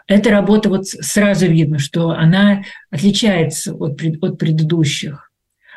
Эта 0.06 0.30
работа 0.30 0.70
вот 0.70 0.86
сразу 0.86 1.46
видно, 1.46 1.78
что 1.78 2.10
она 2.10 2.62
отличается 2.90 3.74
от, 3.74 4.00
от 4.22 4.38
предыдущих. 4.38 5.30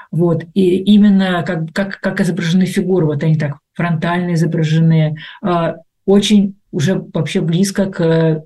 Вот. 0.09 0.45
И 0.53 0.77
именно 0.77 1.43
как, 1.45 1.71
как, 1.73 1.99
как 1.99 2.21
изображены 2.21 2.65
фигуры, 2.65 3.05
вот 3.05 3.23
они 3.23 3.37
так 3.37 3.57
фронтально 3.73 4.33
изображены, 4.33 5.17
а, 5.41 5.77
очень 6.05 6.55
уже 6.71 7.03
вообще 7.13 7.41
близко 7.41 7.85
к 7.85 8.43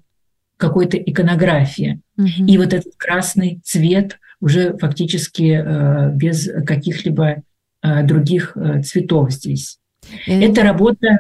какой-то 0.58 0.98
иконографии. 0.98 2.02
Угу. 2.18 2.46
И 2.48 2.58
вот 2.58 2.74
этот 2.74 2.96
красный 2.98 3.62
цвет 3.64 4.20
уже 4.40 4.78
фактически 4.78 5.52
а, 5.54 6.10
без 6.10 6.50
каких-либо 6.66 7.44
а, 7.82 8.04
других 8.04 8.58
цветов 8.84 9.32
здесь. 9.32 9.80
И... 10.28 10.32
Эта 10.32 10.64
работа 10.64 11.20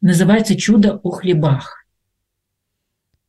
называется 0.00 0.56
«Чудо 0.56 1.00
о 1.02 1.10
хлебах». 1.10 1.84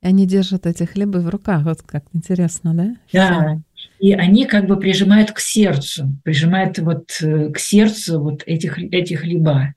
И 0.02 0.08
они 0.08 0.26
держат 0.26 0.66
эти 0.66 0.84
хлебы 0.84 1.20
в 1.20 1.30
руках, 1.30 1.64
вот 1.64 1.84
как 1.84 2.06
интересно, 2.14 2.74
да? 2.74 2.96
Да, 3.14 3.62
и 4.00 4.14
они 4.14 4.46
как 4.46 4.66
бы 4.66 4.78
прижимают 4.78 5.32
к 5.32 5.40
сердцу, 5.40 6.18
прижимают 6.24 6.80
вот 6.80 7.16
э, 7.22 7.50
к 7.50 7.60
сердцу 7.60 8.20
вот 8.20 8.42
этих, 8.48 8.80
эти 8.80 9.14
хлеба. 9.14 9.76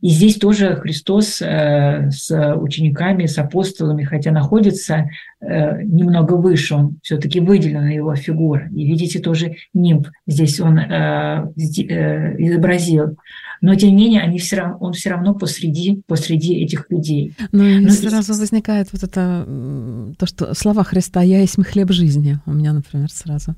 И 0.00 0.10
здесь 0.10 0.36
тоже 0.36 0.76
Христос 0.76 1.42
э, 1.42 2.10
с 2.10 2.54
учениками, 2.56 3.26
с 3.26 3.38
апостолами, 3.38 4.04
хотя 4.04 4.30
находится 4.30 5.08
э, 5.40 5.82
немного 5.82 6.34
выше, 6.34 6.74
он 6.74 6.98
все-таки 7.02 7.40
выделена 7.40 7.90
его 7.90 8.14
фигура. 8.14 8.68
И 8.70 8.86
видите, 8.86 9.18
тоже 9.18 9.56
нимб 9.74 10.08
здесь 10.26 10.60
он 10.60 10.78
э, 10.78 11.52
изобразил. 11.56 13.16
Но 13.60 13.74
тем 13.74 13.90
не 13.90 14.04
менее, 14.04 14.22
они 14.22 14.38
все 14.38 14.56
равно, 14.56 14.78
он 14.78 14.92
все 14.92 15.10
равно 15.10 15.34
посреди, 15.34 16.02
посреди 16.06 16.62
этих 16.62 16.86
людей. 16.90 17.34
Ну 17.50 17.64
и 17.64 17.80
Но 17.80 17.90
сразу 17.90 18.34
здесь... 18.34 18.38
возникает 18.38 18.92
вот 18.92 19.02
это, 19.02 19.44
то, 20.16 20.26
что 20.26 20.54
слова 20.54 20.84
Христа 20.84 21.22
«Я 21.22 21.40
есть 21.40 21.56
хлеб 21.66 21.90
жизни» 21.90 22.38
у 22.46 22.52
меня, 22.52 22.72
например, 22.72 23.10
сразу. 23.10 23.56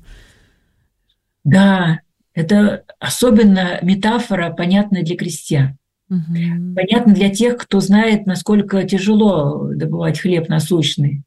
Да, 1.43 1.99
это 2.33 2.83
особенно 2.99 3.79
метафора, 3.81 4.51
понятная 4.51 5.03
для 5.03 5.15
крестьян. 5.15 5.77
Угу. 6.11 6.75
Понятно 6.75 7.13
для 7.13 7.29
тех, 7.29 7.55
кто 7.55 7.79
знает, 7.79 8.25
насколько 8.25 8.83
тяжело 8.83 9.69
добывать 9.73 10.19
хлеб 10.19 10.49
насущный. 10.49 11.23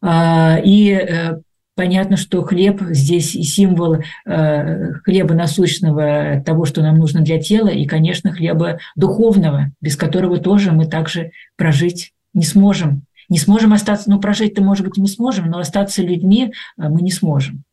А, 0.00 0.58
и 0.64 0.90
э, 0.90 1.38
понятно, 1.74 2.16
что 2.16 2.42
хлеб 2.42 2.80
здесь 2.88 3.34
и 3.34 3.42
символ 3.42 3.98
э, 4.24 4.92
хлеба 5.04 5.34
насущного, 5.34 6.42
того, 6.44 6.64
что 6.64 6.80
нам 6.80 6.96
нужно 6.96 7.20
для 7.20 7.38
тела, 7.38 7.68
и, 7.68 7.84
конечно, 7.84 8.32
хлеба 8.32 8.78
духовного, 8.96 9.70
без 9.82 9.96
которого 9.96 10.38
тоже 10.38 10.72
мы 10.72 10.86
также 10.86 11.32
прожить 11.56 12.14
не 12.32 12.44
сможем. 12.44 13.02
Не 13.28 13.38
сможем 13.38 13.74
остаться, 13.74 14.08
ну, 14.08 14.18
прожить-то, 14.18 14.62
может 14.62 14.86
быть, 14.86 14.96
мы 14.96 15.08
сможем, 15.08 15.50
но 15.50 15.58
остаться 15.58 16.02
людьми 16.02 16.54
э, 16.78 16.88
мы 16.88 17.02
не 17.02 17.12
сможем. 17.12 17.64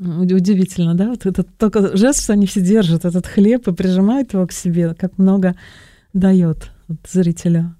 Удивительно, 0.00 0.94
да? 0.94 1.08
Вот 1.08 1.26
это 1.26 1.42
только 1.42 1.94
жест, 1.94 2.22
что 2.22 2.32
они 2.32 2.46
все 2.46 2.62
держат 2.62 3.04
этот 3.04 3.26
хлеб 3.26 3.68
и 3.68 3.74
прижимают 3.74 4.32
его 4.32 4.46
к 4.46 4.52
себе, 4.52 4.94
как 4.94 5.18
много 5.18 5.56
дает 6.14 6.70
зрителю. 7.06 7.74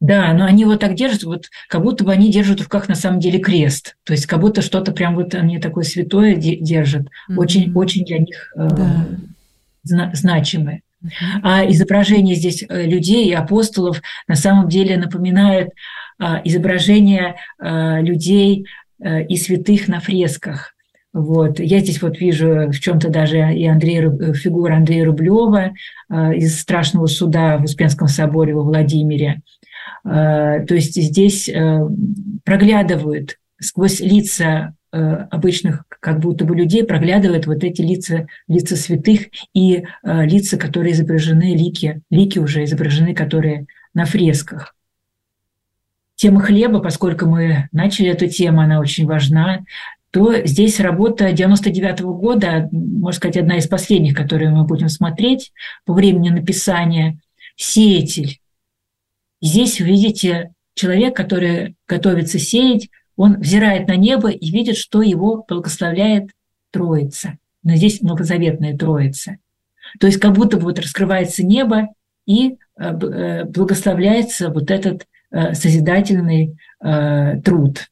Да, 0.00 0.34
но 0.34 0.44
они 0.44 0.64
вот 0.64 0.80
так 0.80 0.94
держат, 0.94 1.22
вот 1.22 1.46
как 1.68 1.82
будто 1.82 2.04
бы 2.04 2.12
они 2.12 2.30
держат 2.30 2.58
в 2.58 2.64
руках 2.64 2.88
на 2.88 2.96
самом 2.96 3.20
деле 3.20 3.38
крест. 3.38 3.96
То 4.02 4.12
есть 4.12 4.26
как 4.26 4.40
будто 4.40 4.60
что-то 4.60 4.92
прям 4.92 5.14
вот 5.14 5.34
они 5.34 5.60
такое 5.60 5.84
святое 5.84 6.34
держат. 6.34 7.02
Mm-hmm. 7.02 7.36
Очень, 7.36 7.72
очень 7.72 8.04
для 8.04 8.18
них 8.18 8.52
э, 8.56 8.68
да. 8.68 9.06
зна- 9.84 10.10
значимое. 10.12 10.82
Mm-hmm. 11.04 11.40
А 11.44 11.70
изображение 11.70 12.34
здесь 12.34 12.64
э, 12.68 12.84
людей 12.84 13.28
и 13.28 13.32
апостолов 13.32 14.02
на 14.26 14.34
самом 14.34 14.68
деле 14.68 14.96
напоминает 14.98 15.70
э, 16.18 16.24
изображение 16.44 17.36
э, 17.60 18.02
людей 18.02 18.66
э, 19.00 19.24
и 19.24 19.36
святых 19.36 19.86
на 19.86 20.00
фресках. 20.00 20.74
Вот. 21.12 21.60
Я 21.60 21.80
здесь 21.80 22.00
вот 22.00 22.18
вижу 22.18 22.70
в 22.70 22.80
чем-то 22.80 23.10
даже 23.10 23.52
и 23.54 23.66
Андрея, 23.66 24.10
э, 24.10 24.32
фигуру 24.32 24.74
Андрея 24.74 25.04
Рублева 25.04 25.72
э, 26.08 26.36
из 26.36 26.58
«Страшного 26.58 27.06
суда» 27.06 27.58
в 27.58 27.64
Успенском 27.64 28.08
соборе 28.08 28.54
во 28.54 28.62
Владимире. 28.62 29.42
Э, 30.04 30.64
то 30.66 30.74
есть 30.74 30.94
здесь 30.94 31.48
э, 31.48 31.80
проглядывают 32.44 33.38
сквозь 33.60 34.00
лица 34.00 34.74
э, 34.92 34.98
обычных 34.98 35.84
как 36.00 36.18
будто 36.18 36.44
бы 36.44 36.56
людей 36.56 36.84
проглядывают 36.84 37.46
вот 37.46 37.62
эти 37.62 37.82
лица, 37.82 38.26
лица 38.48 38.74
святых 38.74 39.28
и 39.54 39.84
лица, 40.02 40.56
которые 40.56 40.94
изображены, 40.94 41.54
лики, 41.54 42.00
лики 42.10 42.38
уже 42.40 42.64
изображены, 42.64 43.14
которые 43.14 43.66
на 43.94 44.04
фресках. 44.04 44.74
Тема 46.16 46.40
хлеба, 46.40 46.80
поскольку 46.80 47.26
мы 47.26 47.68
начали 47.70 48.08
эту 48.08 48.26
тему, 48.28 48.60
она 48.60 48.80
очень 48.80 49.06
важна, 49.06 49.64
то 50.12 50.46
здесь 50.46 50.78
работа 50.78 51.32
99 51.32 52.00
-го 52.00 52.14
года, 52.14 52.68
можно 52.70 53.16
сказать, 53.16 53.38
одна 53.38 53.56
из 53.56 53.66
последних, 53.66 54.14
которые 54.14 54.50
мы 54.50 54.64
будем 54.64 54.88
смотреть 54.88 55.52
по 55.84 55.94
времени 55.94 56.28
написания, 56.28 57.18
«Сеятель», 57.56 58.38
Здесь 59.42 59.80
вы 59.80 59.88
видите 59.88 60.52
человек, 60.74 61.16
который 61.16 61.74
готовится 61.88 62.38
сеять, 62.38 62.88
он 63.16 63.40
взирает 63.40 63.88
на 63.88 63.96
небо 63.96 64.30
и 64.30 64.50
видит, 64.50 64.76
что 64.76 65.02
его 65.02 65.44
благословляет 65.46 66.30
Троица. 66.70 67.38
Но 67.64 67.74
здесь 67.74 68.00
многозаветная 68.00 68.78
Троица. 68.78 69.36
То 69.98 70.06
есть 70.06 70.20
как 70.20 70.32
будто 70.32 70.56
бы 70.56 70.62
вот 70.62 70.78
раскрывается 70.78 71.44
небо 71.44 71.88
и 72.24 72.52
э, 72.52 72.54
э, 72.78 73.44
благословляется 73.44 74.48
вот 74.48 74.70
этот 74.70 75.06
э, 75.30 75.54
созидательный 75.54 76.56
труд. 77.44 77.91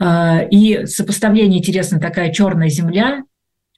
И 0.00 0.82
сопоставление 0.84 1.60
интересно, 1.60 1.98
такая 1.98 2.32
черная 2.32 2.68
земля, 2.68 3.22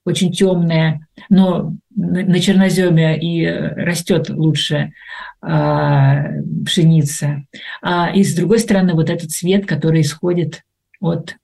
очень 0.05 0.31
темная, 0.31 1.07
но 1.29 1.75
на 1.95 2.39
черноземе 2.39 3.19
и 3.19 3.45
растет 3.45 4.29
лучше 4.29 4.93
а, 5.41 6.23
пшеница. 6.65 7.43
А 7.81 8.11
и 8.11 8.23
с 8.23 8.35
другой 8.35 8.59
стороны, 8.59 8.93
вот 8.93 9.09
этот 9.09 9.31
свет, 9.31 9.65
который 9.65 10.01
исходит 10.01 10.63
от 10.99 11.35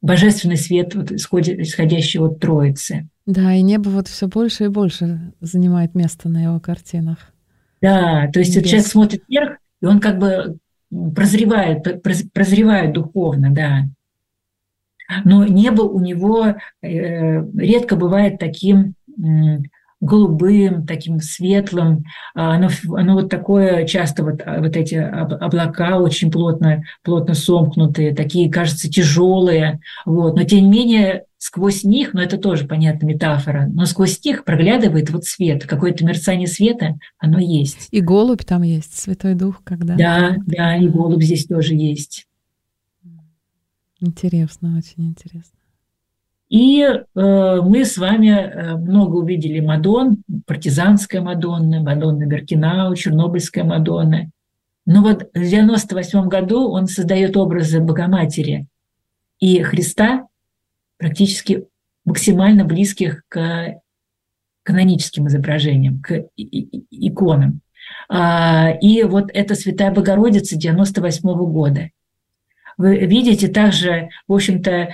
божественный 0.00 0.56
свет, 0.56 0.94
вот 0.94 1.12
исходит, 1.12 1.60
исходящий 1.60 2.20
от 2.20 2.40
Троицы. 2.40 3.08
Да, 3.26 3.54
и 3.54 3.62
небо 3.62 3.88
вот 3.88 4.08
все 4.08 4.26
больше 4.26 4.64
и 4.64 4.68
больше 4.68 5.32
занимает 5.40 5.94
место 5.94 6.28
на 6.28 6.42
его 6.42 6.60
картинах. 6.60 7.18
Да, 7.80 8.28
то 8.32 8.40
есть 8.40 8.56
Без... 8.56 8.64
человек 8.64 8.86
смотрит 8.86 9.22
вверх, 9.28 9.58
и 9.80 9.86
он 9.86 10.00
как 10.00 10.18
бы 10.18 10.58
прозревает, 11.14 12.02
прозревает 12.32 12.92
духовно, 12.92 13.50
да. 13.50 13.84
Но 15.24 15.44
небо 15.44 15.82
у 15.82 16.00
него 16.00 16.54
э, 16.82 17.44
редко 17.54 17.96
бывает 17.96 18.38
таким 18.38 18.94
голубым, 20.02 20.84
таким 20.84 21.20
светлым. 21.20 22.04
А 22.34 22.56
оно, 22.56 22.68
оно 22.94 23.14
вот 23.14 23.30
такое 23.30 23.86
часто, 23.86 24.24
вот, 24.24 24.42
а, 24.44 24.60
вот 24.60 24.76
эти 24.76 24.96
облака 24.96 25.98
очень 25.98 26.30
плотно, 26.30 26.82
плотно 27.02 27.34
сомкнутые, 27.34 28.14
такие, 28.14 28.50
кажется, 28.50 28.90
тяжелые. 28.90 29.80
Вот. 30.04 30.34
Но 30.34 30.42
тем 30.42 30.64
не 30.64 30.68
менее, 30.68 31.24
сквозь 31.38 31.84
них, 31.84 32.14
но 32.14 32.20
ну, 32.20 32.26
это 32.26 32.36
тоже, 32.36 32.66
понятно, 32.66 33.06
метафора, 33.06 33.68
но 33.72 33.86
сквозь 33.86 34.22
них 34.24 34.44
проглядывает 34.44 35.10
вот 35.10 35.24
свет, 35.24 35.66
какое-то 35.66 36.04
мерцание 36.04 36.48
света, 36.48 36.96
оно 37.18 37.38
есть. 37.38 37.88
И 37.92 38.00
голубь 38.00 38.44
там 38.44 38.62
есть, 38.62 38.98
Святой 38.98 39.34
Дух, 39.34 39.62
когда... 39.62 39.94
Да, 39.94 40.36
да, 40.46 40.76
и 40.76 40.88
голубь 40.88 41.22
здесь 41.22 41.46
тоже 41.46 41.74
есть. 41.74 42.26
Интересно, 44.02 44.76
очень 44.76 45.10
интересно. 45.10 45.56
И 46.48 46.82
э, 46.82 47.00
мы 47.14 47.84
с 47.84 47.96
вами 47.96 48.28
э, 48.28 48.76
много 48.76 49.16
увидели 49.16 49.60
Мадон, 49.60 50.22
партизанская 50.44 51.22
Мадонна, 51.22 51.80
Мадонна 51.80 52.26
Беркинау, 52.26 52.94
Чернобыльская 52.94 53.64
Мадонна. 53.64 54.30
Но 54.84 55.02
вот 55.02 55.30
в 55.32 55.40
98 55.40 56.28
году 56.28 56.68
он 56.68 56.88
создает 56.88 57.36
образы 57.36 57.80
Богоматери 57.80 58.66
и 59.38 59.62
Христа, 59.62 60.26
практически 60.98 61.64
максимально 62.04 62.64
близких 62.64 63.22
к 63.28 63.80
каноническим 64.64 65.28
изображениям, 65.28 66.02
к 66.02 66.26
иконам. 66.36 67.60
А, 68.08 68.72
и 68.80 69.04
вот 69.04 69.30
эта 69.32 69.54
Святая 69.54 69.92
Богородица 69.92 70.56
98 70.56 71.28
года– 71.50 71.88
вы 72.76 72.98
видите, 72.98 73.48
также, 73.48 74.08
в 74.26 74.32
общем-то, 74.32 74.70
э, 74.70 74.88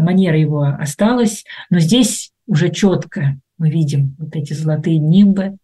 манера 0.00 0.38
его 0.38 0.62
осталась, 0.62 1.44
но 1.70 1.78
здесь 1.78 2.32
уже 2.46 2.70
четко 2.70 3.36
мы 3.58 3.70
видим 3.70 4.16
вот 4.18 4.34
эти 4.34 4.52
золотые 4.52 4.98
нимбы, 4.98 5.56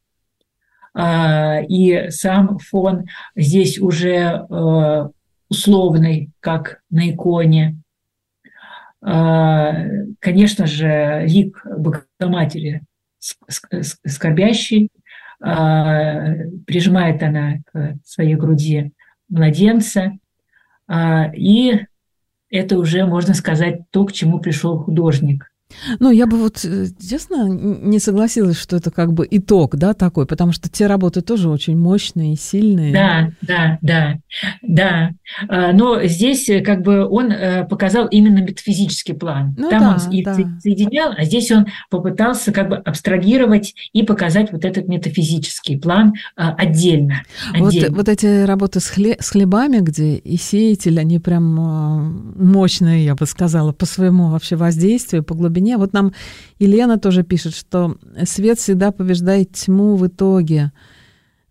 а, 0.99 1.61
и 1.61 2.09
сам 2.11 2.59
фон 2.59 3.05
здесь 3.35 3.79
уже 3.79 4.47
э, 4.49 5.09
условный, 5.51 6.31
как 6.41 6.81
на 6.89 7.11
иконе. 7.11 7.77
А, 9.03 9.75
конечно 10.21 10.67
же, 10.67 11.25
лик 11.27 11.65
Богоматери 11.67 12.83
скорбящий, 13.19 14.89
а, 15.43 16.33
прижимает 16.67 17.23
она 17.23 17.57
к 17.71 17.97
своей 18.05 18.35
груди 18.37 18.93
младенца, 19.29 20.13
и 20.89 21.87
это 22.51 22.79
уже, 22.79 23.05
можно 23.07 23.35
сказать, 23.35 23.91
то, 23.91 24.05
к 24.05 24.13
чему 24.13 24.39
пришел 24.41 24.79
художник. 24.79 25.51
Ну, 25.99 26.11
я 26.11 26.27
бы 26.27 26.39
вот, 26.39 26.65
э, 26.65 26.87
честно, 27.01 27.49
не 27.49 27.99
согласилась, 27.99 28.59
что 28.59 28.77
это 28.77 28.91
как 28.91 29.13
бы 29.13 29.27
итог, 29.31 29.77
да, 29.77 29.95
такой, 29.95 30.27
потому 30.27 30.53
что 30.53 30.69
те 30.69 30.87
работы 30.87 31.21
тоже 31.21 31.49
очень 31.49 31.77
мощные 31.77 32.35
и 32.35 32.37
сильные. 32.37 32.93
Да, 32.93 33.33
да, 33.43 33.79
да, 33.83 34.19
да. 34.63 35.11
А, 35.49 35.73
но 35.73 36.03
здесь 36.05 36.49
э, 36.49 36.61
как 36.61 36.83
бы 36.83 37.07
он 37.07 37.31
э, 37.31 37.67
показал 37.67 38.07
именно 38.07 38.39
метафизический 38.39 39.15
план. 39.15 39.55
Ну, 39.59 39.71
Там 39.71 39.81
да, 39.81 39.99
он 40.05 40.13
и 40.13 40.23
да. 40.25 40.35
соединял, 40.61 41.13
а 41.17 41.25
здесь 41.25 41.51
он 41.51 41.67
попытался 41.91 42.53
как 42.53 42.69
бы 42.69 42.77
абстрагировать 42.77 43.75
и 43.93 44.03
показать 44.03 44.53
вот 44.53 44.65
этот 44.65 44.89
метафизический 44.89 45.79
план 45.79 46.15
а, 46.37 46.55
отдельно. 46.55 47.23
отдельно. 47.53 47.89
Вот, 47.89 47.97
вот 47.97 48.09
эти 48.09 48.45
работы 48.45 48.81
с, 48.81 48.87
хле, 48.87 49.17
с 49.21 49.31
хлебами, 49.31 49.79
где 49.79 50.17
и 50.17 50.37
сеятель, 50.37 50.99
они 51.01 51.19
прям 51.19 52.35
мощные, 52.37 53.05
я 53.05 53.15
бы 53.15 53.27
сказала, 53.27 53.73
по 53.73 53.85
своему 53.85 54.31
вообще 54.31 54.57
воздействию, 54.57 55.23
по 55.23 55.35
глубине 55.35 55.56
глубине. 55.57 55.77
Вот 55.77 55.93
нам 55.93 56.13
Елена 56.59 56.99
тоже 56.99 57.23
пишет, 57.23 57.55
что 57.55 57.97
свет 58.25 58.59
всегда 58.59 58.93
побеждает 58.93 59.53
тьму 59.53 59.97
в 59.97 60.07
итоге. 60.07 60.73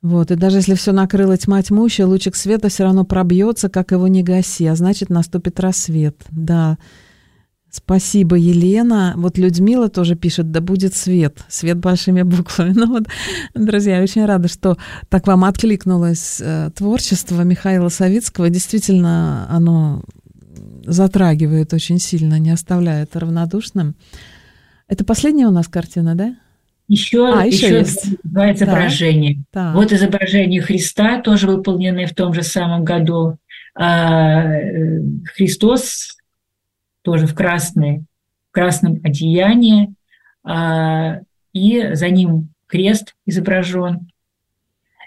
Вот, 0.01 0.29
и 0.29 0.35
даже 0.35 0.57
если 0.57 0.75
все 0.75 0.91
накрыло 0.91 1.35
тьма 1.35 1.63
тьмущая, 1.63 2.05
лучик 2.05 2.35
света 2.35 2.69
все 2.69 2.83
равно 2.83 3.05
пробьется, 3.05 3.69
как 3.69 3.91
его 3.91 4.07
не 4.07 4.21
гаси, 4.21 4.67
а 4.67 4.75
значит, 4.75 5.09
наступит 5.09 5.59
рассвет. 5.59 6.15
Да, 6.29 6.77
Спасибо, 7.71 8.37
Елена. 8.37 9.15
Вот 9.17 9.37
Людмила 9.37 9.89
тоже 9.89 10.15
пишет, 10.15 10.49
да 10.49 10.61
будет 10.61 10.95
свет. 10.95 11.43
Свет 11.49 11.77
большими 11.77 12.21
буквами. 12.21 12.73
Ну 12.73 12.87
вот, 12.87 13.03
друзья, 13.53 13.97
я 13.97 14.03
очень 14.03 14.25
рада, 14.25 14.47
что 14.47 14.77
так 15.09 15.27
вам 15.27 15.43
откликнулось 15.43 16.39
э, 16.39 16.69
творчество 16.73 17.41
Михаила 17.41 17.89
Савицкого. 17.89 18.49
Действительно, 18.49 19.45
оно 19.49 20.03
затрагивает 20.85 21.73
очень 21.73 21.99
сильно, 21.99 22.39
не 22.39 22.51
оставляет 22.51 23.15
равнодушным. 23.15 23.95
Это 24.87 25.03
последняя 25.03 25.47
у 25.47 25.51
нас 25.51 25.67
картина, 25.67 26.15
да? 26.15 26.35
Еще, 26.87 27.27
а, 27.27 27.45
еще, 27.45 27.67
еще 27.67 27.77
есть. 27.79 28.07
два 28.23 28.53
изображения. 28.53 29.43
Да. 29.51 29.73
Вот 29.73 29.91
изображение 29.91 30.61
Христа, 30.61 31.19
тоже 31.19 31.47
выполненное 31.47 32.05
в 32.05 32.13
том 32.13 32.33
же 32.33 32.43
самом 32.43 32.83
году. 32.83 33.37
А, 33.73 34.43
э, 34.43 35.01
Христос 35.33 36.17
тоже 37.01 37.25
в, 37.25 37.33
красной, 37.33 38.05
в 38.49 38.51
красном 38.51 39.01
одеянии, 39.03 39.95
а, 40.43 41.21
и 41.53 41.93
за 41.93 42.09
ним 42.09 42.49
крест 42.67 43.15
изображен. 43.25 44.09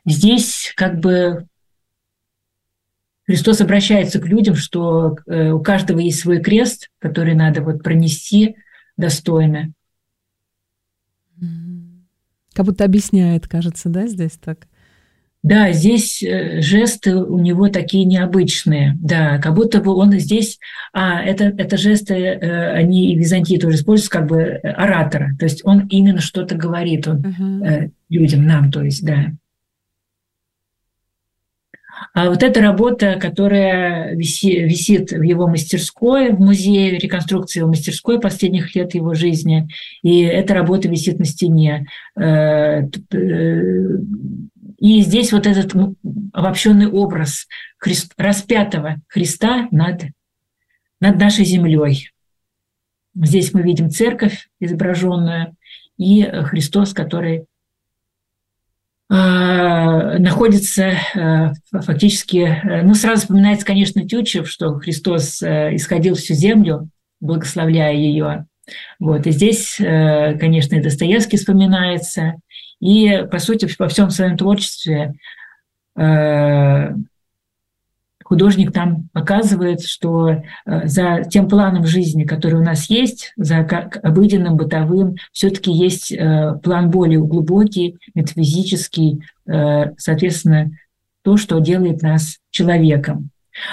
Здесь 0.04 0.72
как 0.76 0.98
бы 0.98 1.46
Христос 3.28 3.60
обращается 3.60 4.20
к 4.20 4.26
людям, 4.26 4.54
что 4.54 5.18
э, 5.26 5.50
у 5.50 5.60
каждого 5.60 5.98
есть 5.98 6.20
свой 6.20 6.40
крест, 6.40 6.88
который 6.98 7.34
надо 7.34 7.60
вот 7.60 7.82
пронести 7.82 8.56
достойно. 8.96 9.74
Как 12.54 12.64
будто 12.64 12.86
объясняет, 12.86 13.46
кажется, 13.46 13.90
да, 13.90 14.06
здесь 14.06 14.38
так? 14.42 14.66
Да, 15.42 15.72
здесь 15.72 16.22
э, 16.22 16.62
жесты 16.62 17.16
у 17.16 17.38
него 17.38 17.68
такие 17.68 18.06
необычные, 18.06 18.96
да, 18.98 19.36
как 19.36 19.54
будто 19.54 19.82
бы 19.82 19.94
он 19.94 20.18
здесь, 20.18 20.58
а 20.94 21.22
это, 21.22 21.44
это 21.58 21.76
жесты, 21.76 22.14
э, 22.14 22.72
они 22.72 23.12
и 23.12 23.16
в 23.16 23.18
Византии 23.18 23.58
тоже 23.58 23.76
используются 23.76 24.10
как 24.10 24.26
бы 24.26 24.42
оратора, 24.62 25.36
то 25.38 25.44
есть 25.44 25.60
он 25.66 25.86
именно 25.88 26.22
что-то 26.22 26.54
говорит 26.54 27.06
он, 27.06 27.18
uh-huh. 27.18 27.90
людям, 28.08 28.46
нам, 28.46 28.72
то 28.72 28.82
есть, 28.82 29.04
да. 29.04 29.32
А 32.14 32.30
вот 32.30 32.42
эта 32.42 32.60
работа, 32.60 33.18
которая 33.20 34.14
виси, 34.14 34.64
висит 34.64 35.12
в 35.12 35.22
его 35.22 35.46
мастерской, 35.46 36.30
в 36.30 36.40
музее 36.40 36.98
реконструкции 36.98 37.60
его 37.60 37.68
мастерской 37.68 38.20
последних 38.20 38.74
лет 38.74 38.94
его 38.94 39.14
жизни, 39.14 39.68
и 40.02 40.22
эта 40.22 40.54
работа 40.54 40.88
висит 40.88 41.18
на 41.18 41.24
стене. 41.24 41.86
И 44.78 45.00
здесь 45.00 45.32
вот 45.32 45.46
этот 45.46 45.74
обобщенный 46.32 46.86
образ 46.86 47.46
Христ, 47.78 48.12
распятого 48.16 48.96
Христа 49.08 49.68
над, 49.70 50.04
над 51.00 51.18
нашей 51.18 51.44
землей. 51.44 52.10
Здесь 53.14 53.52
мы 53.52 53.62
видим 53.62 53.90
церковь 53.90 54.48
изображенную 54.60 55.56
и 55.96 56.22
Христос, 56.22 56.94
который 56.94 57.38
э, 57.38 57.44
находится 59.10 60.98
э, 61.14 61.52
фактически, 61.72 62.38
э, 62.38 62.82
ну 62.82 62.94
сразу 62.94 63.22
вспоминается, 63.22 63.64
конечно, 63.64 64.06
Тютчев, 64.06 64.48
что 64.48 64.74
Христос 64.74 65.42
э, 65.42 65.74
исходил 65.76 66.14
всю 66.14 66.34
землю, 66.34 66.90
благословляя 67.20 67.94
ее. 67.94 68.46
Вот. 68.98 69.26
И 69.26 69.30
здесь, 69.30 69.80
э, 69.80 70.36
конечно, 70.38 70.76
и 70.76 70.82
Достоевский 70.82 71.38
вспоминается, 71.38 72.34
и, 72.80 73.26
по 73.30 73.38
сути, 73.38 73.68
во 73.78 73.88
всем 73.88 74.10
своем 74.10 74.36
творчестве 74.36 75.14
э, 75.96 76.94
художник 78.28 78.72
там 78.72 79.08
показывает, 79.14 79.82
что 79.82 80.28
э, 80.30 80.40
за 80.86 81.24
тем 81.30 81.48
планом 81.48 81.86
жизни, 81.86 82.24
который 82.24 82.60
у 82.60 82.62
нас 82.62 82.90
есть, 82.90 83.32
за 83.36 83.60
обыденным, 83.60 84.56
бытовым, 84.56 85.16
все-таки 85.32 85.72
есть 85.72 86.12
э, 86.12 86.54
план 86.62 86.90
более 86.90 87.20
глубокий, 87.20 87.96
метафизический, 88.14 89.22
соответственно, 89.96 90.70
то, 91.24 91.38
что 91.38 91.58
делает 91.58 92.02
нас 92.02 92.36
человеком. 92.50 93.30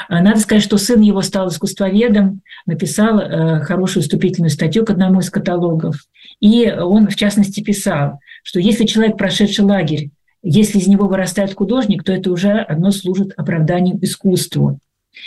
Надо 0.08 0.40
сказать, 0.40 0.64
что 0.64 0.78
сын 0.78 1.02
его 1.02 1.22
стал 1.22 1.50
искусствоведом, 1.50 2.42
написал 2.66 3.62
хорошую 3.62 4.04
вступительную 4.04 4.52
статью 4.52 4.86
к 4.86 4.90
одному 4.90 5.20
из 5.20 5.30
каталогов. 5.30 5.98
И 6.40 6.72
он, 6.72 7.10
в 7.10 7.16
частности, 7.16 7.62
писал, 7.62 8.20
что 8.44 8.62
если 8.62 8.86
человек, 8.86 9.18
прошедший 9.18 9.66
лагерь, 9.66 10.12
если 10.46 10.78
из 10.78 10.88
него 10.88 11.08
вырастает 11.08 11.56
художник, 11.56 12.04
то 12.04 12.14
это 12.14 12.32
уже 12.32 12.52
одно 12.52 12.92
служит 12.92 13.34
оправданием 13.36 13.98
искусству. 14.02 14.80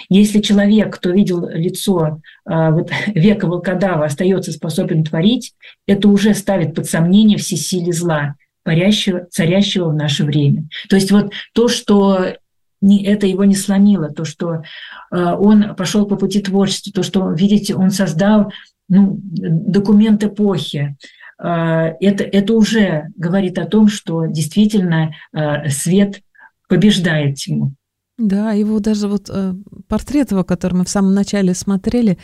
Если 0.09 0.41
человек, 0.41 0.95
кто 0.95 1.11
видел 1.11 1.49
лицо 1.49 2.21
э, 2.49 2.71
вот, 2.71 2.91
века 3.09 3.47
волкодава, 3.47 4.05
остается 4.05 4.53
способен 4.53 5.03
творить, 5.03 5.55
это 5.87 6.09
уже 6.09 6.35
ставит 6.35 6.75
под 6.75 6.87
сомнение 6.87 7.37
все 7.37 7.57
силы 7.57 7.93
зла, 7.93 8.37
парящего, 8.63 9.27
царящего 9.31 9.89
в 9.89 9.95
наше 9.95 10.25
время. 10.25 10.69
То 10.89 10.97
есть 10.97 11.11
вот 11.11 11.33
то, 11.53 11.69
что 11.69 12.35
не, 12.81 13.05
это 13.05 13.27
его 13.27 13.45
не 13.45 13.57
сломило, 13.57 14.11
то, 14.11 14.25
что 14.25 14.63
э, 15.11 15.17
он 15.17 15.75
пошел 15.75 16.07
по 16.07 16.15
пути 16.15 16.41
творчества, 16.41 16.93
то, 16.93 17.03
что, 17.03 17.33
видите, 17.33 17.75
он 17.75 17.91
создал 17.91 18.53
ну, 18.89 19.19
документ 19.21 20.23
эпохи, 20.23 20.97
это, 21.39 22.25
это 22.25 22.53
уже 22.55 23.07
говорит 23.17 23.59
о 23.59 23.67
том, 23.67 23.89
что 23.89 24.27
действительно 24.27 25.13
э, 25.33 25.69
свет 25.69 26.21
побеждает 26.69 27.37
тьму. 27.37 27.75
Да, 28.19 28.53
его 28.53 28.81
даже 28.81 29.07
вот 29.07 29.31
э, 29.31 29.55
портрет 29.87 30.33
его, 30.33 30.43
который 30.43 30.75
мы 30.75 30.85
в 30.85 30.89
самом 30.89 31.15
начале 31.15 31.55
смотрели, 31.55 32.19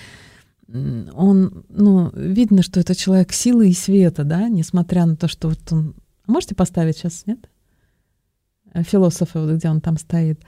он, 0.66 1.64
ну, 1.68 2.10
видно, 2.14 2.62
что 2.62 2.80
это 2.80 2.96
человек 2.96 3.32
силы 3.32 3.68
и 3.68 3.74
света, 3.74 4.24
да, 4.24 4.48
несмотря 4.48 5.06
на 5.06 5.14
то, 5.16 5.28
что 5.28 5.48
вот 5.50 5.60
он... 5.70 5.94
Можете 6.26 6.54
поставить 6.54 6.96
сейчас, 6.96 7.26
нет? 7.26 7.48
Философы, 8.74 9.38
вот 9.38 9.52
где 9.52 9.68
он 9.68 9.80
там 9.80 9.98
стоит. 9.98 10.40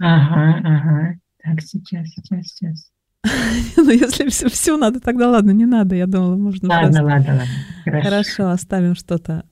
Ага, 0.00 0.60
ага. 0.64 1.14
Так, 1.42 1.60
сейчас, 1.60 2.08
сейчас, 2.08 2.46
сейчас. 2.46 2.89
Ну, 3.76 3.90
если 3.90 4.28
все, 4.28 4.48
все 4.48 4.76
надо, 4.76 5.00
тогда 5.00 5.30
ладно, 5.30 5.50
не 5.52 5.66
надо. 5.66 5.94
Я 5.94 6.06
думала, 6.06 6.36
можно 6.36 6.68
Ладно, 6.68 7.02
ладно, 7.02 7.32
ладно. 7.32 7.46
Хорошо. 7.84 8.08
Хорошо, 8.08 8.50
оставим 8.50 8.94
что-то. 8.94 9.44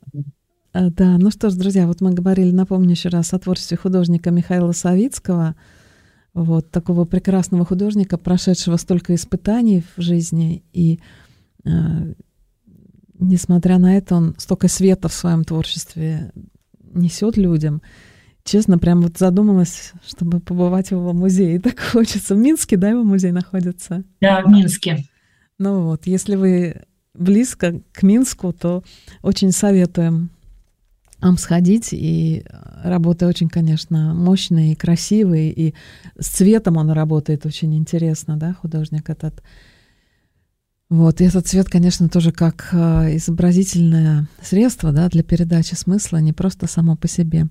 А, 0.72 0.90
да, 0.90 1.16
ну 1.18 1.30
что 1.30 1.50
ж, 1.50 1.54
друзья, 1.54 1.86
вот 1.86 2.00
мы 2.00 2.12
говорили, 2.12 2.50
напомню 2.50 2.90
еще 2.90 3.08
раз, 3.08 3.32
о 3.32 3.38
творчестве 3.38 3.76
художника 3.76 4.30
Михаила 4.30 4.72
Савицкого, 4.72 5.56
вот 6.34 6.70
такого 6.70 7.04
прекрасного 7.04 7.64
художника, 7.64 8.18
прошедшего 8.18 8.76
столько 8.76 9.14
испытаний 9.14 9.82
в 9.96 10.00
жизни, 10.00 10.62
и 10.72 11.00
э, 11.64 11.70
несмотря 13.18 13.78
на 13.78 13.96
это, 13.96 14.14
он 14.14 14.34
столько 14.38 14.68
света 14.68 15.08
в 15.08 15.14
своем 15.14 15.44
творчестве 15.44 16.32
несет 16.92 17.36
людям. 17.36 17.82
Честно, 18.48 18.78
прям 18.78 19.02
вот 19.02 19.18
задумалась, 19.18 19.92
чтобы 20.06 20.40
побывать 20.40 20.88
в 20.88 20.92
его 20.92 21.12
музее. 21.12 21.60
Так 21.68 21.78
хочется. 21.80 22.34
В 22.34 22.38
Минске, 22.38 22.78
да, 22.78 22.88
его 22.88 23.04
музей 23.04 23.30
находится? 23.30 24.04
Да, 24.22 24.40
в 24.40 24.48
Минске. 24.48 25.04
Ну 25.58 25.82
вот, 25.82 26.06
если 26.06 26.34
вы 26.34 26.80
близко 27.12 27.82
к 27.92 28.02
Минску, 28.02 28.54
то 28.54 28.82
очень 29.20 29.52
советуем 29.52 30.30
вам 31.20 31.36
сходить. 31.36 31.90
И 31.92 32.42
работы 32.82 33.26
очень, 33.26 33.50
конечно, 33.50 34.14
мощные 34.14 34.72
и 34.72 34.76
красивые. 34.76 35.52
И 35.52 35.74
с 36.18 36.28
цветом 36.28 36.78
он 36.78 36.90
работает 36.90 37.44
очень 37.44 37.76
интересно, 37.76 38.38
да, 38.38 38.54
художник 38.54 39.10
этот. 39.10 39.42
Вот, 40.90 41.20
и 41.20 41.24
этот 41.24 41.46
цвет, 41.46 41.68
конечно, 41.68 42.08
тоже 42.08 42.32
как 42.32 42.70
э, 42.72 43.16
изобразительное 43.16 44.26
средство 44.40 44.90
да, 44.90 45.08
для 45.08 45.22
передачи 45.22 45.74
смысла, 45.74 46.16
не 46.16 46.32
просто 46.32 46.66
само 46.66 46.96
по 46.96 47.06
себе. 47.08 47.46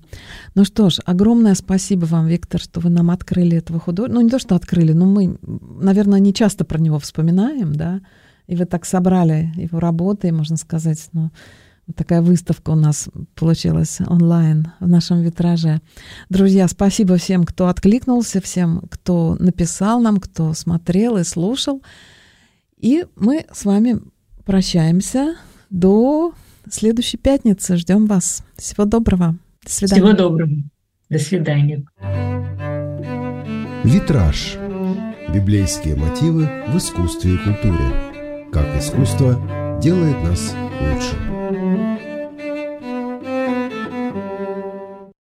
Ну 0.56 0.64
что 0.64 0.90
ж, 0.90 0.98
огромное 1.04 1.54
спасибо 1.54 2.06
вам, 2.06 2.26
Виктор, 2.26 2.60
что 2.60 2.80
вы 2.80 2.90
нам 2.90 3.12
открыли 3.12 3.56
этого 3.56 3.78
художника. 3.78 4.14
Ну, 4.14 4.24
не 4.24 4.30
то, 4.30 4.40
что 4.40 4.56
открыли, 4.56 4.92
но 4.92 5.06
мы, 5.06 5.38
наверное, 5.80 6.18
не 6.18 6.34
часто 6.34 6.64
про 6.64 6.80
него 6.80 6.98
вспоминаем, 6.98 7.76
да, 7.76 8.00
и 8.48 8.56
вы 8.56 8.64
так 8.64 8.84
собрали 8.84 9.52
его 9.54 9.78
работы, 9.78 10.32
можно 10.32 10.56
сказать, 10.56 11.08
ну, 11.12 11.30
такая 11.94 12.22
выставка 12.22 12.70
у 12.70 12.74
нас 12.74 13.08
получилась 13.36 13.98
онлайн 14.04 14.72
в 14.80 14.88
нашем 14.88 15.20
витраже. 15.20 15.80
Друзья, 16.28 16.66
спасибо 16.66 17.16
всем, 17.18 17.44
кто 17.44 17.68
откликнулся, 17.68 18.40
всем, 18.40 18.82
кто 18.90 19.36
написал 19.38 20.00
нам, 20.00 20.16
кто 20.16 20.54
смотрел 20.54 21.18
и 21.18 21.22
слушал. 21.22 21.82
И 22.78 23.06
мы 23.16 23.44
с 23.52 23.64
вами 23.64 23.98
прощаемся 24.44 25.36
до 25.68 26.32
следующей 26.70 27.16
пятницы. 27.16 27.76
Ждем 27.76 28.06
вас. 28.06 28.44
Всего 28.56 28.84
доброго. 28.84 29.36
До 29.64 29.70
свидания. 29.70 30.02
Всего 30.02 30.12
доброго. 30.16 30.52
До 31.10 31.18
свидания. 31.18 31.84
Витраж. 33.84 34.56
Библейские 35.34 35.96
мотивы 35.96 36.48
в 36.68 36.76
искусстве 36.78 37.34
и 37.34 37.38
культуре. 37.38 38.48
Как 38.52 38.78
искусство 38.78 39.78
делает 39.82 40.22
нас 40.22 40.54
лучше. 40.80 41.67